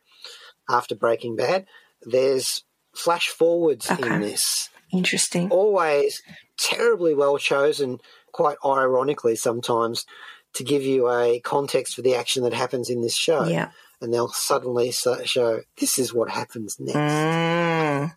after 0.69 0.95
Breaking 0.95 1.35
Bad. 1.35 1.65
There's 2.01 2.63
flash 2.95 3.27
forwards 3.27 3.89
Okay. 3.91 4.07
in 4.07 4.21
this. 4.21 4.69
Interesting. 4.93 5.49
Always 5.51 6.21
terribly 6.57 7.13
well 7.13 7.37
chosen, 7.37 7.99
quite 8.33 8.57
ironically 8.65 9.35
sometimes, 9.35 10.05
to 10.53 10.63
give 10.63 10.83
you 10.83 11.09
a 11.09 11.39
context 11.41 11.95
for 11.95 12.01
the 12.01 12.15
action 12.15 12.43
that 12.43 12.53
happens 12.53 12.89
in 12.89 13.01
this 13.01 13.15
show 13.15 13.45
Yeah. 13.45 13.71
and 14.01 14.13
they'll 14.13 14.31
suddenly 14.33 14.91
show 14.91 15.61
this 15.77 15.97
is 15.99 16.13
what 16.13 16.29
happens 16.29 16.77
next. 16.79 16.97
Mm. 16.97 18.11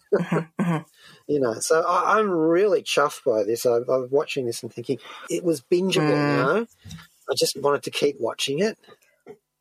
You 1.26 1.40
know, 1.40 1.54
so 1.54 1.80
I, 1.80 2.18
I'm 2.18 2.30
really 2.30 2.82
chuffed 2.82 3.24
by 3.24 3.44
this. 3.44 3.64
I, 3.64 3.78
was 3.78 4.08
watching 4.10 4.44
this 4.46 4.62
and 4.62 4.72
thinking 4.72 4.98
it 5.30 5.42
was 5.42 5.60
bingeable. 5.62 6.08
You 6.10 6.14
Mm. 6.14 6.36
know, 6.44 6.66
I 7.30 7.34
just 7.34 7.56
wanted 7.60 7.82
to 7.84 7.90
keep 7.90 8.16
watching 8.20 8.58
it. 8.58 8.76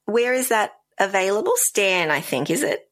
Where 0.06 0.34
is 0.34 0.50
that 0.50 0.74
available? 1.00 1.54
Stan, 1.56 2.12
I 2.12 2.20
think, 2.20 2.50
is 2.50 2.64
it? 2.64 2.90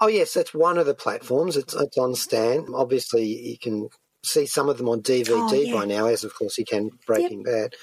Oh 0.00 0.08
yes, 0.08 0.34
that's 0.34 0.52
one 0.52 0.76
of 0.78 0.84
the 0.86 0.94
platforms. 0.94 1.56
It's 1.56 1.74
it's 1.74 1.96
on 1.96 2.14
Stan. 2.14 2.66
Obviously, 2.74 3.24
you 3.24 3.56
can 3.58 3.88
see 4.24 4.46
some 4.46 4.68
of 4.68 4.76
them 4.76 4.88
on 4.88 5.00
DVD 5.00 5.30
Oh, 5.32 5.52
yeah. 5.54 5.72
by 5.74 5.84
now, 5.86 6.06
as 6.06 6.24
of 6.24 6.34
course 6.34 6.58
you 6.58 6.64
can 6.64 6.90
Breaking 7.06 7.42
Bad. 7.44 7.74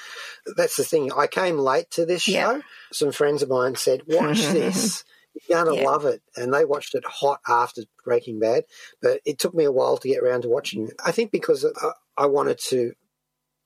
That's 0.55 0.75
the 0.75 0.83
thing. 0.83 1.11
I 1.13 1.27
came 1.27 1.57
late 1.57 1.89
to 1.91 2.05
this 2.05 2.21
show. 2.21 2.31
Yeah. 2.31 2.61
Some 2.93 3.11
friends 3.11 3.41
of 3.41 3.49
mine 3.49 3.75
said, 3.75 4.01
"Watch 4.05 4.37
this." 4.51 5.03
You're 5.33 5.63
gonna 5.65 5.75
Yeah. 5.75 5.85
love 5.85 6.05
it, 6.05 6.21
and 6.35 6.53
they 6.53 6.65
watched 6.65 6.95
it 6.95 7.05
hot 7.05 7.39
after 7.47 7.83
Breaking 8.03 8.39
Bad. 8.39 8.65
But 9.01 9.21
it 9.25 9.39
took 9.39 9.53
me 9.53 9.63
a 9.65 9.71
while 9.71 9.97
to 9.97 10.07
get 10.07 10.23
around 10.23 10.43
to 10.43 10.49
watching 10.49 10.87
it. 10.87 10.95
I 11.05 11.11
think 11.11 11.31
because 11.31 11.65
I, 11.65 11.91
I 12.17 12.25
wanted 12.27 12.59
to 12.69 12.93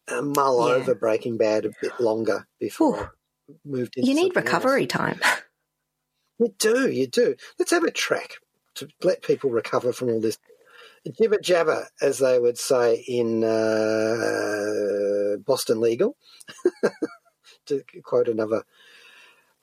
uh, 0.09 0.21
mull 0.21 0.61
Yeah. 0.61 0.75
over 0.75 0.95
Breaking 0.95 1.37
Bad 1.37 1.65
a 1.65 1.71
bit 1.81 1.99
longer 1.99 2.47
before 2.59 2.95
Ooh. 2.95 3.01
I 3.49 3.53
moved 3.65 3.97
into 3.97 4.09
You 4.09 4.15
need 4.15 4.35
something 4.35 4.43
else. 4.45 4.45
recovery 4.45 4.87
time. 4.87 5.19
You 6.39 6.53
do, 6.59 6.89
you 6.89 7.07
do. 7.07 7.35
Let's 7.59 7.71
have 7.71 7.83
a 7.83 7.91
track 7.91 8.35
to 8.75 8.89
let 9.03 9.21
people 9.21 9.51
recover 9.51 9.93
from 9.93 10.09
all 10.09 10.19
this 10.19 10.37
jibber 11.19 11.39
jabber, 11.39 11.87
as 12.01 12.19
they 12.19 12.39
would 12.39 12.57
say 12.57 12.95
in 13.07 13.43
uh, 13.43 15.37
Boston 15.45 15.79
Legal, 15.79 16.17
to 17.67 17.83
quote 18.03 18.27
another 18.27 18.63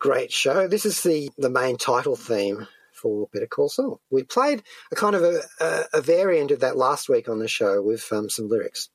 great 0.01 0.33
show. 0.33 0.67
This 0.67 0.85
is 0.85 1.03
the, 1.03 1.31
the 1.39 1.51
main 1.51 1.77
title 1.77 2.17
theme 2.17 2.67
for 2.93 3.29
Better 3.33 3.47
Call 3.47 3.69
Saul. 3.69 4.01
We 4.11 4.25
played 4.25 4.63
a 4.91 4.97
kind 4.97 5.15
of 5.15 5.23
a, 5.23 5.41
a, 5.61 5.85
a 5.95 6.01
variant 6.01 6.51
of 6.51 6.61
that 6.61 6.77
last 6.77 7.09
week 7.09 7.29
on 7.29 7.39
the 7.39 7.47
show 7.47 7.81
with 7.81 8.11
um, 8.11 8.29
some 8.29 8.49
lyrics. 8.49 8.89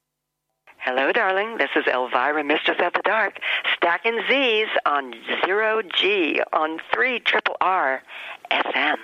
Hello, 0.79 1.11
darling. 1.11 1.57
This 1.57 1.69
is 1.75 1.85
Elvira, 1.87 2.43
Mistress 2.43 2.77
of 2.79 2.93
the 2.93 3.01
Dark, 3.03 3.39
stacking 3.75 4.19
Z's 4.29 4.67
on 4.85 5.13
Zero 5.43 5.81
G 5.81 6.41
on 6.53 6.79
3 6.93 7.19
Triple 7.21 7.55
R 7.61 8.03
FM. 8.51 8.97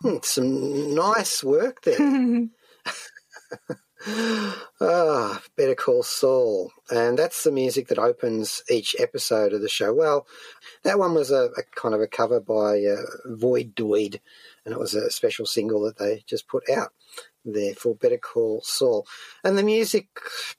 Hmm, 0.00 0.16
some 0.22 0.94
nice 0.94 1.44
work 1.44 1.82
there. 1.82 1.96
Ah, 4.08 5.42
Better 5.56 5.74
Call 5.74 6.02
Saul. 6.02 6.70
And 6.90 7.18
that's 7.18 7.42
the 7.44 7.50
music 7.50 7.88
that 7.88 7.98
opens 7.98 8.62
each 8.70 8.94
episode 8.98 9.52
of 9.52 9.60
the 9.62 9.68
show. 9.68 9.92
Well, 9.92 10.26
that 10.84 10.98
one 10.98 11.14
was 11.14 11.30
a, 11.30 11.50
a 11.56 11.62
kind 11.74 11.94
of 11.94 12.00
a 12.00 12.06
cover 12.06 12.40
by 12.40 12.84
uh, 12.84 13.02
Void 13.26 13.74
Doid, 13.74 14.20
and 14.64 14.72
it 14.72 14.78
was 14.78 14.94
a 14.94 15.10
special 15.10 15.46
single 15.46 15.80
that 15.82 15.98
they 15.98 16.22
just 16.26 16.48
put 16.48 16.68
out 16.70 16.92
there 17.44 17.74
for 17.74 17.94
Better 17.94 18.18
Call 18.18 18.60
Saul. 18.64 19.06
And 19.42 19.56
the 19.56 19.62
music 19.62 20.08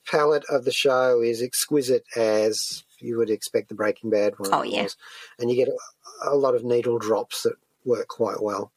palette 0.09 0.45
of 0.49 0.65
the 0.65 0.71
show 0.71 1.21
is 1.21 1.41
exquisite 1.41 2.03
as 2.15 2.83
you 2.99 3.17
would 3.17 3.29
expect 3.29 3.69
the 3.69 3.75
Breaking 3.75 4.09
Bad 4.09 4.33
one 4.37 4.49
Oh, 4.53 4.63
yeah. 4.63 4.83
was. 4.83 4.97
And 5.39 5.49
you 5.51 5.55
get 5.55 5.67
a, 5.69 6.29
a 6.29 6.35
lot 6.35 6.55
of 6.55 6.63
needle 6.63 6.97
drops 6.97 7.43
that 7.43 7.55
work 7.85 8.07
quite 8.07 8.41
well. 8.41 8.71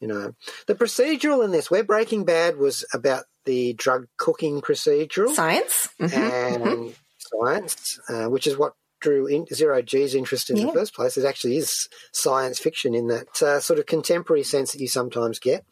You 0.00 0.06
know, 0.08 0.34
the 0.68 0.76
procedural 0.76 1.44
in 1.44 1.50
this, 1.50 1.70
where 1.70 1.82
Breaking 1.82 2.24
Bad 2.24 2.56
was 2.56 2.84
about 2.94 3.24
the 3.44 3.72
drug 3.74 4.06
cooking 4.16 4.60
procedural 4.60 5.34
Science. 5.34 5.88
Mhm. 6.00 6.12
and 6.12 6.96
science, 7.18 7.98
uh, 8.08 8.26
which 8.26 8.46
is 8.46 8.56
what 8.56 8.74
drew 9.00 9.26
in, 9.26 9.46
Zero 9.46 9.80
G's 9.80 10.14
interest 10.14 10.50
in 10.50 10.56
Yeah. 10.56 10.66
the 10.66 10.72
first 10.72 10.94
place. 10.94 11.16
It 11.16 11.24
actually 11.24 11.56
is 11.56 11.88
science 12.12 12.58
fiction 12.58 12.94
in 12.94 13.06
that 13.08 13.40
uh, 13.42 13.60
sort 13.60 13.78
of 13.78 13.86
contemporary 13.86 14.42
sense 14.42 14.72
that 14.72 14.80
you 14.80 14.88
sometimes 14.88 15.38
get. 15.38 15.64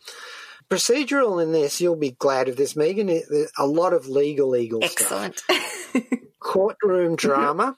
Procedural 0.70 1.42
in 1.42 1.52
this, 1.52 1.80
you'll 1.80 1.96
be 1.96 2.12
glad 2.12 2.48
of 2.48 2.56
this, 2.56 2.74
Megan. 2.76 3.08
It- 3.08 3.24
A 3.58 3.66
lot 3.66 3.92
of 3.92 4.08
legal, 4.08 4.48
legal 4.48 4.80
stuff. 4.82 5.42
Excellent. 5.48 6.22
Courtroom 6.40 7.16
drama. 7.16 7.76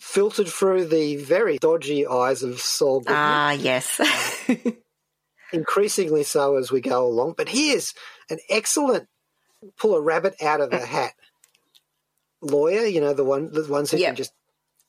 Filtered 0.00 0.48
through 0.48 0.86
the 0.86 1.16
very 1.16 1.58
dodgy 1.58 2.06
eyes 2.06 2.42
of 2.42 2.60
Saul 2.60 3.00
Goodman 3.00 3.16
ah, 3.18 3.50
yes. 3.50 4.00
increasingly 5.52 6.22
so 6.22 6.56
as 6.56 6.70
we 6.70 6.80
go 6.80 7.06
along. 7.06 7.34
But 7.36 7.48
here's 7.48 7.94
an 8.30 8.38
excellent 8.48 9.08
pull 9.78 9.94
a 9.94 10.00
rabbit 10.00 10.34
out 10.42 10.60
of 10.60 10.70
the 10.70 10.84
hat 10.84 11.12
lawyer. 12.40 12.86
You 12.86 13.00
know 13.00 13.14
the 13.14 13.24
one, 13.24 13.50
the 13.50 13.64
ones 13.64 13.90
who 13.90 13.98
Yeah. 13.98 14.08
can 14.08 14.16
just 14.16 14.32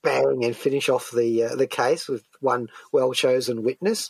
bang 0.01 0.45
and 0.45 0.55
finish 0.55 0.87
off 0.87 1.11
the 1.11 1.43
uh, 1.43 1.55
the 1.55 1.67
case 1.67 2.07
with 2.07 2.23
one 2.39 2.69
well 2.91 3.13
chosen 3.13 3.63
witness. 3.63 4.09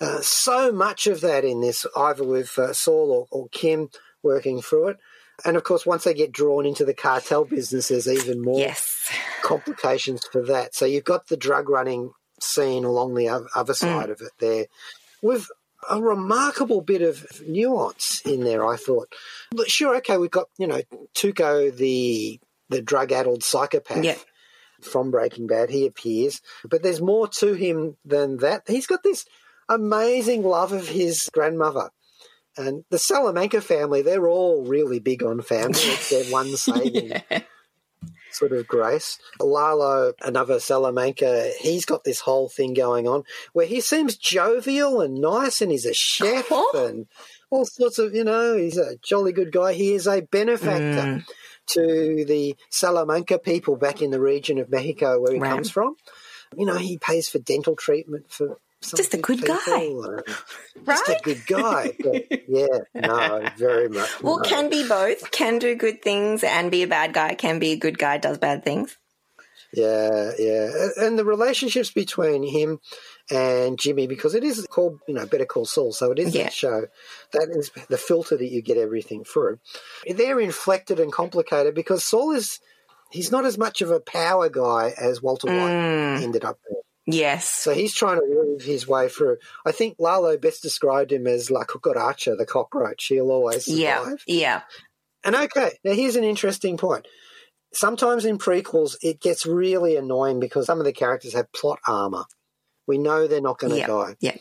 Uh, 0.00 0.20
so 0.20 0.72
much 0.72 1.06
of 1.06 1.20
that 1.20 1.44
in 1.44 1.60
this, 1.60 1.86
either 1.96 2.24
with 2.24 2.58
uh, 2.58 2.72
Saul 2.72 3.10
or, 3.10 3.40
or 3.42 3.48
Kim 3.50 3.88
working 4.22 4.60
through 4.60 4.88
it. 4.88 4.96
And 5.44 5.56
of 5.56 5.62
course, 5.62 5.86
once 5.86 6.02
they 6.02 6.14
get 6.14 6.32
drawn 6.32 6.66
into 6.66 6.84
the 6.84 6.94
cartel 6.94 7.44
business, 7.44 7.88
there's 7.88 8.08
even 8.08 8.42
more 8.42 8.58
yes. 8.58 9.08
complications 9.42 10.26
for 10.32 10.44
that. 10.46 10.74
So 10.74 10.84
you've 10.84 11.04
got 11.04 11.28
the 11.28 11.36
drug 11.36 11.68
running 11.68 12.10
scene 12.40 12.84
along 12.84 13.14
the 13.14 13.28
other 13.54 13.74
side 13.74 14.10
of 14.10 14.20
it 14.20 14.32
there, 14.40 14.66
with 15.22 15.46
a 15.88 16.00
remarkable 16.00 16.80
bit 16.80 17.02
of 17.02 17.26
nuance 17.46 18.20
in 18.24 18.44
there. 18.44 18.66
I 18.66 18.76
thought, 18.76 19.12
Look, 19.52 19.68
sure, 19.68 19.96
okay, 19.96 20.16
we've 20.16 20.30
got 20.30 20.48
you 20.58 20.66
know 20.66 20.82
Tuco, 21.14 21.74
the 21.74 22.40
the 22.68 22.82
drug 22.82 23.12
addled 23.12 23.42
psychopath. 23.42 24.04
Yeah. 24.04 24.16
From 24.80 25.10
Breaking 25.10 25.48
Bad, 25.48 25.70
he 25.70 25.86
appears, 25.86 26.40
but 26.64 26.84
there's 26.84 27.00
more 27.00 27.26
to 27.26 27.54
him 27.54 27.96
than 28.04 28.36
that. 28.36 28.62
He's 28.68 28.86
got 28.86 29.02
this 29.02 29.24
amazing 29.68 30.44
love 30.44 30.70
of 30.72 30.86
his 30.86 31.28
grandmother. 31.32 31.90
And 32.56 32.84
the 32.90 32.98
Salamanca 32.98 33.60
family, 33.60 34.02
they're 34.02 34.28
all 34.28 34.64
really 34.64 35.00
big 35.00 35.24
on 35.24 35.42
family. 35.42 35.80
It's 35.80 36.10
their 36.10 36.24
one 36.26 36.48
saving 36.56 37.12
sort 38.38 38.52
of 38.52 38.66
grace. 38.66 39.18
Lalo, 39.40 40.12
another 40.22 40.60
Salamanca, 40.60 41.50
he's 41.60 41.84
got 41.84 42.04
this 42.04 42.20
whole 42.20 42.48
thing 42.48 42.74
going 42.74 43.08
on 43.08 43.24
where 43.52 43.66
he 43.66 43.80
seems 43.80 44.16
jovial 44.16 45.00
and 45.00 45.20
nice 45.20 45.60
and 45.60 45.70
he's 45.72 45.86
a 45.86 45.94
chef 45.94 46.50
and 46.74 47.06
all 47.50 47.64
sorts 47.64 47.98
of, 47.98 48.14
you 48.14 48.24
know, 48.24 48.56
he's 48.56 48.78
a 48.78 48.96
jolly 49.02 49.32
good 49.32 49.52
guy. 49.52 49.72
He 49.72 49.92
is 49.92 50.06
a 50.06 50.20
benefactor 50.22 51.22
mm. 51.22 51.24
to 51.68 52.24
the 52.26 52.56
Salamanca 52.70 53.38
people 53.38 53.76
back 53.76 54.02
in 54.02 54.10
the 54.10 54.20
region 54.20 54.58
of 54.58 54.70
Mexico 54.70 55.20
where 55.20 55.32
he 55.32 55.40
Right. 55.40 55.50
comes 55.50 55.70
from. 55.70 55.96
You 56.56 56.66
know, 56.66 56.76
he 56.76 56.96
pays 56.98 57.28
for 57.28 57.38
dental 57.38 57.76
treatment 57.76 58.30
for 58.30 58.58
Just 58.82 59.12
a 59.14 59.18
good 59.18 59.42
guy. 59.44 59.56
and 59.66 60.22
Just 60.26 61.08
a 61.08 61.12
Right? 61.12 61.22
good 61.22 61.46
guy. 61.46 61.92
But 62.00 62.24
yeah, 62.48 62.66
no, 62.94 63.48
very 63.56 63.88
much. 63.88 64.22
Well, 64.22 64.38
no. 64.38 64.42
can 64.44 64.70
be 64.70 64.86
both. 64.86 65.30
Can 65.30 65.58
do 65.58 65.74
good 65.74 66.00
things 66.02 66.44
and 66.44 66.70
be 66.70 66.82
a 66.82 66.86
bad 66.86 67.12
guy. 67.12 67.34
Can 67.34 67.58
be 67.58 67.72
a 67.72 67.76
good 67.76 67.98
guy, 67.98 68.18
does 68.18 68.38
bad 68.38 68.64
things. 68.64 68.96
Yeah, 69.70 70.30
yeah, 70.38 70.70
and 70.96 71.18
the 71.18 71.26
relationships 71.26 71.90
between 71.90 72.42
him 72.42 72.80
and 73.30 73.78
Jimmy, 73.78 74.06
because 74.06 74.34
it 74.34 74.42
is 74.42 74.66
called, 74.70 74.98
you 75.06 75.12
know, 75.12 75.26
Better 75.26 75.44
Call 75.44 75.66
Saul, 75.66 75.92
so 75.92 76.10
it 76.10 76.18
is 76.18 76.34
Yeah. 76.34 76.44
that 76.44 76.54
show. 76.54 76.86
That 77.32 77.48
is 77.50 77.70
the 77.90 77.98
filter 77.98 78.38
that 78.38 78.48
you 78.50 78.62
get 78.62 78.78
everything 78.78 79.24
through. 79.24 79.58
They're 80.08 80.40
inflected 80.40 81.00
and 81.00 81.12
complicated 81.12 81.74
because 81.74 82.02
Saul 82.02 82.30
is, 82.32 82.60
he's 83.10 83.30
not 83.30 83.44
as 83.44 83.58
much 83.58 83.82
of 83.82 83.90
a 83.90 84.00
power 84.00 84.48
guy 84.48 84.94
as 84.96 85.20
Walter 85.20 85.48
White 85.48 85.72
Mm. 85.74 86.22
ended 86.22 86.46
up 86.46 86.58
being. 86.66 86.80
Yes. 87.10 87.48
So 87.48 87.72
he's 87.72 87.94
trying 87.94 88.18
to 88.18 88.26
weave 88.26 88.62
his 88.62 88.86
way 88.86 89.08
through. 89.08 89.38
I 89.64 89.72
think 89.72 89.96
Lalo 89.98 90.36
best 90.36 90.62
described 90.62 91.10
him 91.10 91.26
as 91.26 91.50
La 91.50 91.64
Cucaracha, 91.64 92.36
the 92.36 92.44
cockroach. 92.44 93.06
He'll 93.06 93.30
always 93.30 93.64
survive. 93.64 94.22
Yeah. 94.26 94.36
Yeah. 94.38 94.60
And 95.24 95.34
okay, 95.34 95.72
now 95.84 95.92
here's 95.94 96.16
an 96.16 96.24
interesting 96.24 96.76
point. 96.76 97.06
Sometimes 97.72 98.24
in 98.24 98.36
prequels, 98.38 98.96
it 99.02 99.20
gets 99.20 99.46
really 99.46 99.96
annoying 99.96 100.38
because 100.38 100.66
some 100.66 100.78
of 100.80 100.84
the 100.84 100.92
characters 100.92 101.32
have 101.34 101.50
plot 101.52 101.78
armor. 101.88 102.24
We 102.86 102.98
know 102.98 103.26
they're 103.26 103.40
not 103.40 103.58
going 103.58 103.72
to 103.72 103.78
Yeah. 103.78 103.86
die. 103.86 104.16
Yeah. 104.20 104.36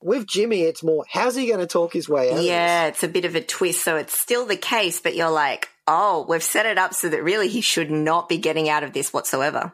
With 0.00 0.26
Jimmy, 0.26 0.62
it's 0.62 0.84
more, 0.84 1.04
how's 1.10 1.34
he 1.34 1.46
going 1.46 1.58
to 1.58 1.66
talk 1.66 1.92
his 1.92 2.08
way 2.08 2.30
out? 2.30 2.38
of 2.38 2.44
Yeah, 2.44 2.86
it's 2.86 3.02
a 3.02 3.08
bit 3.08 3.24
of 3.24 3.34
a 3.34 3.40
twist. 3.40 3.82
So 3.82 3.96
it's 3.96 4.18
still 4.18 4.46
the 4.46 4.56
case, 4.56 5.00
but 5.00 5.16
you're 5.16 5.30
like, 5.30 5.68
oh, 5.86 6.24
we've 6.28 6.42
set 6.42 6.66
it 6.66 6.78
up 6.78 6.94
so 6.94 7.08
that 7.08 7.24
really 7.24 7.48
he 7.48 7.60
should 7.60 7.90
not 7.90 8.28
be 8.28 8.38
getting 8.38 8.68
out 8.68 8.84
of 8.84 8.92
this 8.92 9.12
whatsoever. 9.12 9.72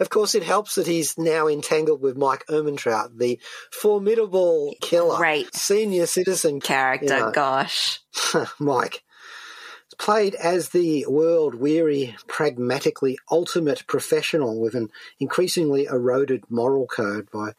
Of 0.00 0.10
course, 0.10 0.34
it 0.34 0.42
helps 0.42 0.74
that 0.74 0.86
he's 0.86 1.16
now 1.18 1.48
entangled 1.48 2.00
with 2.02 2.16
Mike 2.16 2.44
Ehrmantraut, 2.48 3.18
the 3.18 3.40
formidable 3.72 4.74
killer, 4.80 5.16
Great. 5.16 5.54
senior 5.54 6.06
citizen 6.06 6.60
Character, 6.60 7.06
Yeah. 7.18 7.30
gosh. 7.34 8.00
Mike. 8.58 9.02
Played 9.98 10.34
as 10.34 10.68
the 10.70 11.06
world 11.08 11.54
weary, 11.54 12.16
pragmatically 12.26 13.18
ultimate 13.30 13.86
professional 13.86 14.60
with 14.60 14.74
an 14.74 14.90
increasingly 15.18 15.86
eroded 15.86 16.44
moral 16.50 16.86
code 16.86 17.30
by 17.32 17.52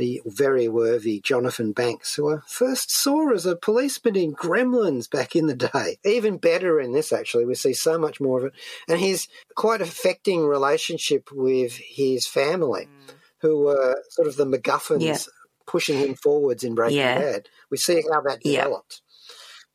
the 0.00 0.22
very 0.24 0.66
worthy 0.66 1.20
Jonathan 1.20 1.72
Banks, 1.72 2.14
who 2.14 2.32
I 2.34 2.38
first 2.46 2.90
saw 2.90 3.32
as 3.34 3.44
a 3.44 3.54
policeman 3.54 4.16
in 4.16 4.34
Gremlins 4.34 5.10
back 5.10 5.36
in 5.36 5.46
the 5.46 5.54
day. 5.54 5.98
Even 6.04 6.38
better 6.38 6.80
in 6.80 6.92
this, 6.92 7.12
actually. 7.12 7.44
We 7.44 7.54
see 7.54 7.74
so 7.74 7.98
much 7.98 8.18
more 8.18 8.38
of 8.38 8.44
it. 8.46 8.52
And 8.88 8.98
his 8.98 9.28
quite 9.54 9.82
affecting 9.82 10.46
relationship 10.46 11.28
with 11.30 11.76
his 11.76 12.26
family, 12.26 12.86
mm. 12.86 13.14
who 13.42 13.60
were 13.64 14.02
sort 14.08 14.26
of 14.26 14.36
the 14.36 14.46
MacGuffins 14.46 15.02
Yeah. 15.02 15.18
pushing 15.66 15.98
him 15.98 16.14
forwards 16.14 16.64
in 16.64 16.74
Breaking 16.74 16.96
Yeah. 16.96 17.18
Bad. 17.18 17.48
We 17.70 17.76
see 17.76 18.02
how 18.10 18.22
that 18.22 18.38
Yeah. 18.42 18.68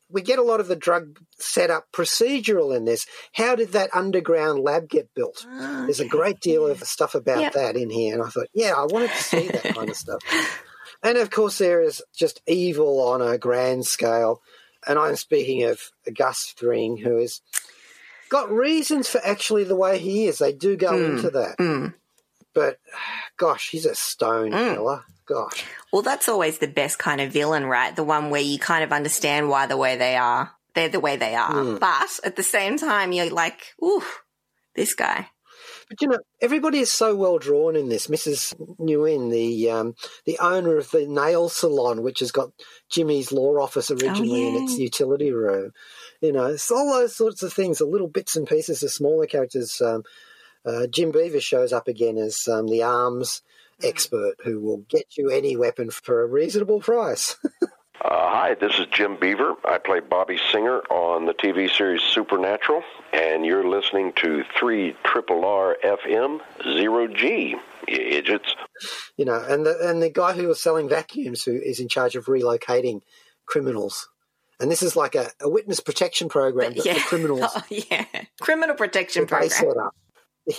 We 0.08 0.22
get 0.22 0.38
a 0.38 0.42
lot 0.42 0.60
of 0.60 0.68
the 0.68 0.76
drug 0.76 1.18
setup 1.38 1.90
procedural 1.92 2.76
in 2.76 2.84
this. 2.84 3.06
How 3.32 3.56
did 3.56 3.72
that 3.72 3.90
underground 3.94 4.60
lab 4.60 4.88
get 4.88 5.12
built? 5.14 5.46
There's 5.58 6.00
a 6.00 6.06
great 6.08 6.40
deal 6.40 6.66
of 6.66 6.78
stuff 6.84 7.14
about 7.14 7.52
that 7.54 7.76
in 7.76 7.90
here, 7.90 8.14
and 8.14 8.22
I 8.22 8.28
thought, 8.28 8.48
yeah, 8.54 8.72
I 8.76 8.84
wanted 8.84 9.10
to 9.10 9.22
see 9.22 9.48
that 9.48 9.74
kind 9.74 9.88
of 9.90 9.96
stuff. 9.96 10.20
And 11.02 11.18
of 11.18 11.30
course, 11.30 11.58
there 11.58 11.82
is 11.82 12.02
just 12.14 12.40
evil 12.46 13.00
on 13.02 13.20
a 13.20 13.36
grand 13.36 13.84
scale. 13.86 14.40
And 14.88 14.98
I'm 14.98 15.14
speaking 15.16 15.62
of 15.64 15.78
Gus 16.16 16.54
Fring, 16.56 16.96
who 16.96 17.18
has 17.20 17.42
got 18.30 18.50
reasons 18.50 19.06
for 19.06 19.20
actually 19.22 19.64
the 19.64 19.76
way 19.76 19.98
he 19.98 20.26
is. 20.26 20.38
They 20.38 20.52
do 20.54 20.74
go 20.74 20.96
into 20.96 21.30
that. 21.30 21.58
Mm. 21.58 21.94
But 22.54 22.78
gosh, 23.36 23.68
he's 23.70 23.84
a 23.84 23.94
stone 23.94 24.52
Mm. 24.52 24.74
killer. 24.74 25.04
Gosh. 25.26 25.64
Well, 25.92 26.02
that's 26.02 26.28
always 26.28 26.58
the 26.58 26.68
best 26.68 26.98
kind 26.98 27.20
of 27.20 27.32
villain, 27.32 27.66
right? 27.66 27.94
The 27.94 28.04
one 28.04 28.30
where 28.30 28.40
you 28.40 28.58
kind 28.58 28.84
of 28.84 28.92
understand 28.92 29.48
why 29.48 29.66
the 29.66 29.76
way 29.76 29.96
they 29.96 30.16
are, 30.16 30.52
they're 30.74 30.88
the 30.88 31.00
way 31.00 31.16
they 31.16 31.34
are. 31.34 31.52
Mm. 31.52 31.80
But 31.80 32.20
at 32.24 32.36
the 32.36 32.44
same 32.44 32.78
time, 32.78 33.12
you're 33.12 33.30
like, 33.30 33.74
ooh, 33.82 34.04
this 34.74 34.94
guy. 34.94 35.28
But 35.88 36.02
you 36.02 36.08
know, 36.08 36.18
everybody 36.40 36.80
is 36.80 36.90
so 36.90 37.14
well 37.14 37.38
drawn 37.38 37.76
in 37.76 37.88
this. 37.88 38.08
Mrs. 38.08 38.54
Nguyen, 38.78 39.30
the 39.30 39.70
um, 39.70 39.94
the 40.24 40.38
owner 40.38 40.76
of 40.78 40.90
the 40.90 41.06
nail 41.06 41.48
salon, 41.48 42.02
which 42.02 42.20
has 42.20 42.32
got 42.32 42.50
Jimmy's 42.90 43.32
law 43.32 43.60
office 43.60 43.90
originally 43.90 44.48
in 44.48 44.54
yeah. 44.54 44.62
its 44.62 44.78
utility 44.78 45.32
room. 45.32 45.72
You 46.20 46.32
know, 46.32 46.46
it's 46.46 46.70
all 46.70 46.92
those 46.92 47.14
sorts 47.14 47.42
of 47.42 47.52
things, 47.52 47.78
the 47.78 47.84
little 47.84 48.08
bits 48.08 48.36
and 48.36 48.48
pieces 48.48 48.82
of 48.82 48.90
smaller 48.90 49.26
characters. 49.26 49.80
Um, 49.80 50.02
uh, 50.64 50.88
Jim 50.88 51.12
Beaver 51.12 51.40
shows 51.40 51.72
up 51.72 51.86
again 51.86 52.18
as 52.18 52.48
um, 52.48 52.66
the 52.66 52.82
arms 52.82 53.42
expert 53.82 54.36
who 54.44 54.60
will 54.60 54.78
get 54.88 55.16
you 55.16 55.30
any 55.30 55.56
weapon 55.56 55.90
for 55.90 56.22
a 56.22 56.26
reasonable 56.26 56.80
price. 56.80 57.36
Uh, 57.98 58.28
hi, 58.28 58.54
this 58.54 58.78
is 58.78 58.86
Jim 58.92 59.16
Beaver. 59.18 59.54
I 59.64 59.78
play 59.78 60.00
Bobby 60.00 60.38
Singer 60.52 60.80
on 60.90 61.24
the 61.24 61.32
TV 61.32 61.68
series 61.74 62.02
Supernatural, 62.02 62.82
and 63.12 63.44
you're 63.44 63.66
listening 63.66 64.12
to 64.16 64.44
3 64.60 64.94
Triple 65.02 65.44
R 65.44 65.76
FM 65.82 66.40
0G, 66.60 67.50
you 67.50 67.58
idiots. 67.88 68.54
you 69.16 69.24
know, 69.24 69.42
and 69.48 69.64
the 69.64 69.76
and 69.88 70.02
the 70.02 70.10
guy 70.10 70.34
who 70.34 70.46
was 70.46 70.60
selling 70.60 70.88
vacuums 70.90 71.42
who 71.42 71.52
is 71.52 71.80
in 71.80 71.88
charge 71.88 72.16
of 72.16 72.26
relocating 72.26 73.00
criminals. 73.46 74.08
And 74.60 74.70
this 74.70 74.82
is 74.82 74.94
like 74.94 75.14
a, 75.14 75.30
a 75.40 75.48
witness 75.48 75.80
protection 75.80 76.28
program 76.28 76.74
but 76.74 76.84
yeah. 76.86 76.94
for 76.94 77.08
criminals. 77.08 77.50
Oh, 77.56 77.62
yeah. 77.70 78.04
Criminal 78.40 78.76
protection 78.76 79.26
that 79.26 79.40
they 79.40 79.48
program. 79.48 79.50
set 79.50 79.76
up. 79.78 79.94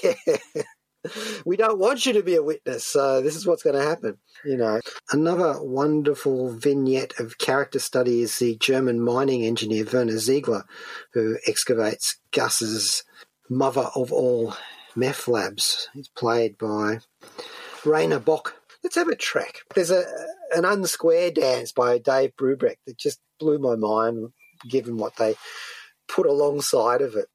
Yeah. 0.04 0.64
We 1.46 1.58
don't 1.58 1.80
want 1.80 2.06
you 2.06 2.14
to 2.14 2.24
be 2.24 2.36
a 2.36 2.44
witness, 2.44 2.86
so 2.86 3.22
this 3.22 3.36
is 3.36 3.46
what's 3.46 3.64
going 3.64 3.76
to 3.76 3.82
happen. 3.82 4.18
You 4.46 4.58
know, 4.58 4.80
another 5.12 5.62
wonderful 5.62 6.52
vignette 6.52 7.20
of 7.20 7.38
character 7.38 7.80
study 7.80 8.22
is 8.22 8.40
the 8.40 8.56
German 8.58 9.02
mining 9.02 9.44
engineer 9.44 9.86
Werner 9.92 10.18
Ziegler, 10.18 10.66
who 11.14 11.38
excavates 11.48 12.20
Gus's 12.32 13.04
mother 13.50 13.90
of 13.96 14.12
all 14.12 14.56
meth 14.96 15.28
labs. 15.28 15.90
He's 15.94 16.10
played 16.10 16.58
by 16.58 17.00
Rainer 17.86 18.20
Bock. 18.20 18.56
Let's 18.84 18.96
have 18.96 19.08
a 19.08 19.16
track. 19.16 19.62
There's 19.76 19.92
a 19.92 20.04
an 20.56 20.64
unsquare 20.64 21.34
dance 21.34 21.72
by 21.72 21.98
Dave 21.98 22.32
Brubeck 22.38 22.78
that 22.86 22.98
just 22.98 23.20
blew 23.40 23.60
my 23.60 23.76
mind, 23.76 24.30
given 24.70 24.98
what 24.98 25.18
they 25.18 25.36
put 26.08 26.26
alongside 26.26 27.02
of 27.02 27.16
it. 27.16 27.28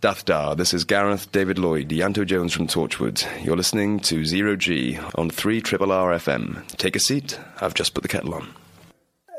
Dathdar, 0.00 0.56
this 0.56 0.72
is 0.72 0.84
Gareth 0.84 1.32
David 1.32 1.58
Lloyd, 1.58 1.88
Ianto 1.88 2.24
Jones 2.24 2.52
from 2.52 2.68
Torchwood. 2.68 3.26
You're 3.44 3.56
listening 3.56 3.98
to 4.00 4.24
Zero 4.24 4.54
G 4.54 4.96
on 5.16 5.28
3 5.28 5.60
Triple 5.60 5.90
R 5.90 6.12
FM. 6.12 6.64
Take 6.76 6.94
a 6.94 7.00
seat, 7.00 7.40
I've 7.60 7.74
just 7.74 7.94
put 7.94 8.02
the 8.02 8.08
kettle 8.08 8.32
on. 8.34 8.54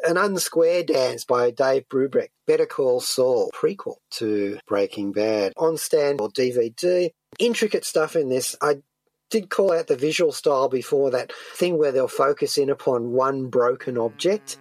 An 0.05 0.17
Unsquare 0.17 0.85
Dance 0.85 1.23
by 1.23 1.51
Dave 1.51 1.87
Brubeck, 1.87 2.31
Better 2.45 2.65
Call 2.65 2.99
Saul, 2.99 3.49
prequel 3.55 3.99
to 4.11 4.59
Breaking 4.67 5.13
Bad, 5.13 5.53
on 5.55 5.77
Stan 5.77 6.17
or 6.19 6.29
DVD. 6.29 7.09
Intricate 7.37 7.85
stuff 7.85 8.17
in 8.17 8.27
this. 8.27 8.57
I 8.61 8.81
did 9.29 9.49
call 9.49 9.71
out 9.71 9.87
the 9.87 9.95
visual 9.95 10.33
style 10.33 10.67
before 10.67 11.09
that 11.11 11.31
thing 11.55 11.77
where 11.77 11.93
they'll 11.93 12.09
focus 12.09 12.57
in 12.57 12.69
upon 12.69 13.11
one 13.11 13.45
broken 13.45 13.97
object 13.97 14.57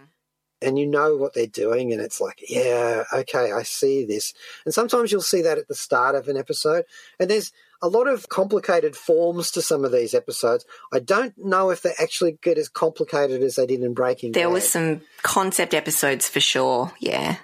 and 0.61 0.79
you 0.79 0.87
know 0.87 1.17
what 1.17 1.35
they're 1.35 1.47
doing 1.47 1.93
and 1.93 2.01
it's 2.01 2.21
like 2.21 2.43
yeah 2.49 3.05
okay 3.13 3.53
i 3.53 3.63
see 3.63 4.05
this 4.05 4.35
and 4.65 4.75
sometimes 4.75 5.13
you'll 5.13 5.21
see 5.21 5.43
that 5.43 5.59
at 5.59 5.69
the 5.69 5.75
start 5.75 6.15
of 6.15 6.29
an 6.29 6.37
episode 6.37 6.85
and 7.21 7.31
there's 7.31 7.53
a 7.81 7.89
lot 7.89 8.09
of 8.09 8.29
complicated 8.29 8.97
forms 8.97 9.53
to 9.53 9.63
some 9.63 9.85
of 9.85 9.93
these 9.93 10.15
episodes 10.15 10.65
i 10.93 10.99
don't 10.99 11.35
know 11.39 11.71
if 11.71 11.83
they 11.83 11.93
actually 12.01 12.39
get 12.43 12.59
as 12.59 12.69
complicated 12.69 13.43
as 13.43 13.55
they 13.55 13.67
did 13.67 13.83
in 13.83 13.95
breaking 13.95 14.33
There 14.33 14.49
Bad. 14.49 14.53
was 14.55 14.69
some 14.69 15.01
concept 15.23 15.75
episodes 15.75 16.29
for 16.29 16.41
sure. 16.41 16.93
Yeah. 17.01 17.37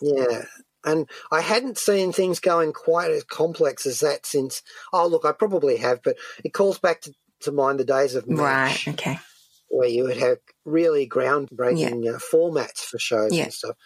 Yeah. 0.00 0.44
And 0.84 1.08
I 1.32 1.40
hadn't 1.40 1.78
seen 1.78 2.12
things 2.12 2.38
going 2.38 2.72
quite 2.72 3.10
as 3.10 3.24
complex 3.24 3.86
as 3.86 4.00
that 4.00 4.24
since, 4.24 4.62
oh, 4.92 5.08
look, 5.08 5.24
I 5.24 5.32
probably 5.32 5.78
have, 5.78 6.00
but 6.02 6.16
it 6.44 6.50
calls 6.52 6.78
back 6.78 7.00
to, 7.02 7.14
to 7.40 7.50
mind 7.50 7.80
the 7.80 7.84
days 7.84 8.14
of 8.14 8.28
MASH, 8.28 8.86
Right. 8.86 8.94
Okay. 8.94 9.18
Where 9.68 9.88
you 9.88 10.04
would 10.04 10.16
have 10.16 10.38
really 10.64 11.08
groundbreaking 11.08 12.06
uh, 12.14 12.18
formats 12.18 12.80
for 12.80 12.98
shows 12.98 13.32
Yeah. 13.34 13.44
and 13.44 13.52
stuff. 13.52 13.76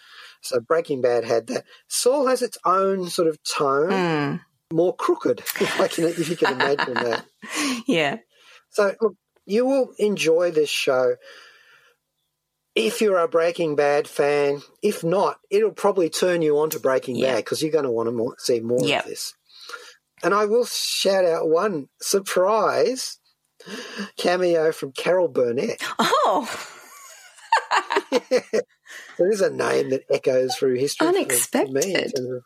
So 0.41 0.59
Breaking 0.59 1.01
Bad 1.01 1.23
had 1.25 1.47
that. 1.47 1.65
Saul 1.87 2.27
has 2.27 2.41
its 2.41 2.57
own 2.65 3.09
sort 3.09 3.27
of 3.27 3.41
tone, 3.43 3.89
Mm. 3.89 4.41
more 4.73 4.95
crooked, 4.95 5.39
if, 5.39 5.79
I 5.81 5.87
can, 5.87 6.05
if 6.05 6.29
you 6.29 6.35
can 6.37 6.53
imagine 6.53 6.93
that. 6.95 7.25
Yeah. 7.87 8.17
So, 8.69 8.93
look, 9.01 9.15
you 9.45 9.65
will 9.65 9.93
enjoy 9.97 10.51
this 10.51 10.69
show 10.69 11.15
if 12.75 13.01
you're 13.01 13.17
a 13.17 13.27
Breaking 13.27 13.75
Bad 13.75 14.07
fan. 14.07 14.61
If 14.81 15.03
not, 15.03 15.37
it'll 15.49 15.71
probably 15.71 16.09
turn 16.09 16.41
you 16.41 16.59
on 16.59 16.69
to 16.71 16.79
Breaking 16.79 17.15
Yeah. 17.15 17.33
Bad 17.33 17.37
because 17.45 17.61
you're 17.61 17.71
going 17.71 17.83
to 17.85 17.91
want 17.91 18.07
to 18.07 18.11
more, 18.13 18.35
see 18.37 18.59
more 18.61 18.79
of 18.81 19.05
this. 19.05 19.33
And 20.23 20.33
I 20.33 20.45
will 20.45 20.65
shout 20.65 21.25
out 21.25 21.49
one 21.49 21.89
surprise 21.99 23.17
cameo 24.17 24.71
from 24.71 24.91
Carol 24.91 25.27
Burnett. 25.27 25.81
Oh, 25.99 26.47
There 29.17 29.31
is 29.31 29.41
a 29.41 29.49
name 29.49 29.89
that 29.91 30.03
echoes 30.11 30.55
through 30.55 30.75
history. 30.75 31.07
for- 31.07 31.13
for 31.13 31.17
me 31.17 31.23
Unexpected. 31.95 32.19
of- 32.19 32.43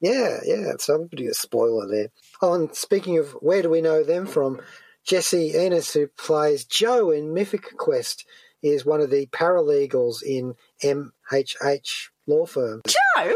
yeah, 0.00 0.38
yeah. 0.44 0.72
So 0.78 0.94
I'm 0.96 1.08
putting 1.08 1.28
a 1.28 1.34
spoiler 1.34 1.86
there. 1.88 2.08
Oh, 2.42 2.54
and 2.54 2.74
speaking 2.74 3.18
of 3.18 3.30
where 3.40 3.62
do 3.62 3.70
we 3.70 3.80
know 3.80 4.02
them 4.02 4.26
from? 4.26 4.60
Jesse 5.06 5.54
Ennis, 5.56 5.92
who 5.94 6.08
plays 6.08 6.64
Joe 6.64 7.10
in 7.10 7.32
Mythic 7.34 7.76
Quest, 7.76 8.26
is 8.62 8.84
one 8.84 9.00
of 9.00 9.10
the 9.10 9.26
paralegals 9.26 10.22
in 10.22 10.54
MHH 10.82 12.08
law 12.26 12.46
firm. 12.46 12.82
Joe. 12.86 13.34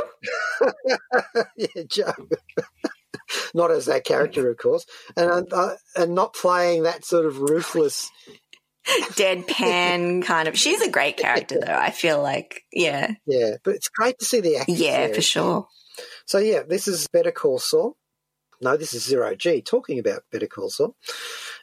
yeah, 1.57 1.83
Joe. 1.89 2.13
not 3.55 3.71
as 3.71 3.87
that 3.87 4.05
character, 4.05 4.51
of 4.51 4.57
course, 4.59 4.87
and 5.17 5.53
uh, 5.53 5.75
and 5.97 6.15
not 6.15 6.35
playing 6.35 6.85
that 6.85 7.05
sort 7.05 7.27
of 7.27 7.39
ruthless. 7.41 8.11
Deadpan 9.15 10.25
kind 10.25 10.47
of. 10.49 10.57
She's 10.57 10.81
a 10.81 10.91
great 10.91 11.17
character, 11.17 11.59
though. 11.65 11.75
I 11.75 11.91
feel 11.91 12.23
like, 12.23 12.63
yeah, 12.73 13.15
Yeah, 13.27 13.57
but 13.65 13.75
it's 13.75 13.89
great 13.89 14.19
to 14.21 14.25
see 14.25 14.41
the 14.41 14.59
acting. 14.59 14.77
yeah, 14.77 15.07
there. 15.07 15.15
for 15.15 15.23
sure. 15.23 15.69
So 16.27 16.39
yeah, 16.39 16.63
this 16.67 16.87
is 16.87 17.09
Better 17.13 17.33
Call 17.33 17.59
Saul. 17.59 17.97
No, 18.61 18.77
this 18.77 18.95
is 18.95 19.05
Zero 19.05 19.35
G 19.35 19.61
talking 19.61 19.99
about 19.99 20.23
Better 20.33 20.47
Call 20.47 20.71
Saul, 20.71 20.95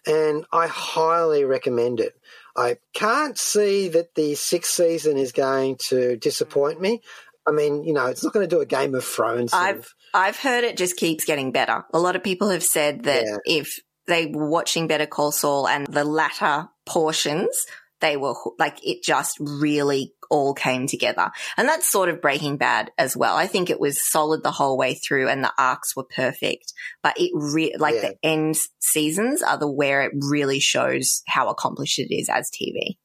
and 0.06 0.46
I 0.52 0.68
highly 0.68 1.44
recommend 1.46 2.00
it. 2.00 2.14
I 2.56 2.78
can't 2.94 3.38
see 3.38 3.88
that 3.90 4.14
the 4.16 4.36
sixth 4.36 4.74
season 4.74 5.18
is 5.18 5.32
going 5.32 5.78
to 5.88 6.18
disappoint 6.18 6.80
me. 6.82 7.02
I 7.48 7.52
mean, 7.52 7.84
you 7.84 7.94
know, 7.94 8.06
it's 8.08 8.24
not 8.24 8.34
going 8.34 8.48
to 8.48 8.56
do 8.56 8.62
a 8.62 8.66
Game 8.66 8.96
of 8.96 9.04
Thrones. 9.04 9.52
I've 9.54 9.80
of- 9.80 9.94
I've 10.14 10.38
heard 10.38 10.64
it 10.64 10.78
just 10.78 10.96
keeps 10.98 11.26
getting 11.26 11.52
better. 11.52 11.84
A 11.94 12.00
lot 12.00 12.16
of 12.16 12.24
people 12.24 12.50
have 12.50 12.64
said 12.64 13.04
that 13.04 13.24
Yeah. 13.26 13.38
if 13.62 13.80
they 14.08 14.28
were 14.28 14.48
watching 14.50 14.88
Better 14.88 15.06
Call 15.08 15.32
Saul 15.32 15.68
and 15.68 15.88
the 15.88 16.04
latter 16.04 16.68
portions, 16.86 17.66
they 18.02 18.18
were 18.18 18.36
like 18.60 18.78
it 18.86 19.02
just 19.04 19.38
really 19.40 20.14
all 20.30 20.54
came 20.54 20.88
together. 20.88 21.32
And 21.58 21.68
that's 21.70 21.90
sort 21.92 22.10
of 22.10 22.22
Breaking 22.22 22.58
Bad 22.58 22.92
as 22.98 23.16
well. 23.16 23.36
I 23.38 23.48
think 23.48 23.70
it 23.70 23.80
was 23.80 24.10
solid 24.10 24.44
the 24.44 24.52
whole 24.52 24.78
way 24.78 24.94
through 24.96 25.30
and 25.30 25.44
the 25.44 25.54
arcs 25.58 25.96
were 25.96 26.04
perfect, 26.16 26.74
but 27.02 27.14
it 27.18 27.32
re- 27.34 27.76
like 27.78 27.96
Yeah. 27.96 28.02
the 28.10 28.16
end 28.24 28.58
seasons 28.80 29.42
are 29.44 29.58
the 29.58 29.70
where 29.72 30.02
it 30.04 30.12
really 30.16 30.60
shows 30.60 31.22
how 31.28 31.50
accomplished 31.50 32.00
it 32.00 32.14
is 32.14 32.30
as 32.30 32.50
TV. 32.52 32.98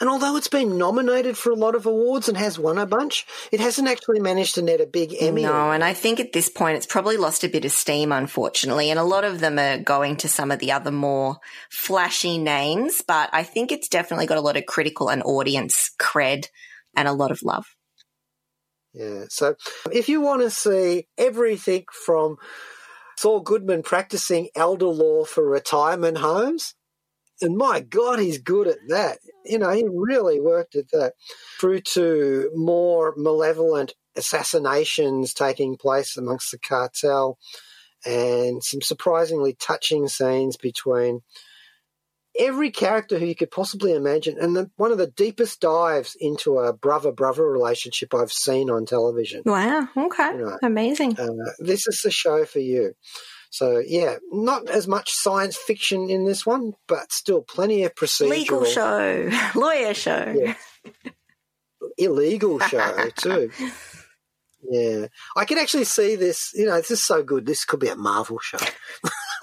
And 0.00 0.08
although 0.08 0.36
it's 0.36 0.48
been 0.48 0.76
nominated 0.76 1.36
for 1.36 1.50
a 1.50 1.56
lot 1.56 1.74
of 1.74 1.86
awards 1.86 2.28
and 2.28 2.36
has 2.36 2.58
won 2.58 2.78
a 2.78 2.86
bunch, 2.86 3.26
it 3.50 3.60
hasn't 3.60 3.88
actually 3.88 4.20
managed 4.20 4.54
to 4.56 4.62
net 4.62 4.80
a 4.80 4.86
big 4.86 5.14
Emmy. 5.18 5.42
No, 5.42 5.70
and 5.70 5.82
I 5.82 5.94
think 5.94 6.20
at 6.20 6.32
this 6.32 6.48
point 6.48 6.76
it's 6.76 6.86
probably 6.86 7.16
lost 7.16 7.44
a 7.44 7.48
bit 7.48 7.64
of 7.64 7.72
steam, 7.72 8.12
unfortunately. 8.12 8.90
And 8.90 8.98
a 8.98 9.04
lot 9.04 9.24
of 9.24 9.40
them 9.40 9.58
are 9.58 9.78
going 9.78 10.16
to 10.18 10.28
some 10.28 10.50
of 10.50 10.58
the 10.58 10.72
other 10.72 10.90
more 10.90 11.38
flashy 11.70 12.38
names, 12.38 13.02
but 13.06 13.30
I 13.32 13.42
think 13.42 13.72
it's 13.72 13.88
definitely 13.88 14.26
got 14.26 14.38
a 14.38 14.42
lot 14.42 14.56
of 14.56 14.66
critical 14.66 15.08
and 15.08 15.22
audience 15.22 15.90
cred 16.00 16.46
and 16.96 17.08
a 17.08 17.12
lot 17.12 17.30
of 17.30 17.42
love. 17.42 17.64
Yeah. 18.92 19.24
So 19.30 19.54
if 19.90 20.08
you 20.08 20.20
want 20.20 20.42
to 20.42 20.50
see 20.50 21.06
everything 21.16 21.84
from 21.90 22.36
Saul 23.16 23.40
Goodman 23.40 23.82
practicing 23.82 24.48
elder 24.54 24.86
law 24.86 25.24
for 25.24 25.48
retirement 25.48 26.18
homes, 26.18 26.74
and 27.40 27.56
my 27.56 27.80
God, 27.80 28.18
he's 28.18 28.38
good 28.38 28.68
at 28.68 28.78
that. 28.88 29.18
You 29.44 29.58
know, 29.58 29.70
he 29.70 29.84
really 29.90 30.40
worked 30.40 30.76
at 30.76 30.90
that. 30.90 31.14
Through 31.60 31.80
to 31.92 32.50
more 32.54 33.14
malevolent 33.16 33.94
assassinations 34.16 35.32
taking 35.32 35.76
place 35.76 36.16
amongst 36.16 36.50
the 36.50 36.58
cartel 36.58 37.38
and 38.04 38.62
some 38.62 38.82
surprisingly 38.82 39.54
touching 39.54 40.08
scenes 40.08 40.56
between 40.56 41.20
every 42.38 42.70
character 42.70 43.18
who 43.18 43.26
you 43.26 43.34
could 43.34 43.50
possibly 43.50 43.92
imagine, 43.92 44.36
and 44.40 44.56
the, 44.56 44.70
one 44.76 44.90
of 44.92 44.98
the 44.98 45.06
deepest 45.06 45.60
dives 45.60 46.16
into 46.18 46.58
a 46.58 46.72
brother 46.72 47.12
brother 47.12 47.46
relationship 47.46 48.14
I've 48.14 48.32
seen 48.32 48.70
on 48.70 48.86
television. 48.86 49.42
Wow. 49.44 49.88
Okay. 49.96 50.32
You 50.32 50.38
know, 50.38 50.58
Amazing. 50.62 51.18
uh, 51.18 51.28
this 51.58 51.86
is 51.86 52.00
the 52.02 52.10
show 52.10 52.44
for 52.44 52.60
you. 52.60 52.94
So 53.52 53.82
yeah, 53.86 54.16
not 54.30 54.70
as 54.70 54.88
much 54.88 55.12
science 55.12 55.58
fiction 55.58 56.08
in 56.08 56.24
this 56.24 56.46
one, 56.46 56.72
but 56.88 57.12
still 57.12 57.42
plenty 57.42 57.84
of 57.84 57.94
procedural, 57.94 58.30
Legal 58.30 58.64
show, 58.64 59.30
lawyer 59.54 59.92
show. 59.92 60.34
Yeah. 60.34 60.54
illegal 61.98 62.58
show 62.60 63.10
too. 63.16 63.50
Yeah, 64.70 65.08
I 65.36 65.44
can 65.44 65.58
actually 65.58 65.84
see 65.84 66.16
this. 66.16 66.52
You 66.54 66.64
know, 66.64 66.76
this 66.76 66.92
is 66.92 67.04
so 67.04 67.22
good. 67.22 67.44
This 67.44 67.66
could 67.66 67.80
be 67.80 67.88
a 67.88 67.94
Marvel 67.94 68.38
show. 68.38 68.56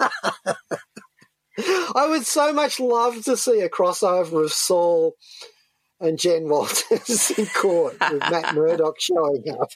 I 1.94 2.08
would 2.08 2.26
so 2.26 2.52
much 2.52 2.80
love 2.80 3.22
to 3.26 3.36
see 3.36 3.60
a 3.60 3.68
crossover 3.68 4.44
of 4.44 4.52
Saul 4.52 5.14
and 6.00 6.18
Jen 6.18 6.48
Walters 6.48 7.30
in 7.38 7.46
court 7.46 7.96
with 8.10 8.20
Matt 8.28 8.56
Murdock 8.56 9.00
showing 9.00 9.44
up. 9.60 9.68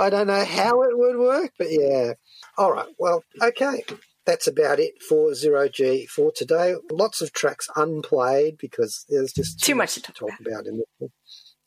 I 0.00 0.10
don't 0.10 0.26
know 0.26 0.44
how 0.44 0.82
it 0.82 0.98
would 0.98 1.18
work, 1.18 1.52
but 1.56 1.68
yeah. 1.70 2.14
All 2.58 2.72
right. 2.72 2.88
Well, 2.98 3.24
okay. 3.40 3.84
That's 4.26 4.46
about 4.46 4.78
it 4.78 5.00
for 5.00 5.32
Zero 5.32 5.68
G 5.68 6.04
for 6.04 6.30
today. 6.30 6.74
Lots 6.90 7.22
of 7.22 7.32
tracks 7.32 7.68
unplayed 7.76 8.58
because 8.58 9.06
there's 9.08 9.32
just 9.32 9.62
Too 9.62 9.74
much 9.74 9.94
to 9.94 10.12
talk 10.12 10.32
about 10.40 10.66
in 10.66 10.82
this. 11.00 11.10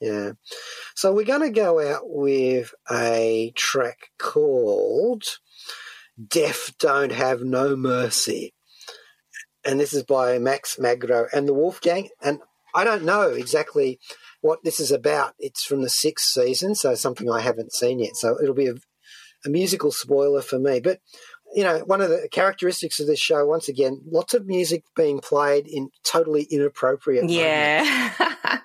Yeah. 0.02 0.32
So 0.96 1.14
we're 1.14 1.26
going 1.26 1.42
to 1.42 1.50
go 1.50 1.80
out 1.80 2.02
with 2.04 2.74
a 2.92 3.52
track 3.56 4.10
called 4.20 5.24
Death 6.28 6.74
Don't 6.78 7.12
Have 7.14 7.42
No 7.42 7.76
Mercy. 7.76 8.54
And 9.64 9.80
this 9.80 9.94
is 9.94 10.04
by 10.04 10.38
Max 10.38 10.78
Magro 10.78 11.28
and 11.32 11.48
the 11.48 11.54
Wolfgang. 11.54 12.10
And 12.22 12.42
I 12.76 12.84
don't 12.84 13.06
know 13.06 13.30
exactly 13.30 14.00
what 14.42 14.64
this 14.64 14.80
is 14.80 14.92
about. 14.92 15.36
It's 15.40 15.64
from 15.64 15.84
the 15.84 15.90
sixth 15.90 16.28
season, 16.28 16.76
so 16.76 16.96
something 16.96 17.30
I 17.30 17.42
haven't 17.42 17.74
seen 17.74 18.00
yet. 18.00 18.16
So 18.18 18.38
it'll 18.42 18.56
be 18.56 18.68
a, 18.68 18.76
a 19.46 19.50
musical 19.50 19.92
spoiler 19.92 20.42
for 20.42 20.60
me. 20.60 20.80
But, 20.80 21.00
you 21.54 21.64
know, 21.64 21.80
one 21.80 22.02
of 22.02 22.10
the 22.10 22.28
characteristics 22.32 23.00
of 23.00 23.08
this 23.08 23.20
show, 23.20 23.46
once 23.46 23.68
again, 23.68 24.02
lots 24.06 24.34
of 24.34 24.46
music 24.46 24.84
being 24.96 25.20
played 25.20 25.68
in 25.68 25.90
totally 26.04 26.44
inappropriate. 26.44 27.30
Yeah. 27.30 28.14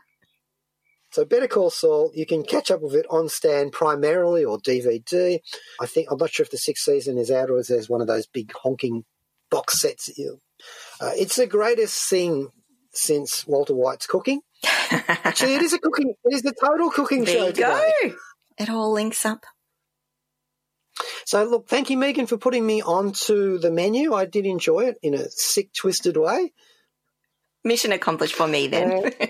So 1.16 1.24
Better 1.24 1.48
Call 1.48 1.70
Saul, 1.70 2.12
you 2.14 2.26
can 2.26 2.42
catch 2.42 2.70
up 2.70 2.82
with 2.82 2.94
it 2.94 3.06
on 3.08 3.30
Stan 3.30 3.70
primarily 3.70 4.44
or 4.44 4.58
DVD. 4.58 5.38
I 5.80 5.86
think 5.86 6.08
I'm 6.10 6.18
not 6.18 6.28
sure 6.28 6.44
if 6.44 6.50
the 6.50 6.58
sixth 6.58 6.84
season 6.84 7.16
is 7.16 7.30
out 7.30 7.48
or 7.48 7.58
if 7.58 7.68
there's 7.68 7.88
one 7.88 8.02
of 8.02 8.06
those 8.06 8.26
big 8.26 8.52
honking 8.52 9.06
box 9.50 9.80
sets. 9.80 10.10
Uh, 11.00 11.12
it's 11.14 11.36
the 11.36 11.46
greatest 11.46 12.10
thing 12.10 12.48
since 12.92 13.46
Walter 13.46 13.74
White's 13.74 14.06
cooking. 14.06 14.42
Actually, 14.90 15.54
it 15.54 15.62
is 15.62 15.72
a 15.72 15.78
cooking. 15.78 16.12
It 16.22 16.34
is 16.34 16.42
the 16.42 16.52
total 16.52 16.90
cooking 16.90 17.24
there 17.24 17.34
show 17.34 17.46
you 17.46 17.52
go. 17.54 17.90
It 18.58 18.68
all 18.68 18.92
links 18.92 19.24
up. 19.24 19.46
So 21.24 21.44
look, 21.44 21.68
thank 21.68 21.90
you, 21.90 21.96
Megan, 21.96 22.26
for 22.26 22.38
putting 22.38 22.66
me 22.66 22.82
onto 22.82 23.58
the 23.58 23.70
menu. 23.70 24.14
I 24.14 24.24
did 24.24 24.46
enjoy 24.46 24.86
it 24.86 24.98
in 25.02 25.14
a 25.14 25.28
sick, 25.30 25.72
twisted 25.72 26.16
way. 26.16 26.52
Mission 27.64 27.92
accomplished 27.92 28.34
for 28.34 28.46
me 28.46 28.68
then. 28.68 29.12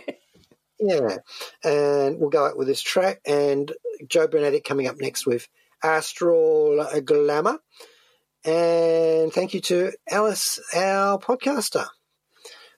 Yeah, 0.78 1.16
and 1.64 2.18
we'll 2.18 2.30
go 2.30 2.46
out 2.46 2.56
with 2.56 2.66
this 2.66 2.82
track. 2.82 3.20
And 3.24 3.72
Joe 4.06 4.28
Bernadette 4.28 4.64
coming 4.64 4.86
up 4.86 4.96
next 4.98 5.26
with 5.26 5.48
Astral 5.82 6.86
Glamour. 7.04 7.58
And 8.44 9.32
thank 9.32 9.54
you 9.54 9.60
to 9.62 9.92
Alice, 10.08 10.60
our 10.74 11.18
podcaster. 11.18 11.86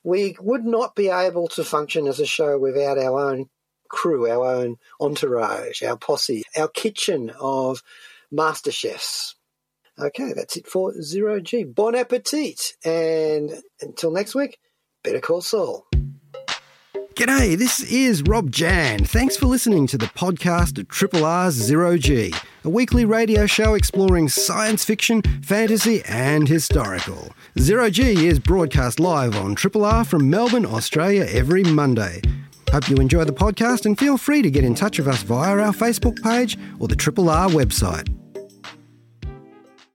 We 0.04 0.36
would 0.40 0.64
not 0.64 0.94
be 0.94 1.08
able 1.08 1.48
to 1.48 1.64
function 1.64 2.06
as 2.06 2.20
a 2.20 2.26
show 2.26 2.58
without 2.58 2.98
our 2.98 3.18
own 3.18 3.50
crew, 3.88 4.30
our 4.30 4.46
own 4.46 4.76
entourage, 5.00 5.82
our 5.82 5.96
posse, 5.96 6.44
our 6.56 6.68
kitchen 6.68 7.32
of 7.40 7.82
master 8.30 8.70
chefs. 8.70 9.34
Okay, 9.98 10.32
that's 10.32 10.56
it 10.56 10.66
for 10.66 11.00
Zero 11.02 11.40
G. 11.40 11.64
Bon 11.64 11.94
appetit. 11.94 12.74
And 12.84 13.50
until 13.80 14.12
next 14.12 14.34
week, 14.34 14.58
better 15.02 15.20
call 15.20 15.40
Saul. 15.40 15.86
G'day, 17.14 17.58
this 17.58 17.80
is 17.90 18.22
Rob 18.22 18.52
Jan. 18.52 19.04
Thanks 19.04 19.36
for 19.36 19.46
listening 19.46 19.88
to 19.88 19.98
the 19.98 20.06
podcast 20.06 20.78
of 20.78 20.86
Triple 20.86 21.24
R's 21.24 21.54
Zero 21.54 21.98
G, 21.98 22.32
a 22.62 22.68
weekly 22.68 23.04
radio 23.04 23.44
show 23.44 23.74
exploring 23.74 24.28
science 24.28 24.84
fiction, 24.84 25.22
fantasy, 25.42 26.00
and 26.04 26.46
historical. 26.46 27.32
Zero 27.58 27.90
G 27.90 28.28
is 28.28 28.38
broadcast 28.38 29.00
live 29.00 29.34
on 29.34 29.56
Triple 29.56 29.84
R 29.84 30.04
from 30.04 30.30
Melbourne, 30.30 30.64
Australia 30.64 31.26
every 31.28 31.64
Monday. 31.64 32.22
Hope 32.70 32.88
you 32.88 32.96
enjoy 32.96 33.24
the 33.24 33.32
podcast 33.32 33.84
and 33.84 33.98
feel 33.98 34.16
free 34.16 34.42
to 34.42 34.50
get 34.50 34.62
in 34.62 34.76
touch 34.76 34.98
with 34.98 35.08
us 35.08 35.24
via 35.24 35.58
our 35.58 35.72
Facebook 35.72 36.22
page 36.22 36.56
or 36.78 36.86
the 36.86 36.94
Triple 36.94 37.30
R 37.30 37.48
website. 37.48 38.17